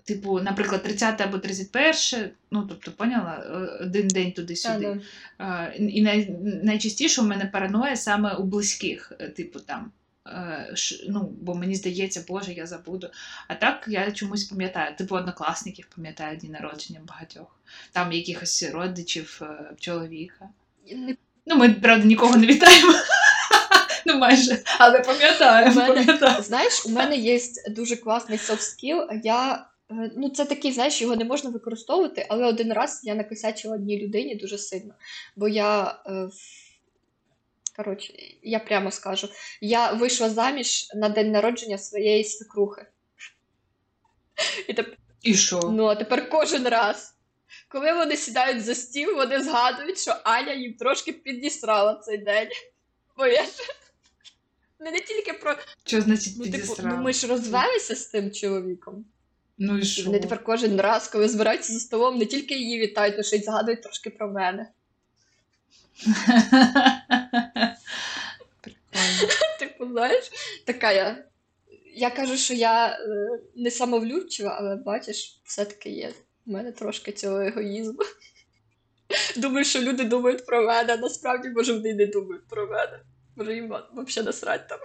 Типу, 0.07 0.39
наприклад, 0.39 0.83
30 0.83 1.21
або 1.21 1.37
31, 1.37 2.29
ну 2.51 2.65
тобто, 2.69 2.91
поняла, 2.91 3.43
Е, 3.45 3.83
один 3.83 4.07
день 4.07 4.31
туди-сюди. 4.31 4.99
Та-да. 5.37 5.69
Е, 5.69 5.75
І 5.77 6.01
най, 6.01 6.37
найчастіше 6.63 7.21
у 7.21 7.25
мене 7.25 7.45
параноя 7.45 7.95
саме 7.95 8.33
у 8.33 8.43
близьких, 8.43 9.13
е, 9.19 9.29
типу 9.29 9.59
там. 9.59 9.91
Ну, 11.09 11.31
бо 11.41 11.55
мені 11.55 11.75
здається, 11.75 12.25
Боже, 12.27 12.53
я 12.53 12.65
забуду. 12.65 13.09
А 13.47 13.55
так 13.55 13.85
я 13.87 14.11
чомусь 14.11 14.43
пам'ятаю, 14.43 14.95
типу 14.95 15.15
однокласників 15.15 15.87
пам'ятаю 15.95 16.37
дні 16.37 16.49
народження 16.49 16.99
багатьох, 17.07 17.59
там 17.91 18.11
якихось 18.11 18.63
родичів 18.73 19.41
чоловіка. 19.79 20.49
Не 20.91 21.15
Ну, 21.45 21.55
ми, 21.55 21.69
правда, 21.69 22.05
нікого 22.05 22.37
не 22.37 22.47
вітаємо. 22.47 22.93
Ну, 24.05 24.17
майже, 24.17 24.59
але 24.79 24.99
пам'ятаємо, 24.99 25.87
пам'ятаю. 25.87 26.43
Знаєш, 26.43 26.85
у 26.85 26.89
мене 26.89 27.17
є 27.17 27.39
дуже 27.69 27.95
класний 27.95 28.37
soft 28.37 28.59
skill. 28.59 29.21
Я, 29.23 29.65
ну, 29.89 30.29
це 30.29 30.45
такий, 30.45 30.71
знаєш, 30.71 31.01
його 31.01 31.15
не 31.15 31.25
можна 31.25 31.49
використовувати, 31.49 32.25
але 32.29 32.45
один 32.45 32.73
раз 32.73 33.01
я 33.03 33.15
накосячила 33.15 33.75
одній 33.75 34.01
людині 34.01 34.35
дуже 34.35 34.57
сильно. 34.57 34.93
Бо 35.35 35.47
я, 35.47 35.99
е, 36.05 36.29
коротше, 37.75 38.13
я 38.43 38.59
прямо 38.59 38.91
скажу, 38.91 39.29
я 39.61 39.91
вийшла 39.91 40.29
заміж 40.29 40.87
на 40.95 41.09
день 41.09 41.31
народження 41.31 41.77
своєї 41.77 42.23
свекрухи. 42.23 42.85
І 44.67 44.73
теп- 44.73 44.95
І 45.21 45.33
що? 45.35 45.59
ну, 45.59 45.85
а 45.85 45.95
тепер 45.95 46.29
кожен 46.29 46.67
раз. 46.67 47.13
Коли 47.69 47.93
вони 47.93 48.17
сідають 48.17 48.63
за 48.63 48.75
стіл, 48.75 49.15
вони 49.15 49.43
згадують, 49.43 49.99
що 49.99 50.15
Аня 50.23 50.53
їм 50.53 50.73
трошки 50.73 51.13
підісрала 51.13 51.95
цей 51.95 52.17
день. 52.17 52.49
Бо 53.17 53.25
я 53.25 53.43
ж 53.43 53.51
не, 54.79 54.91
не 54.91 54.99
тільки 54.99 55.33
про 55.33 55.55
Що 55.85 56.01
значить 56.01 56.33
Ну, 56.37 56.51
типу, 56.51 56.75
ну 56.83 56.97
ми 56.97 57.13
ж 57.13 57.27
розвелися 57.27 57.95
з 57.95 58.05
тим 58.05 58.31
чоловіком. 58.31 59.05
Ну 59.57 59.77
і 59.77 59.85
що? 59.85 60.03
вони 60.03 60.19
тепер 60.19 60.43
кожен 60.43 60.81
раз, 60.81 61.07
коли 61.07 61.29
збираються 61.29 61.73
за 61.73 61.79
столом, 61.79 62.17
не 62.17 62.25
тільки 62.25 62.53
її 62.53 62.79
вітають, 62.79 63.13
але 63.13 63.23
ще 63.23 63.35
й 63.35 63.43
згадують 63.43 63.83
трошки 63.83 64.09
про 64.09 64.27
мене. 64.31 64.71
Типу, 69.59 69.87
знаєш, 69.87 70.31
така 70.65 70.91
я. 70.91 71.23
Я 71.95 72.09
кажу, 72.09 72.37
що 72.37 72.53
я 72.53 72.87
е, 72.87 72.97
не 73.55 73.71
самовлюбчива, 73.71 74.57
але 74.59 74.75
бачиш, 74.75 75.41
все-таки 75.43 75.89
є. 75.89 76.13
У 76.45 76.51
мене 76.51 76.71
трошки 76.71 77.11
цього 77.11 77.41
егоїзму. 77.41 77.99
Думаю, 79.37 79.65
що 79.65 79.81
люди 79.81 80.03
думають 80.03 80.45
про 80.45 80.61
мене, 80.61 80.93
а 80.93 80.97
насправді, 80.97 81.49
може, 81.49 81.73
вони 81.73 81.93
не 81.93 82.05
думають 82.05 82.47
про 82.47 82.67
мене. 82.67 82.99
Може, 83.35 83.55
їм 83.55 83.73
взагалі 83.93 84.25
насрать 84.25 84.67
там. 84.67 84.79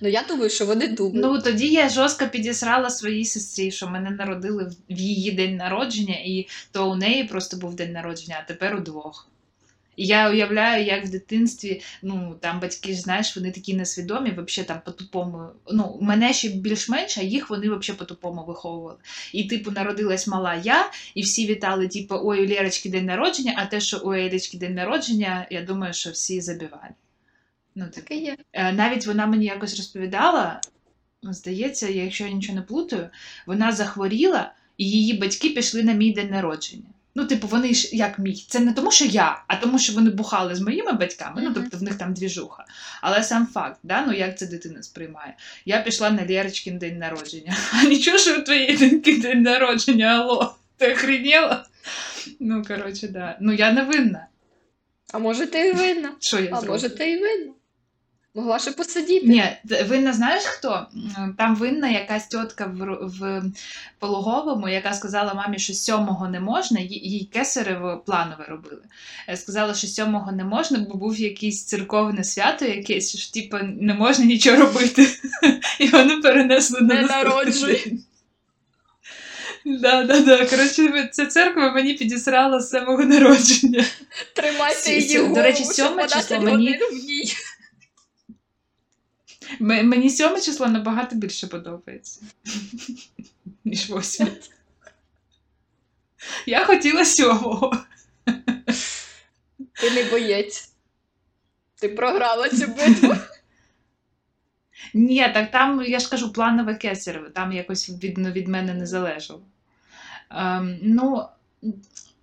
Ну, 0.00 0.08
я 0.08 0.24
думаю, 0.28 0.50
що 0.50 0.66
вони 0.66 0.88
думають. 0.88 1.22
Ну 1.22 1.38
тоді 1.42 1.68
я 1.68 1.88
жорстко 1.88 2.26
підісрала 2.28 2.90
своїй 2.90 3.24
сестрі, 3.24 3.70
що 3.70 3.88
мене 3.88 4.10
народили 4.10 4.64
в- 4.64 4.92
її 4.92 5.32
день 5.32 5.56
народження, 5.56 6.14
і 6.14 6.48
то 6.72 6.90
у 6.90 6.94
неї 6.96 7.24
просто 7.24 7.56
був 7.56 7.74
день 7.74 7.92
народження, 7.92 8.36
а 8.44 8.48
тепер 8.48 8.76
удвох. 8.76 9.28
І 9.96 10.06
я 10.06 10.30
уявляю, 10.30 10.84
як 10.84 11.04
в 11.06 11.10
дитинстві, 11.10 11.82
ну 12.02 12.36
там 12.40 12.60
батьки 12.60 12.94
знаєш, 12.94 13.36
вони 13.36 13.50
такі 13.50 13.74
несвідомі, 13.74 14.30
взагалі 14.30 14.68
там 14.68 14.80
по-тупому. 14.84 15.46
Ну, 15.72 15.98
мене 16.02 16.32
ще 16.32 16.48
більш-менш, 16.48 17.18
а 17.18 17.22
їх 17.22 17.50
вони 17.50 17.66
взагалі 17.70 17.98
по-тупому 17.98 18.44
виховували. 18.44 18.98
І, 19.32 19.44
типу, 19.44 19.70
народилась 19.70 20.26
мала 20.26 20.54
я, 20.54 20.90
і 21.14 21.22
всі 21.22 21.46
вітали, 21.46 21.88
типу, 21.88 22.14
ой, 22.22 22.46
у 22.46 22.48
Лєрочки 22.48 22.88
день 22.90 23.04
народження, 23.06 23.54
а 23.56 23.66
те, 23.66 23.80
що 23.80 23.98
у 23.98 24.12
Елічки 24.12 24.58
день 24.58 24.74
народження, 24.74 25.46
я 25.50 25.62
думаю, 25.62 25.92
що 25.94 26.10
всі 26.10 26.40
забивали. 26.40 26.88
Ну, 27.74 27.86
Таке 27.94 28.14
є. 28.14 28.36
Е, 28.52 28.72
Навіть 28.72 29.06
вона 29.06 29.26
мені 29.26 29.44
якось 29.44 29.76
розповідала, 29.76 30.60
здається, 31.22 31.88
якщо 31.88 32.24
я 32.24 32.30
нічого 32.30 32.56
не 32.58 32.62
плутаю, 32.62 33.08
вона 33.46 33.72
захворіла 33.72 34.52
і 34.78 34.90
її 34.90 35.12
батьки 35.12 35.48
пішли 35.48 35.82
на 35.82 35.92
мій 35.92 36.12
день 36.12 36.30
народження. 36.30 36.84
Ну, 37.14 37.24
типу, 37.26 37.46
вони 37.46 37.74
ж 37.74 37.96
як 37.96 38.18
мій. 38.18 38.46
Це 38.48 38.60
не 38.60 38.72
тому, 38.72 38.90
що 38.92 39.04
я, 39.04 39.42
а 39.46 39.56
тому, 39.56 39.78
що 39.78 39.92
вони 39.92 40.10
бухали 40.10 40.54
з 40.54 40.60
моїми 40.60 40.92
батьками. 40.92 41.42
Ну, 41.44 41.52
тобто 41.54 41.76
в 41.78 41.82
них 41.82 41.94
там 41.94 42.14
двіжуха. 42.14 42.64
Але 43.00 43.22
сам 43.22 43.46
факт, 43.46 43.80
да? 43.82 44.06
ну 44.06 44.12
як 44.12 44.38
це 44.38 44.46
дитина 44.46 44.82
сприймає. 44.82 45.36
Я 45.66 45.82
пішла 45.82 46.10
на 46.10 46.26
Лєрочкин 46.26 46.78
день 46.78 46.98
народження. 46.98 47.56
А 47.72 47.84
нічого, 47.84 48.18
що 48.18 48.38
у 48.38 48.42
твоєї 48.42 48.76
доньки 48.76 49.18
день 49.20 49.42
народження, 49.42 50.06
алло, 50.06 50.54
ти 50.76 50.92
охренела? 50.92 51.66
Ну, 52.40 52.64
коротше, 52.64 53.08
да. 53.08 53.38
Ну 53.40 53.52
я 53.52 53.72
не 53.72 53.82
винна. 53.82 54.26
А 55.12 55.18
може 55.18 55.46
ти 55.46 55.68
і 55.68 55.72
винна? 55.72 56.12
Що 56.18 56.38
я 56.40 56.44
А 56.52 56.56
зроблю? 56.56 56.68
може 56.70 56.88
ти 56.88 57.10
і 57.10 57.18
винна? 57.18 57.52
Могла 58.34 58.58
ще 58.58 58.70
посидіти. 58.70 59.26
Ні, 59.26 59.44
винна 59.88 60.12
знаєш 60.12 60.44
хто? 60.44 60.86
Там 61.38 61.56
винна 61.56 61.88
якась 61.88 62.26
тітка 62.26 62.66
в, 62.66 62.98
в 63.02 63.42
пологовому, 63.98 64.68
яка 64.68 64.94
сказала 64.94 65.34
мамі, 65.34 65.58
що 65.58 65.74
сьомого 65.74 66.28
не 66.28 66.40
можна, 66.40 66.80
їй 66.80 67.28
кесарево 67.32 68.02
планове 68.06 68.44
робили. 68.48 68.82
Е, 69.28 69.36
Сказала, 69.36 69.74
що 69.74 69.86
сьомого 69.86 70.32
не 70.32 70.44
можна, 70.44 70.86
бо 70.88 70.94
був 70.98 71.20
якийсь 71.20 71.64
церковне 71.64 72.24
свято 72.24 72.64
якесь, 72.64 73.16
що 73.16 73.32
типу, 73.32 73.56
не 73.80 73.94
можна 73.94 74.24
нічого 74.24 74.56
робити. 74.56 75.06
І 75.78 75.88
вони 75.88 76.16
перенесли 76.16 76.80
на 76.80 76.94
Не 76.94 77.02
народжуй. 77.02 77.98
Да, 79.64 80.02
да, 80.04 80.20
да. 80.20 80.46
Коротше, 80.46 81.08
ця 81.12 81.26
церква 81.26 81.72
мені 81.72 81.94
підісрала 81.94 82.60
з 82.60 82.70
самого 82.70 83.04
народження. 83.04 83.84
Тримайте 84.34 84.92
її 85.00 85.28
до 85.28 85.42
речі, 85.42 85.64
сьоме 85.64 86.08
число 86.08 86.40
мені- 86.40 86.78
в 86.92 86.94
ній. 86.94 87.32
Мені 89.60 90.10
сьоме 90.10 90.40
число 90.40 90.66
набагато 90.66 91.16
більше 91.16 91.46
подобається, 91.46 92.20
ніж 93.64 93.90
восьме. 93.90 94.32
Я 96.46 96.64
хотіла 96.64 97.04
сьомого. 97.04 97.76
Ти 99.72 99.90
не 99.90 100.04
боєць. 100.10 100.72
Ти 101.80 101.88
програла 101.88 102.48
цю 102.48 102.66
битву. 102.66 103.14
Ні, 104.94 105.30
так 105.34 105.50
там, 105.50 105.82
я 105.82 105.98
ж 105.98 106.10
кажу, 106.10 106.32
планове 106.32 106.74
кесарево, 106.74 107.28
там 107.28 107.52
якось 107.52 107.90
від, 107.90 108.18
ну, 108.18 108.30
від 108.30 108.48
мене 108.48 108.74
не 108.74 108.86
залежало. 108.86 109.42
Ем, 110.30 110.78
ну, 110.82 111.28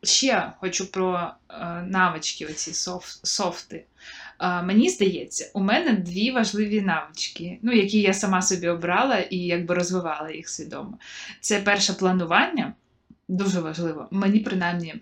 ще 0.03 0.53
хочу 0.59 0.91
про 0.91 1.31
е, 1.49 1.81
навички, 1.81 2.45
оці 2.45 2.73
соф, 2.73 3.15
софти. 3.23 3.85
Мені 4.41 4.89
здається, 4.89 5.51
у 5.53 5.59
мене 5.59 5.93
дві 5.93 6.31
важливі 6.31 6.81
навички, 6.81 7.59
ну, 7.61 7.71
які 7.71 8.01
я 8.01 8.13
сама 8.13 8.41
собі 8.41 8.67
обрала 8.67 9.17
і 9.17 9.37
якби 9.37 9.75
розвивала 9.75 10.31
їх 10.31 10.49
свідомо. 10.49 10.97
Це 11.41 11.59
перше 11.59 11.93
планування, 11.93 12.73
дуже 13.27 13.59
важливо. 13.59 14.07
Мені 14.11 14.39
принаймні. 14.39 14.95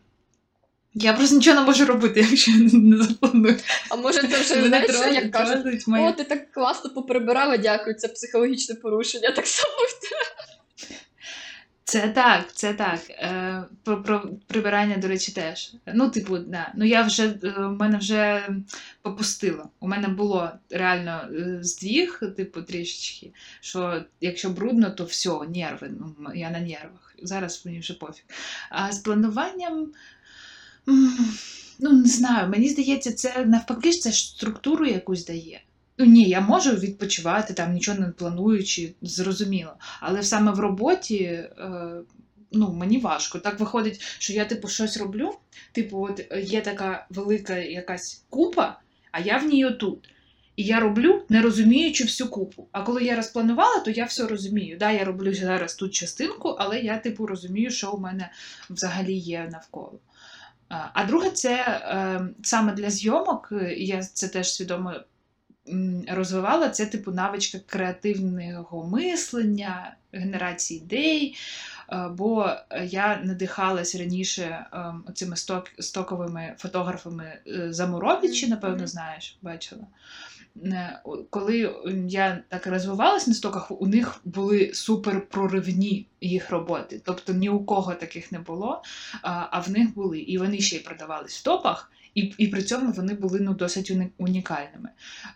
Я 0.93 1.13
просто 1.13 1.35
нічого 1.35 1.59
не 1.59 1.65
можу 1.65 1.85
робити, 1.85 2.19
якщо 2.29 2.51
я 2.51 2.57
не 2.73 2.97
запланую. 3.03 3.57
А 3.89 3.95
може 3.95 4.21
це 4.21 4.39
вже 4.41 4.67
знаєш, 4.67 4.91
тролить- 4.91 5.13
як 5.13 5.31
кажуть, 5.31 5.83
о, 5.87 6.11
ти 6.11 6.23
так 6.23 6.51
класно 6.51 6.89
поприбирала, 6.89 7.57
дякую, 7.57 7.95
це 7.95 8.07
психологічне 8.07 8.75
порушення. 8.75 9.31
Так 9.31 9.47
само 9.47 9.73
Це 11.89 12.09
так, 12.09 12.53
це 12.53 12.73
так. 12.73 13.09
Е, 13.09 13.63
про, 13.83 14.03
про 14.03 14.29
прибирання, 14.47 14.97
до 14.97 15.07
речі, 15.07 15.31
теж. 15.31 15.73
Ну, 15.93 16.09
типу, 16.09 16.37
да. 16.37 16.73
Ну 16.75 16.85
я 16.85 17.01
вже 17.01 17.23
е, 17.23 17.53
в 17.57 17.71
мене 17.71 17.97
вже 17.97 18.49
попустило. 19.01 19.69
У 19.79 19.87
мене 19.87 20.07
було 20.07 20.49
реально 20.69 21.21
е, 21.31 21.59
здвіг, 21.61 22.21
типу, 22.37 22.61
трішечки, 22.61 23.31
що 23.61 24.03
якщо 24.21 24.49
брудно, 24.49 24.89
то 24.89 25.05
все, 25.05 25.29
нерви. 25.55 25.91
Ну, 25.99 26.31
я 26.35 26.49
на 26.49 26.59
нервах. 26.59 27.15
Зараз 27.23 27.65
мені 27.65 27.79
вже 27.79 27.93
пофіг. 27.93 28.23
А 28.69 28.91
з 28.91 28.99
плануванням. 28.99 29.91
Ну, 31.79 31.91
не 31.91 32.09
знаю, 32.09 32.49
мені 32.49 32.69
здається, 32.69 33.13
це 33.13 33.45
навпаки 33.45 33.91
ж 33.91 34.01
це 34.01 34.11
ж 34.11 34.27
структуру 34.27 34.85
якусь 34.85 35.25
дає. 35.25 35.61
Ну 35.97 36.05
ні, 36.05 36.29
я 36.29 36.41
можу 36.41 36.71
відпочивати, 36.71 37.53
там 37.53 37.73
нічого 37.73 37.99
не 37.99 38.07
плануючи, 38.07 38.93
зрозуміло. 39.01 39.73
Але 39.99 40.23
саме 40.23 40.51
в 40.51 40.59
роботі 40.59 41.23
е, 41.23 41.47
ну, 42.51 42.73
мені 42.73 42.99
важко. 42.99 43.39
Так 43.39 43.59
виходить, 43.59 44.01
що 44.19 44.33
я 44.33 44.45
типу 44.45 44.67
щось 44.67 44.97
роблю. 44.97 45.33
Типу, 45.71 46.07
от 46.09 46.27
е, 46.31 46.41
є 46.41 46.61
така 46.61 47.07
велика 47.09 47.55
якась 47.57 48.23
купа, 48.29 48.79
а 49.11 49.19
я 49.19 49.37
в 49.37 49.45
ній 49.45 49.65
отут. 49.65 50.09
І 50.55 50.63
я 50.63 50.79
роблю, 50.79 51.21
не 51.29 51.41
розуміючи 51.41 52.03
всю 52.03 52.29
купу. 52.29 52.67
А 52.71 52.83
коли 52.83 53.03
я 53.03 53.15
розпланувала, 53.15 53.79
то 53.79 53.91
я 53.91 54.05
все 54.05 54.27
розумію. 54.27 54.77
Да, 54.77 54.91
я 54.91 55.03
роблю 55.03 55.33
зараз 55.33 55.75
тут 55.75 55.93
частинку, 55.93 56.49
але 56.49 56.79
я, 56.79 56.97
типу, 56.97 57.25
розумію, 57.25 57.71
що 57.71 57.91
у 57.91 57.99
мене 57.99 58.31
взагалі 58.69 59.13
є 59.13 59.49
навколо. 59.51 59.99
А 60.69 60.85
а 60.93 61.05
друге, 61.05 61.29
це 61.29 61.53
е, 61.53 62.27
саме 62.43 62.73
для 62.73 62.89
зйомок, 62.89 63.49
е, 63.51 63.73
я 63.73 64.03
це 64.03 64.27
теж 64.27 64.53
свідомо 64.53 64.93
розвивала, 66.07 66.69
це 66.69 66.85
типу 66.85 67.11
навичка 67.11 67.59
креативного 67.65 68.87
мислення, 68.87 69.95
генерації 70.11 70.79
ідей. 70.79 71.37
Е, 71.91 72.09
Бо 72.17 72.49
я 72.83 73.21
надихалась 73.23 73.95
раніше 73.95 74.65
ем, 74.73 75.35
сток, 75.35 75.71
стоковими 75.79 76.55
фотографами 76.57 77.39
е, 77.47 77.73
Замуровичі, 77.73 78.47
напевно, 78.47 78.87
знаєш, 78.87 79.37
бачила. 79.41 79.87
Е, 80.63 81.01
Коли 81.29 81.75
я 82.07 82.43
так 82.49 82.67
розвивалась 82.67 83.27
на 83.27 83.33
стоках, 83.33 83.71
у 83.71 83.87
них 83.87 84.21
були 84.25 84.71
супер 84.73 85.25
проривні 85.25 86.07
їх 86.21 86.49
роботи. 86.49 87.01
Тобто 87.05 87.33
ні 87.33 87.49
у 87.49 87.65
кого 87.65 87.93
таких 87.93 88.31
не 88.31 88.39
було, 88.39 88.81
а 89.21 89.47
а 89.51 89.59
в 89.59 89.69
них 89.69 89.93
були. 89.93 90.19
І 90.19 90.37
вони 90.37 90.59
ще 90.59 90.75
й 90.75 90.79
продавались 90.79 91.39
в 91.39 91.43
топах, 91.43 91.91
і, 92.17 92.33
і 92.37 92.47
при 92.47 92.63
цьому 92.63 92.91
вони 92.91 93.13
були 93.13 93.39
ну, 93.39 93.53
досить 93.53 93.91
унікальними. 94.17 94.89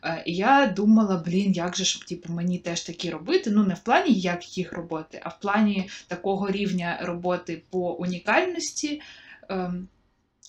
Е, 0.03 0.23
І 0.25 0.36
я 0.36 0.73
думала, 0.75 1.23
блін, 1.25 1.51
як 1.51 1.75
же 1.75 1.86
ж 1.86 2.07
типу, 2.07 2.34
мені 2.34 2.57
теж 2.57 2.82
такі 2.82 3.09
робити. 3.09 3.51
Ну, 3.51 3.63
не 3.63 3.73
в 3.73 3.79
плані 3.79 4.13
як 4.13 4.57
їх 4.57 4.73
роботи, 4.73 5.21
а 5.23 5.29
в 5.29 5.39
плані 5.39 5.89
такого 6.07 6.51
рівня 6.51 6.99
роботи 7.01 7.63
по 7.69 7.93
унікальності. 7.93 9.01
Ем, 9.49 9.88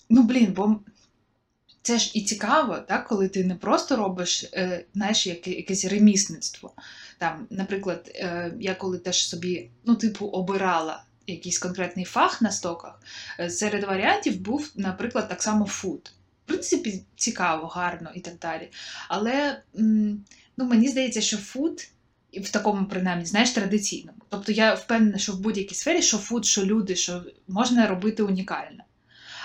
ну, 0.09 0.23
блін, 0.23 0.53
бо 0.55 0.79
це 1.81 1.97
ж 1.97 2.11
і 2.13 2.21
цікаво, 2.21 2.77
так, 2.77 3.07
коли 3.07 3.27
ти 3.27 3.43
не 3.43 3.55
просто 3.55 3.95
робиш, 3.95 4.43
е, 4.53 4.85
знаєш, 4.93 5.27
якесь 5.27 5.85
ремісництво. 5.85 6.73
Там, 7.17 7.47
наприклад, 7.49 8.11
е, 8.15 8.53
я 8.59 8.75
коли 8.75 8.97
теж 8.97 9.27
собі, 9.27 9.69
ну, 9.85 9.95
типу, 9.95 10.25
обирала 10.25 11.03
якийсь 11.27 11.59
конкретний 11.59 12.05
фах 12.05 12.41
на 12.41 12.51
стоках, 12.51 13.01
серед 13.49 13.83
варіантів 13.83 14.41
був, 14.41 14.71
наприклад, 14.75 15.29
так 15.29 15.41
само 15.41 15.65
food. 15.65 16.11
В 16.45 16.47
принципі, 16.47 17.03
цікаво, 17.15 17.67
гарно 17.67 18.11
і 18.15 18.19
так 18.19 18.39
далі. 18.39 18.69
Але 19.07 19.61
ну, 20.57 20.65
мені 20.65 20.87
здається, 20.87 21.21
що 21.21 21.37
food 21.37 21.87
в 22.33 22.49
такому, 22.49 22.85
принаймні, 22.85 23.25
знаєш, 23.25 23.51
традиційному. 23.51 24.17
Тобто 24.29 24.51
я 24.51 24.73
впевнена, 24.73 25.17
що 25.17 25.33
в 25.33 25.39
будь-якій 25.39 25.75
сфері, 25.75 26.01
що 26.01 26.17
food, 26.17 26.45
що 26.45 26.65
люди, 26.65 26.95
що 26.95 27.23
можна 27.47 27.87
робити 27.87 28.23
унікально. 28.23 28.83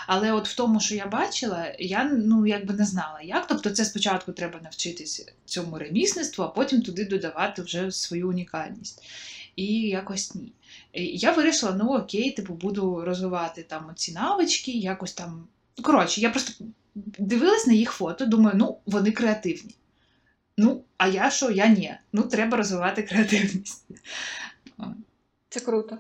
Але 0.07 0.32
от 0.32 0.49
в 0.49 0.57
тому, 0.57 0.80
що 0.80 0.94
я 0.94 1.07
бачила, 1.07 1.74
я 1.78 2.05
ну 2.05 2.46
якби 2.46 2.74
не 2.74 2.84
знала, 2.84 3.20
як. 3.22 3.46
Тобто, 3.46 3.70
це 3.70 3.84
спочатку 3.84 4.32
треба 4.32 4.61
навчитися 4.62 5.32
цьому 5.44 5.78
ремісництву, 5.78 6.44
а 6.44 6.49
потім 6.49 6.82
туди 6.82 7.05
додавати 7.05 7.62
вже 7.62 7.90
свою 7.90 8.28
унікальність. 8.28 9.03
І 9.57 9.66
якось 9.80 10.34
ні. 10.34 10.53
Я 11.14 11.32
вирішила, 11.32 11.72
ну 11.72 11.94
окей, 11.94 12.30
типу, 12.30 12.55
буду 12.55 13.05
розвивати 13.05 13.62
там 13.62 13.92
ці 13.96 14.12
навички, 14.12 14.72
якось 14.72 15.12
там. 15.12 15.49
Коротше, 15.83 16.20
я 16.20 16.31
просто 16.31 16.64
дивилась 17.18 17.66
на 17.66 17.72
їх 17.72 17.91
фото, 17.91 18.26
думаю, 18.26 18.57
ну, 18.59 18.79
вони 18.87 19.12
креативні. 19.12 19.74
Ну, 20.57 20.85
а 20.97 21.09
я 21.09 21.31
що? 21.31 21.51
Я 21.51 21.66
ні. 21.66 21.95
Ну, 22.12 22.22
треба 22.22 22.57
розвивати 22.57 23.03
креативність. 23.03 23.85
Це 25.49 25.61
круто. 25.61 25.99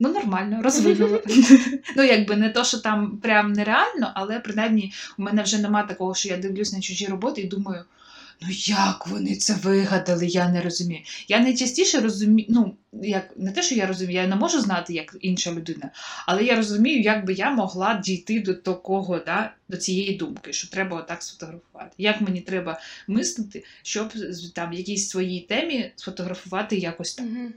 Ну, 0.00 0.12
нормально, 0.12 0.62
розвинула. 0.62 1.20
ну, 1.96 2.02
якби 2.02 2.36
не 2.36 2.50
то, 2.50 2.64
що 2.64 2.78
там 2.78 3.18
прям 3.18 3.52
нереально, 3.52 4.12
але 4.14 4.40
принаймні 4.40 4.92
у 5.18 5.22
мене 5.22 5.42
вже 5.42 5.58
нема 5.58 5.82
такого, 5.82 6.14
що 6.14 6.28
я 6.28 6.36
дивлюсь 6.36 6.72
на 6.72 6.80
чужі 6.80 7.06
роботи 7.06 7.40
і 7.40 7.48
думаю, 7.48 7.84
ну 8.42 8.48
як 8.50 9.06
вони 9.06 9.36
це 9.36 9.54
вигадали, 9.54 10.26
я 10.26 10.48
не 10.48 10.62
розумію. 10.62 11.02
Я 11.28 11.40
найчастіше 11.40 12.00
розумію, 12.00 12.46
ну, 12.50 12.76
як 12.92 13.36
не 13.36 13.52
те, 13.52 13.62
що 13.62 13.74
я 13.74 13.86
розумію, 13.86 14.20
я 14.20 14.26
не 14.26 14.36
можу 14.36 14.60
знати, 14.60 14.92
як 14.92 15.16
інша 15.20 15.52
людина, 15.52 15.90
але 16.26 16.44
я 16.44 16.56
розумію, 16.56 17.00
як 17.00 17.24
би 17.24 17.32
я 17.32 17.50
могла 17.50 17.94
дійти 17.94 18.40
до 18.40 18.54
такого, 18.54 19.18
да, 19.18 19.54
до 19.68 19.76
цієї 19.76 20.16
думки, 20.16 20.52
що 20.52 20.68
треба 20.68 20.96
отак 20.96 21.22
сфотографувати. 21.22 21.90
Як 21.98 22.20
мені 22.20 22.40
треба 22.40 22.80
мислити, 23.06 23.64
щоб 23.82 24.12
там 24.54 24.70
в 24.70 24.74
якійсь 24.74 25.08
своїй 25.08 25.40
темі 25.40 25.92
сфотографувати 25.96 26.76
якось 26.76 27.14
так. 27.14 27.26
Угу. 27.26 27.48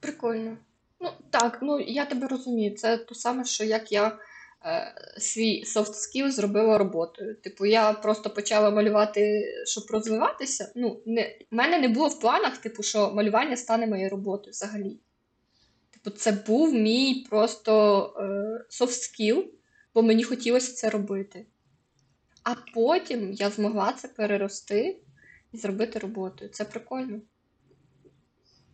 Прикольно. 0.00 0.56
Ну, 1.00 1.10
так, 1.30 1.58
ну 1.62 1.80
я 1.80 2.04
тебе 2.04 2.26
розумію. 2.26 2.74
Це 2.74 2.96
то 2.96 3.14
саме, 3.14 3.44
що 3.44 3.64
як 3.64 3.92
я 3.92 4.18
свій 5.18 5.64
soft 5.64 5.92
skill 5.92 6.30
зробила 6.30 6.78
роботою. 6.78 7.34
Типу, 7.34 7.66
я 7.66 7.92
просто 7.92 8.30
почала 8.30 8.70
малювати, 8.70 9.44
щоб 9.66 9.84
розвиватися. 9.90 10.72
Ну, 10.76 11.02
не, 11.06 11.38
в 11.50 11.54
мене 11.54 11.78
не 11.78 11.88
було 11.88 12.08
в 12.08 12.20
планах, 12.20 12.58
типу, 12.58 12.82
що 12.82 13.14
малювання 13.14 13.56
стане 13.56 13.86
моєю 13.86 14.10
роботою 14.10 14.50
взагалі. 14.50 15.00
Типу, 15.90 16.10
це 16.10 16.32
був 16.32 16.74
мій 16.74 17.26
просто 17.30 18.04
е, 18.18 18.22
soft 18.70 18.86
skill, 18.86 19.44
бо 19.94 20.02
мені 20.02 20.24
хотілося 20.24 20.72
це 20.72 20.90
робити. 20.90 21.46
А 22.42 22.54
потім 22.74 23.32
я 23.32 23.50
змогла 23.50 23.92
це 23.92 24.08
перерости 24.08 25.00
і 25.52 25.56
зробити 25.56 25.98
роботою. 25.98 26.50
Це 26.50 26.64
прикольно. 26.64 27.20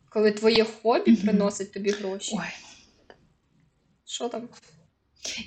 Коли 0.09 0.33
твоє 0.33 0.65
хобі 0.65 1.17
приносить 1.17 1.73
тобі 1.73 1.91
гроші. 1.91 2.37
Ой. 2.39 2.49
Що 4.05 4.29
там? 4.29 4.49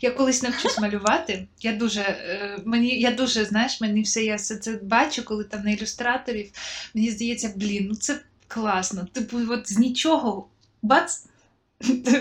Я 0.02 0.12
колись 0.12 0.44
навчусь 0.44 0.80
малювати. 0.80 1.48
Я 1.62 1.74
дуже, 1.74 2.02
е, 2.02 2.60
мені, 2.66 3.00
я 3.00 3.12
дуже, 3.12 3.46
знаєш, 3.46 3.82
мені 3.82 4.02
все, 4.02 4.24
я 4.24 4.36
все 4.36 4.56
це 4.56 4.80
бачу, 4.84 5.26
коли 5.26 5.44
там 5.44 5.64
на 5.64 5.72
ілюстраторів. 5.72 6.52
Мені 6.94 7.12
здається, 7.12 7.54
блін, 7.56 7.88
ну 7.90 7.96
це 7.96 8.20
класно. 8.48 9.08
Типу, 9.14 9.38
от 9.50 9.72
з 9.72 9.78
нічого 9.78 10.48
бац. 10.82 11.26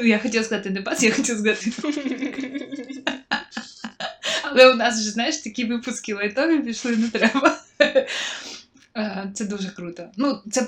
Я 0.04 0.18
хотіла 0.18 0.44
сказати 0.44 0.70
не 0.70 0.80
бац, 0.80 1.02
я 1.02 1.12
хотіла 1.12 1.38
сказати. 1.38 1.72
Але 4.42 4.72
у 4.72 4.74
нас 4.74 5.02
же, 5.02 5.10
знаєш, 5.10 5.36
такі 5.36 5.64
випуски 5.64 6.14
лайтові 6.14 6.58
пішли, 6.58 6.96
не 6.96 7.08
треба. 7.08 7.58
Е, 8.98 9.30
Це 9.34 9.44
дуже 9.44 9.70
круто. 9.70 10.08
Ну, 10.16 10.40
це, 10.50 10.66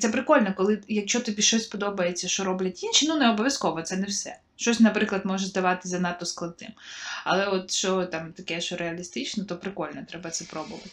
це 0.00 0.08
прикольно, 0.08 0.54
коли 0.56 0.82
якщо 0.88 1.20
тобі 1.20 1.42
щось 1.42 1.66
подобається, 1.66 2.28
що 2.28 2.44
роблять 2.44 2.82
інші, 2.82 3.08
ну 3.08 3.16
не 3.16 3.30
обов'язково, 3.30 3.82
це 3.82 3.96
не 3.96 4.06
все. 4.06 4.38
Щось, 4.56 4.80
наприклад, 4.80 5.22
може 5.24 5.46
здавати 5.46 5.88
занадто 5.88 6.26
складним. 6.26 6.70
Але 7.24 7.46
от 7.46 7.70
що 7.70 8.06
там 8.06 8.32
таке, 8.32 8.60
що 8.60 8.76
реалістично, 8.76 9.44
то 9.44 9.56
прикольно, 9.56 10.06
треба 10.08 10.30
це 10.30 10.44
пробувати. 10.44 10.90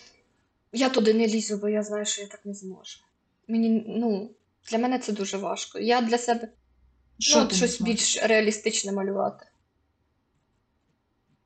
Я 0.74 0.90
туди 0.90 1.14
не 1.14 1.28
лізу, 1.28 1.58
бо 1.58 1.70
я 1.70 1.84
знаю, 1.84 2.06
що 2.06 2.22
я 2.22 2.28
так 2.28 2.46
не 2.46 2.54
зможу. 2.54 3.00
Мені, 3.48 3.86
ну, 3.88 4.32
для 4.72 4.78
мене 4.78 5.00
це 5.00 5.12
дуже 5.12 5.38
важко. 5.38 5.80
Я 5.80 6.02
для 6.02 6.18
себе 6.18 6.48
Що 7.20 7.40
ну, 7.40 7.46
от 7.46 7.56
щось 7.56 7.82
більш 7.82 8.24
реалістичне 8.24 8.92
малювати. 8.92 9.46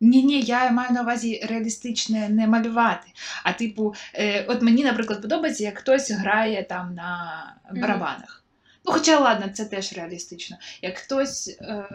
Ні, 0.01 0.23
ні, 0.23 0.41
я 0.41 0.71
маю 0.71 0.91
на 0.91 1.01
увазі 1.01 1.41
реалістичне 1.49 2.29
не 2.29 2.47
малювати. 2.47 3.07
А 3.43 3.53
типу, 3.53 3.93
е, 4.13 4.45
от 4.47 4.61
мені, 4.61 4.83
наприклад, 4.83 5.21
подобається, 5.21 5.63
як 5.63 5.77
хтось 5.77 6.11
грає 6.11 6.63
там 6.63 6.93
на 6.93 7.43
барабанах. 7.75 8.43
Ну, 8.85 8.91
хоча 8.93 9.19
ладно, 9.19 9.49
це 9.53 9.65
теж 9.65 9.93
реалістично. 9.93 10.57
Як 10.81 10.97
хтось. 10.97 11.57
е, 11.61 11.85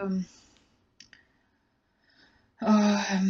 е, 2.63 3.23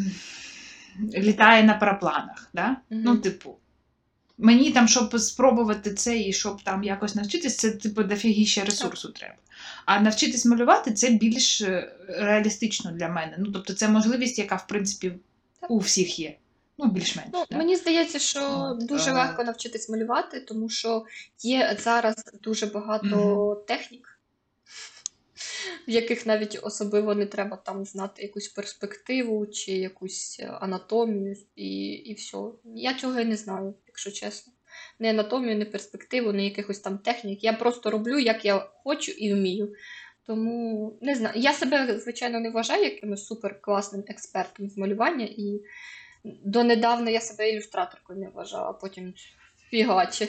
літає 1.15 1.63
на 1.63 1.75
парапланах, 1.75 2.51
да? 2.55 2.69
Мгм. 2.69 3.03
Ну, 3.05 3.17
типу. 3.17 3.57
Мені 4.39 4.71
там, 4.71 4.89
щоб 4.89 5.21
спробувати 5.21 5.95
це 5.95 6.19
і 6.19 6.33
щоб 6.33 6.63
там 6.63 6.85
якось 6.85 7.15
навчитись, 7.15 7.57
це 7.57 7.71
типу 7.71 8.03
дофігіще 8.03 8.65
ресурсу 8.65 9.09
треба. 9.09 9.35
А 9.85 10.01
навчитись 10.01 10.47
малювати 10.47 10.93
це 10.93 11.11
більш 11.11 11.61
е, 11.61 11.97
реалістично 12.09 12.93
для 12.93 13.09
мене. 13.09 13.37
Ну, 13.39 13.53
тобто, 13.53 13.75
це 13.75 13.89
можливість, 13.89 14.39
яка, 14.39 14.57
в 14.57 14.67
принципі, 14.67 15.13
Так. 15.61 15.71
у 15.71 15.79
всіх 15.79 16.19
є. 16.19 16.37
Ну, 16.79 16.87
більш-менш. 16.87 17.29
Ну, 17.33 17.45
так. 17.49 17.59
мені 17.59 17.77
здається, 17.77 18.19
що 18.19 18.51
От, 18.51 18.87
дуже 18.87 19.11
а... 19.11 19.15
легко 19.15 19.45
навчитись 19.45 19.89
малювати, 19.89 20.41
тому 20.41 20.69
що 20.69 21.05
є 21.43 21.77
зараз 21.81 22.25
дуже 22.43 22.67
багато 22.67 23.65
технік, 23.69 24.14
в 25.89 25.91
яких 25.91 26.27
навіть 26.27 26.59
особливо 26.63 27.15
не 27.15 27.27
треба 27.27 27.57
там 27.57 27.85
знати 27.85 28.23
якусь 28.23 28.49
перспективу 28.49 29.47
чи 29.47 29.73
якусь 29.73 30.37
е, 30.41 30.47
анатомію, 30.47 31.37
і, 31.57 31.87
і 31.87 32.15
все. 32.15 32.39
Я 32.65 32.95
цього 32.95 33.21
і 33.21 33.25
не 33.25 33.37
знаю, 33.37 33.75
якщо 33.87 34.11
чесно. 34.11 34.53
Не 34.99 35.11
анатомію, 35.11 35.57
не 35.57 35.65
перспективу, 35.65 36.33
не 36.33 36.45
якихось 36.45 36.81
там 36.81 36.99
технік. 36.99 37.45
Я 37.45 37.53
просто 37.53 37.91
роблю, 37.91 38.19
як 38.19 38.45
я 38.45 38.71
хочу 38.85 39.13
і 39.13 39.35
вмію. 39.35 39.75
Тому 40.27 40.99
не 41.03 41.15
знаю. 41.15 41.41
Я 41.41 41.53
себе, 41.53 41.99
звичайно, 42.01 42.41
не 42.41 42.51
вважаю 42.51 42.85
якимось 42.85 43.27
суперкласним 43.27 44.05
експертом 44.09 44.71
з 44.71 44.77
малювання, 44.77 45.25
і 45.25 45.61
донедавна 46.25 47.11
я 47.11 47.21
себе 47.21 47.51
ілюстраторкою 47.51 48.19
не 48.19 48.29
вважала, 48.29 48.69
а 48.69 48.73
потім 48.73 49.15
фігаче. 49.71 50.29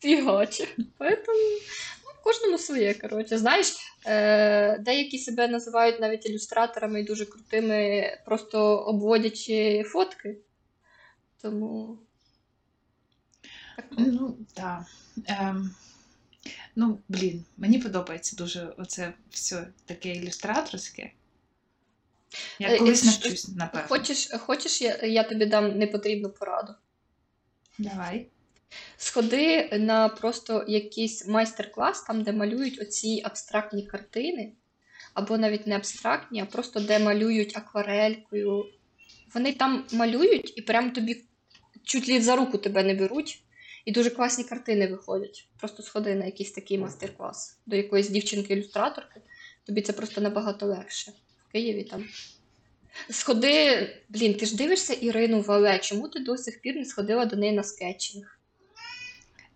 Фігаче. 0.00 0.68
Поэтому 0.98 1.60
кожному 2.26 2.58
своє, 2.58 2.94
коротше. 2.94 3.38
Знаєш, 3.38 3.76
е, 4.06 4.78
деякі 4.78 5.18
себе 5.18 5.48
називають 5.48 6.00
навіть 6.00 6.26
ілюстраторами 6.26 7.00
і 7.00 7.04
дуже 7.04 7.26
крутими, 7.26 8.10
просто 8.24 8.78
обводячи 8.78 9.82
фотки. 9.82 10.36
Тому. 11.42 11.98
Ну, 13.90 14.36
так. 14.54 14.82
Ем, 15.26 15.74
ну, 16.76 16.98
блін, 17.08 17.44
мені 17.56 17.78
подобається 17.78 18.36
дуже 18.36 18.74
оце 18.76 19.12
все 19.30 19.66
таке 19.84 20.12
ілюстраторське. 20.12 21.10
Я 22.58 22.74
Е, 22.74 22.78
колись 22.78 23.02
е, 23.02 23.06
навчусь, 23.06 23.48
напевно. 23.48 23.88
Хочеш, 23.88 24.28
хочеш 24.38 24.82
я, 24.82 24.96
я 24.96 25.24
тобі 25.24 25.46
дам 25.46 25.78
непотрібну 25.78 26.30
пораду? 26.30 26.74
Давай. 27.78 28.26
Сходи 28.96 29.68
на 29.78 30.08
просто 30.08 30.64
якийсь 30.68 31.26
майстер-клас, 31.26 32.02
там, 32.02 32.22
де 32.22 32.32
малюють 32.32 32.80
оці 32.80 33.22
абстрактні 33.24 33.86
картини, 33.86 34.52
або 35.14 35.38
навіть 35.38 35.66
не 35.66 35.76
абстрактні, 35.76 36.40
а 36.40 36.46
просто 36.46 36.80
де 36.80 36.98
малюють 36.98 37.56
акварелькою. 37.56 38.64
Вони 39.34 39.52
там 39.52 39.84
малюють 39.92 40.58
і 40.58 40.62
прям 40.62 40.90
тобі 40.90 41.22
чуть 41.84 42.08
ли 42.08 42.20
за 42.20 42.36
руку 42.36 42.58
тебе 42.58 42.82
не 42.82 42.94
беруть, 42.94 43.42
і 43.84 43.92
дуже 43.92 44.10
класні 44.10 44.44
картини 44.44 44.86
виходять. 44.86 45.48
Просто 45.58 45.82
сходи 45.82 46.14
на 46.14 46.24
якийсь 46.24 46.52
такий 46.52 46.78
майстер-клас 46.78 47.58
до 47.66 47.76
якоїсь 47.76 48.10
дівчинки-ілюстраторки. 48.10 49.20
Тобі 49.66 49.82
це 49.82 49.92
просто 49.92 50.20
набагато 50.20 50.66
легше. 50.66 51.12
В 51.48 51.52
Києві 51.52 51.84
там. 51.84 52.04
Сходи, 53.10 53.88
блін, 54.08 54.34
ти 54.34 54.46
ж 54.46 54.56
дивишся 54.56 54.92
Ірину 54.92 55.40
Вале, 55.40 55.78
чому 55.78 56.08
ти 56.08 56.20
до 56.20 56.36
сих 56.36 56.60
пір 56.60 56.76
не 56.76 56.84
сходила 56.84 57.24
до 57.24 57.36
неї 57.36 57.52
на 57.52 57.62
скетчинг? 57.62 58.35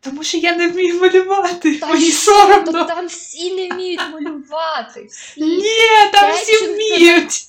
Тому 0.00 0.24
що 0.24 0.38
я 0.38 0.56
не 0.56 0.68
вмію 0.68 1.00
малювати. 1.00 1.76
Та 1.78 1.86
Мені 1.86 2.10
соромно. 2.12 2.72
То 2.72 2.84
там 2.84 3.06
всі 3.06 3.54
не 3.54 3.68
вміють 3.68 4.00
малювати. 4.12 5.06
Всі. 5.10 5.40
Ні, 5.40 5.62
там 6.12 6.32
всі 6.32 6.44
Скетчинг 6.44 6.68
це- 6.68 6.74
вміють. 6.74 7.46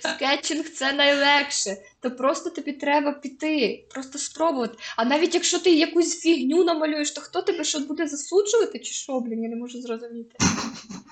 Скетчинг 0.00 0.64
це 0.68 0.92
найлегше. 0.92 1.76
То 2.00 2.10
просто 2.10 2.50
тобі 2.50 2.72
треба 2.72 3.12
піти, 3.12 3.84
просто 3.90 4.18
спробувати. 4.18 4.78
А 4.96 5.04
навіть 5.04 5.34
якщо 5.34 5.58
ти 5.58 5.70
якусь 5.70 6.20
фігню 6.20 6.64
намалюєш, 6.64 7.10
то 7.10 7.20
хто 7.20 7.42
тебе 7.42 7.64
що 7.64 7.78
буде 7.80 8.06
засуджувати, 8.06 8.78
чи 8.78 8.92
що, 8.92 9.20
блін, 9.20 9.42
я 9.42 9.48
не 9.48 9.56
можу 9.56 9.80
зрозуміти. 9.80 10.36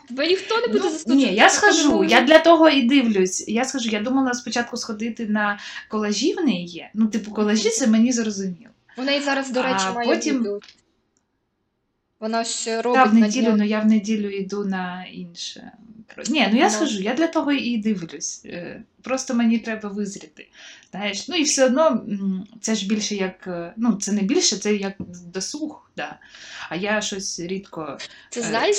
Тебе 0.08 0.26
ніхто 0.28 0.60
не 0.60 0.66
буде 0.66 0.80
Ну, 0.84 0.90
засуджувати. 0.90 1.26
ні, 1.26 1.34
я 1.34 1.48
схожу, 1.50 2.04
я 2.04 2.20
для 2.20 2.38
того 2.38 2.68
і 2.68 2.82
дивлюсь. 2.82 3.48
Я 3.48 3.64
скажу, 3.64 3.88
я 3.88 4.00
думала 4.00 4.34
спочатку 4.34 4.76
сходити 4.76 5.26
на 5.26 5.58
колажі 5.90 6.34
в 6.34 6.44
неї 6.44 6.66
є. 6.66 6.90
Ну, 6.94 7.06
типу, 7.06 7.30
колажі 7.32 7.70
це 7.70 7.86
мені 7.86 8.12
зрозуміло. 8.12 8.70
Вона 8.97 9.12
і 9.12 9.20
зараз, 9.20 9.51
до 9.51 9.62
речі, 9.62 9.84
А 9.86 9.92
має 9.92 10.09
потім- 10.09 10.38
відео. 10.40 10.61
Вона 12.20 12.45
ще 12.45 12.76
Та 12.76 12.82
робить 12.82 13.07
в 13.11 13.14
неділю, 13.14 13.45
днях. 13.45 13.57
ну 13.59 13.64
я 13.64 13.80
в 13.80 13.86
неділю 13.86 14.30
йду 14.30 14.64
на 14.64 15.05
інше. 15.12 15.72
Ні, 16.28 16.49
ну 16.53 16.59
я 16.59 16.64
Ну. 16.64 16.70
схожу, 16.70 17.01
я 17.03 17.14
для 17.14 17.26
того 17.26 17.53
і 17.53 17.76
дивлюсь. 17.78 18.42
Е, 18.47 18.82
Просто 19.03 19.34
мені 19.34 19.59
треба 19.59 19.88
визріти. 19.88 20.49
Знаєш, 20.90 21.28
ну 21.28 21.36
і 21.36 21.42
все 21.42 21.66
одно 21.66 22.05
це 22.61 22.74
ж 22.74 22.86
більше 22.88 23.14
як. 23.14 23.47
е, 23.47 23.72
Ну, 23.76 23.92
це 23.95 24.12
не 24.12 24.22
більше, 24.22 24.57
це 24.57 24.74
як 24.74 24.92
досуг, 25.26 25.90
да. 25.97 26.18
А 26.70 26.76
я 26.76 27.01
щось 27.01 27.40
рідко. 27.40 27.99
Ти 28.30 28.40
Е. 28.40 28.42
знаєш, 28.42 28.76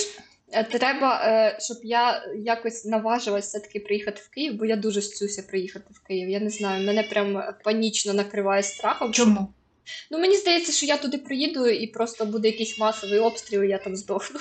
е, 0.51 0.63
треба, 0.63 1.21
щоб 1.59 1.77
я 1.83 2.23
якось 2.39 2.85
наважилась 2.85 3.45
все-таки 3.47 3.79
приїхати 3.79 4.21
в 4.25 4.29
Київ, 4.29 4.55
бо 4.55 4.65
я 4.65 4.75
дуже 4.75 5.01
стюся 5.01 5.41
приїхати 5.43 5.85
в 5.93 5.99
Київ. 5.99 6.29
Я 6.29 6.39
не 6.39 6.49
знаю, 6.49 6.85
мене 6.85 7.03
прям 7.03 7.43
панічно 7.63 8.13
накриває 8.13 8.63
страхом. 8.63 9.13
Чому? 9.13 9.47
Ну 10.11 10.19
мені 10.19 10.37
здається, 10.37 10.71
що 10.71 10.85
я 10.85 10.97
туди 10.97 11.17
приїду 11.17 11.67
і 11.67 11.87
просто 11.87 12.25
буде 12.25 12.47
якийсь 12.47 12.79
масовий 12.79 13.19
обстріл, 13.19 13.63
і 13.63 13.69
я 13.69 13.77
там 13.77 13.95
здохну. 13.95 14.39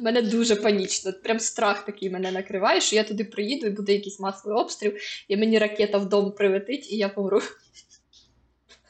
У 0.00 0.04
мене 0.04 0.22
дуже 0.22 0.56
панічно. 0.56 1.12
Прям 1.12 1.40
страх 1.40 1.84
такий 1.84 2.10
мене 2.10 2.32
накриває, 2.32 2.80
що 2.80 2.96
я 2.96 3.04
туди 3.04 3.24
приїду 3.24 3.66
і 3.66 3.70
буде 3.70 3.92
якийсь 3.92 4.20
масовий 4.20 4.58
обстріл, 4.58 4.92
і 5.28 5.36
мені 5.36 5.58
ракета 5.58 5.98
в 5.98 6.08
дом 6.08 6.32
прилетить, 6.32 6.92
і 6.92 6.96
я 6.96 7.08
помру. 7.08 7.42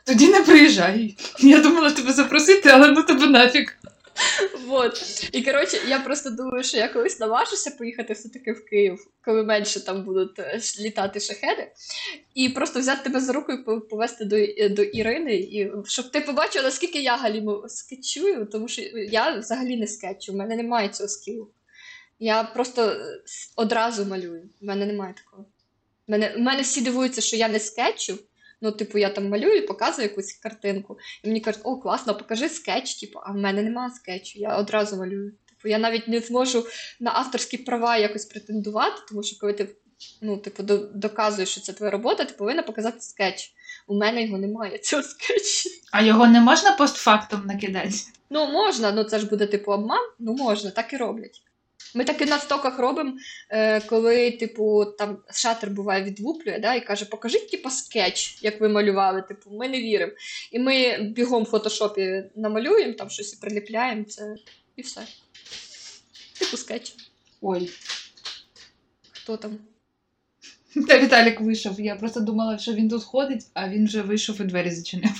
Тоді 0.04 0.28
не 0.28 0.40
приїжджай. 0.40 1.16
Я 1.38 1.60
думала 1.60 1.90
тебе 1.90 2.12
запросити, 2.12 2.68
але 2.68 2.88
ну 2.88 3.02
тебе 3.02 3.26
нафіг. 3.26 3.78
Вот. 4.66 5.28
І 5.32 5.42
коротше, 5.42 5.80
я 5.88 6.00
просто 6.00 6.30
думаю, 6.30 6.64
що 6.64 6.76
я 6.76 6.88
колись 6.88 7.20
наважуся 7.20 7.70
поїхати 7.70 8.12
все-таки 8.12 8.52
в 8.52 8.64
Київ, 8.64 9.06
коли 9.24 9.42
менше 9.42 9.84
там 9.84 10.04
будуть 10.04 10.38
е, 10.38 10.60
літати 10.80 11.20
шахеди, 11.20 11.72
і 12.34 12.48
просто 12.48 12.80
взяти 12.80 13.02
тебе 13.04 13.20
за 13.20 13.32
руку 13.32 13.52
і 13.52 13.62
по- 13.62 13.80
повести 13.80 14.24
до, 14.24 14.36
е, 14.36 14.68
до 14.68 14.82
Ірини, 14.82 15.34
і 15.34 15.72
щоб 15.86 16.10
ти 16.10 16.20
побачила, 16.20 16.64
наскільки 16.64 17.02
я 17.02 17.16
галімо 17.16 17.64
скетчую, 17.68 18.46
тому 18.46 18.68
що 18.68 18.82
я 18.96 19.38
взагалі 19.38 19.76
не 19.76 19.86
скетчу, 19.86 20.32
в 20.32 20.36
мене 20.36 20.56
немає 20.56 20.88
цього 20.88 21.08
скілу. 21.08 21.50
Я 22.18 22.42
просто 22.42 22.82
е, 22.82 23.22
одразу 23.56 24.04
малюю. 24.04 24.48
В 24.60 24.64
мене 24.64 24.86
немає 24.86 25.14
такого. 25.24 25.46
В 26.08 26.10
мене, 26.10 26.34
мене 26.38 26.62
всі 26.62 26.80
дивуються, 26.80 27.20
що 27.20 27.36
я 27.36 27.48
не 27.48 27.60
скетчу, 27.60 28.18
Ну, 28.62 28.72
типу, 28.72 28.98
я 28.98 29.10
там 29.10 29.28
малюю, 29.28 29.56
і 29.56 29.66
показую 29.66 30.08
якусь 30.08 30.32
картинку, 30.32 30.98
і 31.22 31.28
мені 31.28 31.40
кажуть, 31.40 31.60
о, 31.64 31.76
класно, 31.76 32.14
покажи 32.14 32.48
скетч, 32.48 32.94
типу, 32.94 33.20
а 33.22 33.32
в 33.32 33.36
мене 33.36 33.62
немає 33.62 33.90
скетчу, 33.90 34.38
я 34.38 34.56
одразу 34.56 34.96
малюю. 34.96 35.32
Типу, 35.48 35.68
я 35.68 35.78
навіть 35.78 36.08
не 36.08 36.20
зможу 36.20 36.66
на 37.00 37.10
авторські 37.10 37.58
права 37.58 37.96
якось 37.96 38.24
претендувати, 38.24 39.02
тому 39.08 39.22
що 39.22 39.38
коли 39.38 39.52
ти 39.52 39.68
ну, 40.22 40.36
типу, 40.36 40.62
доказуєш, 40.94 41.48
що 41.48 41.60
це 41.60 41.72
твоя 41.72 41.90
робота, 41.90 42.24
ти 42.24 42.34
повинна 42.34 42.62
показати 42.62 43.00
скетч. 43.00 43.52
У 43.86 43.94
мене 43.94 44.24
його 44.24 44.38
немає, 44.38 44.78
цього 44.82 45.02
скетчу. 45.02 45.70
А 45.92 46.02
його 46.02 46.26
не 46.26 46.40
можна 46.40 46.72
постфактум 46.72 47.46
накидати? 47.46 47.94
Ну, 48.30 48.46
можна, 48.46 48.92
ну 48.92 49.04
це 49.04 49.18
ж 49.18 49.26
буде 49.26 49.46
типу 49.46 49.72
обман. 49.72 50.10
Ну 50.18 50.34
можна, 50.34 50.70
так 50.70 50.92
і 50.92 50.96
роблять. 50.96 51.42
Ми 51.94 52.04
так 52.04 52.22
і 52.22 52.24
на 52.24 52.38
стоках 52.38 52.78
робимо, 52.78 53.12
е, 53.50 53.80
коли, 53.80 54.30
типу, 54.30 54.84
там 54.84 55.18
шатер 55.32 55.70
буває 55.70 56.04
відлуплює, 56.04 56.58
да, 56.58 56.74
і 56.74 56.84
каже, 56.84 57.04
покажіть, 57.04 57.50
типу, 57.50 57.70
скетч, 57.70 58.38
як 58.42 58.60
ви 58.60 58.68
малювали. 58.68 59.22
Типу, 59.22 59.50
ми 59.50 59.68
не 59.68 59.80
віримо. 59.80 60.12
І 60.50 60.58
ми 60.58 60.98
бігом 60.98 61.42
в 61.42 61.46
фотошопі 61.46 62.24
намалюємо, 62.36 62.92
там 62.92 63.10
щось 63.10 63.32
і 63.32 63.36
приліпляємо, 63.36 64.04
це 64.04 64.34
і 64.76 64.82
все. 64.82 65.00
Типу 66.38 66.56
скетч. 66.56 66.94
Ой. 67.40 67.70
Хто 69.12 69.36
там? 69.36 69.58
Та 70.88 70.98
Віталік 70.98 71.40
вийшов. 71.40 71.80
Я 71.80 71.96
просто 71.96 72.20
думала, 72.20 72.58
що 72.58 72.72
він 72.72 72.88
тут 72.88 73.04
ходить, 73.04 73.46
а 73.54 73.68
він 73.68 73.86
вже 73.86 74.02
вийшов 74.02 74.40
і 74.40 74.44
двері 74.44 74.70
зачинив. 74.70 75.10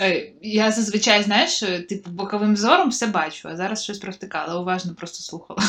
Е, 0.00 0.32
Я 0.42 0.72
зазвичай, 0.72 1.22
знаєш, 1.22 1.62
е, 1.62 1.80
типу, 1.82 2.10
боковим 2.10 2.56
зором 2.56 2.90
все 2.90 3.06
бачу, 3.06 3.48
а 3.48 3.56
зараз 3.56 3.84
щось 3.84 3.98
провтикала, 3.98 4.60
уважно 4.60 4.94
просто 4.94 5.22
слухала. 5.22 5.62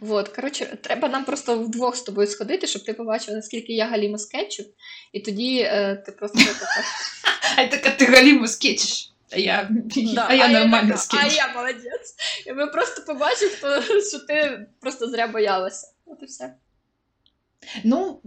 Вот, 0.00 0.28
коротше, 0.28 0.78
треба 0.82 1.08
нам 1.08 1.24
просто 1.24 1.58
вдвох 1.58 1.96
з 1.96 2.02
тобою 2.02 2.26
сходити, 2.26 2.66
щоб 2.66 2.84
ти 2.84 2.92
побачив, 2.94 3.34
наскільки 3.34 3.72
я 3.72 3.86
галіма 3.86 4.18
скетчу, 4.18 4.64
і 5.12 5.20
тоді 5.20 5.58
е, 5.58 6.02
ти 6.06 6.12
просто 6.12 6.38
така. 6.60 6.84
А 7.56 7.66
така 7.66 7.90
ти 7.90 8.04
галіму 8.04 8.48
скетчиш. 8.48 9.08
А 9.32 9.36
я, 9.36 9.68
Да, 10.14 10.26
а 10.28 10.34
я 10.34 10.48
нормально 10.48 10.88
така, 10.88 10.98
скетч. 10.98 11.20
А 11.22 11.26
я 11.26 11.52
молодець. 11.54 12.14
І 12.46 12.52
ми 12.52 12.66
просто 12.66 13.02
побачимо, 13.02 13.50
що 14.10 14.18
ти 14.18 14.66
просто 14.80 15.08
зря 15.08 15.26
боялася. 15.26 15.86
От 16.06 16.18
і 16.22 16.24
все. 16.24 16.54
Ну, 17.84 18.20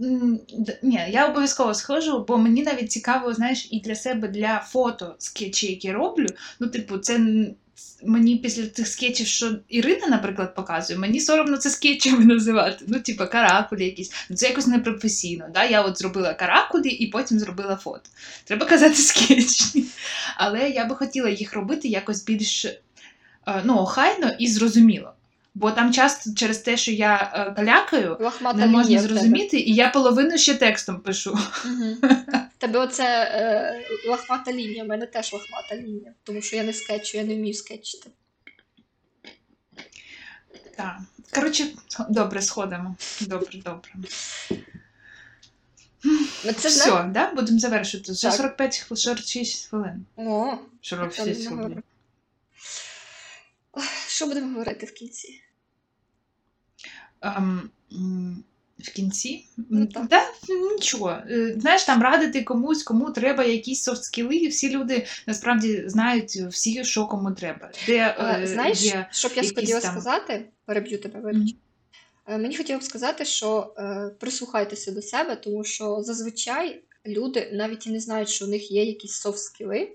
ні, 0.82 1.00
я 1.08 1.26
обов'язково 1.28 1.74
схожу, 1.74 2.24
бо 2.28 2.38
мені 2.38 2.62
навіть 2.62 2.92
цікаво, 2.92 3.34
знаєш, 3.34 3.68
і 3.70 3.80
для 3.80 3.94
себе 3.94 4.28
для 4.28 4.58
фото 4.58 5.16
скетчі, 5.18 5.66
які 5.66 5.92
роблю. 5.92 6.26
Ну, 6.60 6.66
типу, 6.66 6.98
це 6.98 7.20
мені 8.02 8.36
після 8.36 8.66
цих 8.66 8.88
скетчів, 8.88 9.26
що 9.26 9.56
Ірина, 9.68 10.06
наприклад, 10.06 10.54
показує, 10.54 10.98
мені 10.98 11.20
соромно 11.20 11.56
це 11.56 11.70
скетчами 11.70 12.24
називати. 12.34 12.84
Ну, 12.88 13.00
типу, 13.00 13.24
каракулі 13.26 13.84
якісь. 13.84 14.12
Ну, 14.30 14.36
це 14.36 14.48
якось 14.48 14.66
непрофесійно. 14.66 15.46
Да? 15.54 15.64
Я 15.64 15.82
от 15.82 15.98
зробила 15.98 16.34
каракулі 16.34 16.88
і 16.88 17.06
потім 17.06 17.38
зробила 17.38 17.76
фото. 17.76 18.10
Треба 18.44 18.66
казати 18.66 18.94
скетчі. 19.02 19.84
Але 20.36 20.70
я 20.70 20.84
би 20.84 20.94
хотіла 20.94 21.28
їх 21.28 21.54
робити 21.54 21.88
якось 21.88 22.24
більш 22.24 22.64
е, 22.64 22.78
ну, 23.64 23.78
охайно 23.78 24.32
і 24.38 24.48
зрозуміло. 24.48 25.12
Бо 25.56 25.70
там 25.70 25.92
часто 25.92 26.30
через 26.34 26.58
те, 26.58 26.76
що 26.76 26.92
я 26.92 27.32
е, 27.34 27.54
калякаю, 27.54 28.16
Лохмата 28.20 28.58
не 28.58 28.66
можна 28.66 28.98
зрозуміти, 28.98 29.60
і 29.60 29.74
я 29.74 29.88
половину 29.88 30.38
ще 30.38 30.54
текстом 30.54 31.00
пишу. 31.00 31.34
В 31.34 32.48
Тебе 32.58 32.78
оце 32.78 33.04
е, 33.04 33.84
лохмата 34.08 34.52
лінія, 34.52 34.84
в 34.84 34.86
мене 34.86 35.06
теж 35.06 35.32
лохмата 35.32 35.76
лінія, 35.76 36.12
тому 36.22 36.42
що 36.42 36.56
я 36.56 36.62
не 36.62 36.72
скетчу, 36.72 37.18
я 37.18 37.24
не 37.24 37.34
вмію 37.34 37.54
скетчити. 37.54 38.10
Так. 40.76 40.98
Коротше, 41.34 41.66
добре, 42.08 42.42
сходимо. 42.42 42.96
Добре, 43.20 43.58
добре. 43.64 43.90
Ну, 46.44 46.52
Це 46.52 46.68
Все, 46.68 47.02
да? 47.02 47.32
будемо 47.32 47.58
завершити. 47.58 48.12
Вже 48.12 48.30
45 48.30 48.78
хвилин, 48.78 48.96
46 48.96 49.68
хвилин. 49.68 50.06
О, 50.16 50.58
46 50.82 51.48
хвилин. 51.48 51.82
що 54.08 54.26
будемо 54.26 54.52
говорити 54.52 54.86
в 54.86 54.92
кінці? 54.92 55.42
В 58.78 58.90
кінці? 58.94 59.46
Ну, 59.70 59.86
так. 59.86 60.08
Да, 60.08 60.22
нічого. 60.72 61.10
Е, 61.30 61.54
Знаєш, 61.58 61.84
там 61.84 62.02
радити 62.02 62.42
комусь, 62.42 62.82
кому 62.82 63.10
треба 63.10 63.44
якісь 63.44 63.88
софт-скіли, 63.88 64.34
і 64.34 64.48
всі 64.48 64.70
люди 64.70 65.06
насправді 65.26 65.84
знають 65.86 66.30
всі, 66.30 66.84
що 66.84 67.06
кому 67.06 67.32
треба. 67.32 67.70
Де 67.86 68.16
Е, 68.18 68.40
е, 68.42 68.46
Знаєш, 68.46 68.82
є 68.82 69.08
що 69.10 69.28
б 69.28 69.32
я 69.34 69.42
хотіла 69.42 69.80
там- 69.80 69.92
сказати, 69.92 70.48
переб'ю 70.64 70.98
тебе, 70.98 71.20
вибач. 71.20 71.54
Е, 72.26 72.38
Мені 72.38 72.56
хотілося 72.56 72.86
б 72.86 72.88
сказати, 72.88 73.24
що 73.24 73.74
прислухайтеся 74.20 74.92
до 74.92 75.02
себе, 75.02 75.36
тому 75.36 75.64
що 75.64 76.02
зазвичай 76.02 76.82
люди 77.06 77.50
навіть 77.52 77.86
і 77.86 77.90
не 77.90 78.00
знають, 78.00 78.28
що 78.28 78.44
у 78.44 78.48
них 78.48 78.70
є 78.70 78.84
якісь 78.84 79.26
софт-скіли. 79.26 79.88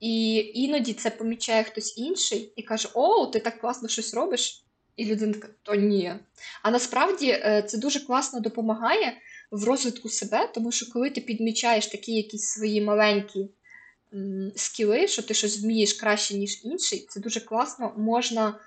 І 0.00 0.34
іноді 0.54 0.92
це 0.92 1.10
помічає 1.10 1.64
хтось 1.64 1.98
інший 1.98 2.52
і 2.56 2.62
каже: 2.62 2.88
О, 2.94 3.26
ти 3.26 3.40
так 3.40 3.60
класно 3.60 3.88
щось 3.88 4.14
робиш. 4.14 4.64
І 4.98 5.04
людина 5.04 5.32
така, 5.32 5.48
то 5.62 5.74
ні. 5.74 6.14
А 6.62 6.70
насправді 6.70 7.28
е, 7.30 7.64
це 7.68 7.78
дуже 7.78 8.00
класно 8.00 8.40
допомагає 8.40 9.12
в 9.50 9.64
розвитку 9.64 10.08
себе, 10.08 10.50
тому 10.54 10.72
що 10.72 10.92
коли 10.92 11.10
ти 11.10 11.20
підмічаєш 11.20 11.86
такі 11.86 12.12
якісь 12.12 12.44
свої 12.44 12.80
маленькі 12.80 13.48
скіли, 14.56 15.08
що 15.08 15.22
ти 15.22 15.34
щось 15.34 15.60
вмієш 15.60 15.92
краще, 15.92 16.34
ніж 16.34 16.64
інший, 16.64 17.06
це 17.10 17.20
дуже 17.20 17.40
класно. 17.40 17.94
Можна 17.96 18.60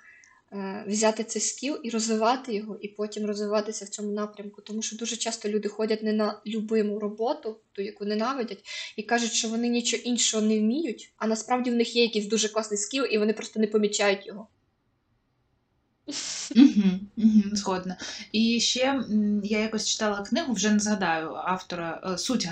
е, 0.52 0.84
взяти 0.88 1.24
цей 1.24 1.42
скіл 1.42 1.80
і 1.82 1.90
розвивати 1.90 2.54
його, 2.54 2.78
і 2.80 2.88
потім 2.88 3.26
розвиватися 3.26 3.84
в 3.84 3.88
цьому 3.88 4.12
напрямку. 4.12 4.62
Тому 4.62 4.82
що 4.82 4.96
дуже 4.96 5.16
часто 5.16 5.48
люди 5.48 5.68
ходять 5.68 6.02
не 6.02 6.12
на 6.12 6.40
любиму 6.46 6.98
роботу, 6.98 7.60
ту, 7.72 7.82
яку 7.82 8.04
ненавидять, 8.04 8.64
і 8.96 9.02
кажуть, 9.02 9.32
що 9.32 9.48
вони 9.48 9.68
нічого 9.68 10.02
іншого 10.02 10.46
не 10.46 10.58
вміють, 10.58 11.12
а 11.16 11.26
насправді 11.26 11.70
в 11.70 11.74
них 11.74 11.96
є 11.96 12.02
якийсь 12.02 12.26
дуже 12.26 12.48
класний 12.48 12.78
скіл, 12.78 13.04
і 13.10 13.18
вони 13.18 13.32
просто 13.32 13.60
не 13.60 13.66
помічають 13.66 14.26
його. 14.26 14.48
Угу, 16.56 17.00
угу, 17.16 17.42
згодна. 17.52 17.96
І 18.32 18.60
ще 18.60 19.04
я 19.44 19.58
якось 19.58 19.88
читала 19.88 20.22
книгу, 20.22 20.52
вже 20.52 20.70
не 20.70 20.78
згадаю 20.78 21.34
автора, 21.34 22.00
е, 22.04 22.18
суть 22.18 22.48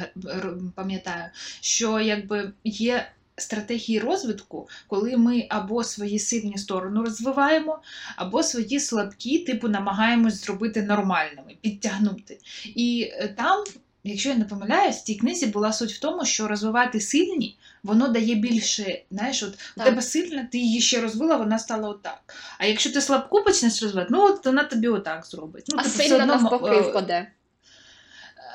пам'ятаю, 0.74 1.24
що 1.61 2.01
якби 2.01 2.53
є 2.64 3.12
стратегії 3.36 3.98
розвитку, 3.98 4.68
коли 4.88 5.16
ми 5.16 5.46
або 5.48 5.84
свої 5.84 6.18
сильні 6.18 6.59
сторони 6.59 7.01
розвиваємо, 7.01 7.78
або 8.16 8.42
свої 8.42 8.80
слабкі, 8.80 9.38
типу, 9.38 9.68
намагаємось 9.68 10.44
зробити 10.44 10.82
нормальними, 10.82 11.57
підтягнути. 11.61 12.38
І 12.64 13.11
е, 13.12 13.28
там. 13.28 13.64
Якщо 14.05 14.28
я 14.28 14.34
не 14.34 14.44
помиляюсь, 14.44 14.96
в 14.96 15.05
тій 15.05 15.14
книзі 15.14 15.46
була 15.46 15.72
суть 15.72 15.92
в 15.92 16.01
тому, 16.01 16.24
що 16.24 16.48
розвивати 16.48 17.01
сильні, 17.01 17.59
воно 17.82 18.09
дає 18.09 18.34
більше, 18.34 19.03
знаєш, 19.11 19.42
от 19.42 19.59
у 19.76 19.80
тебе 19.80 20.03
сильна, 20.03 20.48
ти 20.53 20.59
її 20.59 20.80
ще 20.80 21.01
розвила, 21.01 21.36
вона 21.36 21.59
стала 21.59 21.88
отак. 21.88 22.34
А 22.59 22.66
якщо 22.66 22.92
ти 22.92 23.01
слабку 23.01 23.44
почнеш 23.44 23.82
розвивати, 23.82 24.09
ну 24.12 24.22
от 24.24 24.46
вона 24.46 24.64
тобі 24.64 24.88
отак 24.88 25.26
зробить. 25.26 25.64
Ну, 25.68 25.76
а 25.78 25.82
типу, 25.82 25.94
все 25.94 26.09
сильно 26.09 26.22
одно, 26.22 26.26
навпаки 26.26 26.76
е, 26.76 26.80
впаде. 26.80 27.32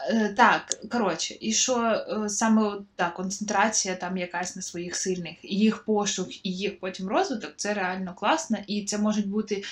е, 0.09 0.33
Так, 0.37 0.75
коротше, 0.91 1.35
і 1.39 1.53
що 1.53 1.77
е, 1.79 2.29
саме 2.29 2.71
та, 2.95 3.09
концентрація 3.09 3.95
там 3.95 4.17
якась 4.17 4.55
на 4.55 4.61
своїх 4.61 4.95
сильних, 4.95 5.35
їх 5.43 5.83
пошук, 5.85 6.45
і 6.45 6.51
їх 6.51 6.79
потім 6.79 7.07
розвиток, 7.07 7.53
це 7.57 7.73
реально 7.73 8.13
класно, 8.13 8.57
і 8.67 8.85
це 8.85 8.97
можуть 8.97 9.27
бути 9.27 9.63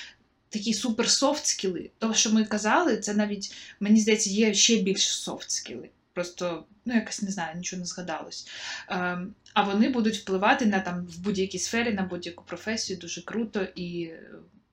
такі 0.54 0.74
супер 0.74 1.10
софт 1.10 1.46
скіли. 1.46 1.90
То, 2.00 2.14
що 2.14 2.32
ми 2.32 2.46
казали, 2.46 2.98
це 2.98 3.14
навіть, 3.14 3.56
мені 3.80 4.00
здається, 4.00 4.30
є 4.30 4.54
ще 4.54 4.78
більш 4.78 5.02
софт 5.02 5.52
скіли. 5.52 5.90
Просто, 6.14 6.66
ну, 6.86 6.96
якось 6.96 7.22
не 7.22 7.32
знаю, 7.32 7.58
нічого 7.58 7.80
не 7.80 7.86
згадалось. 7.86 8.48
Ем, 8.90 9.34
а 9.54 9.64
вони 9.64 9.90
будуть 9.90 10.18
впливати 10.18 10.66
на 10.66 10.80
там 10.80 11.06
в 11.06 11.20
будь-якій 11.20 11.60
сфері, 11.60 11.94
на 11.94 12.04
будь-яку 12.04 12.44
професію, 12.44 13.00
дуже 13.00 13.22
круто 13.22 13.68
і 13.76 14.12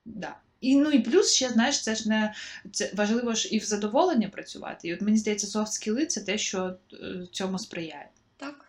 да. 0.05 0.37
І 0.61 0.77
ну 0.77 0.91
і 0.91 0.99
плюс 0.99 1.33
ще, 1.33 1.49
знаєш, 1.49 1.83
це 1.83 1.95
ж 1.95 2.09
не 2.09 2.35
це 2.73 2.91
важливо 2.95 3.35
ж 3.35 3.49
і 3.49 3.59
в 3.59 3.65
задоволення 3.65 4.29
працювати. 4.29 4.89
І 4.89 4.95
от 4.95 5.01
мені 5.01 5.19
здається, 5.19 5.47
софт 5.47 5.73
скіли 5.73 6.07
це 6.07 6.21
те, 6.21 6.39
що 6.39 6.77
е, 6.93 7.27
цьому 7.33 7.59
сприяє. 7.59 8.09
Так. 8.37 8.65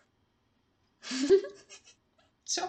Все. 2.52 2.68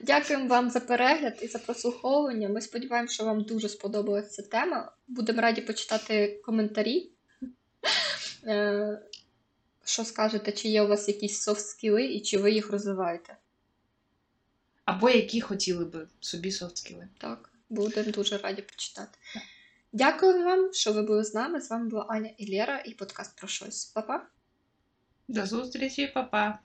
Дякуємо 0.00 0.46
вам 0.46 0.70
за 0.70 0.80
перегляд 0.80 1.38
і 1.42 1.46
за 1.46 1.58
прослуховування. 1.58 2.48
Ми 2.48 2.60
сподіваємося, 2.60 3.14
що 3.14 3.24
вам 3.24 3.42
дуже 3.42 3.68
сподобалася 3.68 4.42
тема. 4.42 4.92
Будемо 5.08 5.40
раді 5.42 5.60
почитати 5.60 6.40
коментарі. 6.44 7.10
Е, 8.46 9.02
Що 9.84 10.04
скажете, 10.04 10.52
чи 10.52 10.68
є 10.68 10.82
у 10.82 10.88
вас 10.88 11.08
якісь 11.08 11.40
софт 11.40 11.66
скіли 11.66 12.04
і 12.04 12.20
чи 12.20 12.38
ви 12.38 12.52
їх 12.52 12.70
розвиваєте? 12.70 13.36
Або 14.84 15.10
які 15.10 15.40
хотіли 15.40 15.84
би 15.84 16.08
собі 16.20 16.52
софт 16.52 16.76
скіли. 16.76 17.08
Так, 17.18 17.50
будемо 17.68 18.10
дуже 18.10 18.38
раді 18.38 18.62
почитати. 18.62 19.18
Дякую 19.92 20.44
вам, 20.44 20.72
що 20.72 20.92
ви 20.92 21.02
були 21.02 21.24
з 21.24 21.34
нами. 21.34 21.60
З 21.60 21.70
вами 21.70 21.88
була 21.88 22.06
Аня 22.08 22.30
і 22.38 22.50
Лєра 22.56 22.82
і 22.86 22.94
подкаст 22.94 23.36
про 23.36 23.48
щось. 23.48 23.84
Па-па! 23.84 24.26
До 25.28 25.46
зустрічі, 25.46 26.06
па-па! 26.06 26.58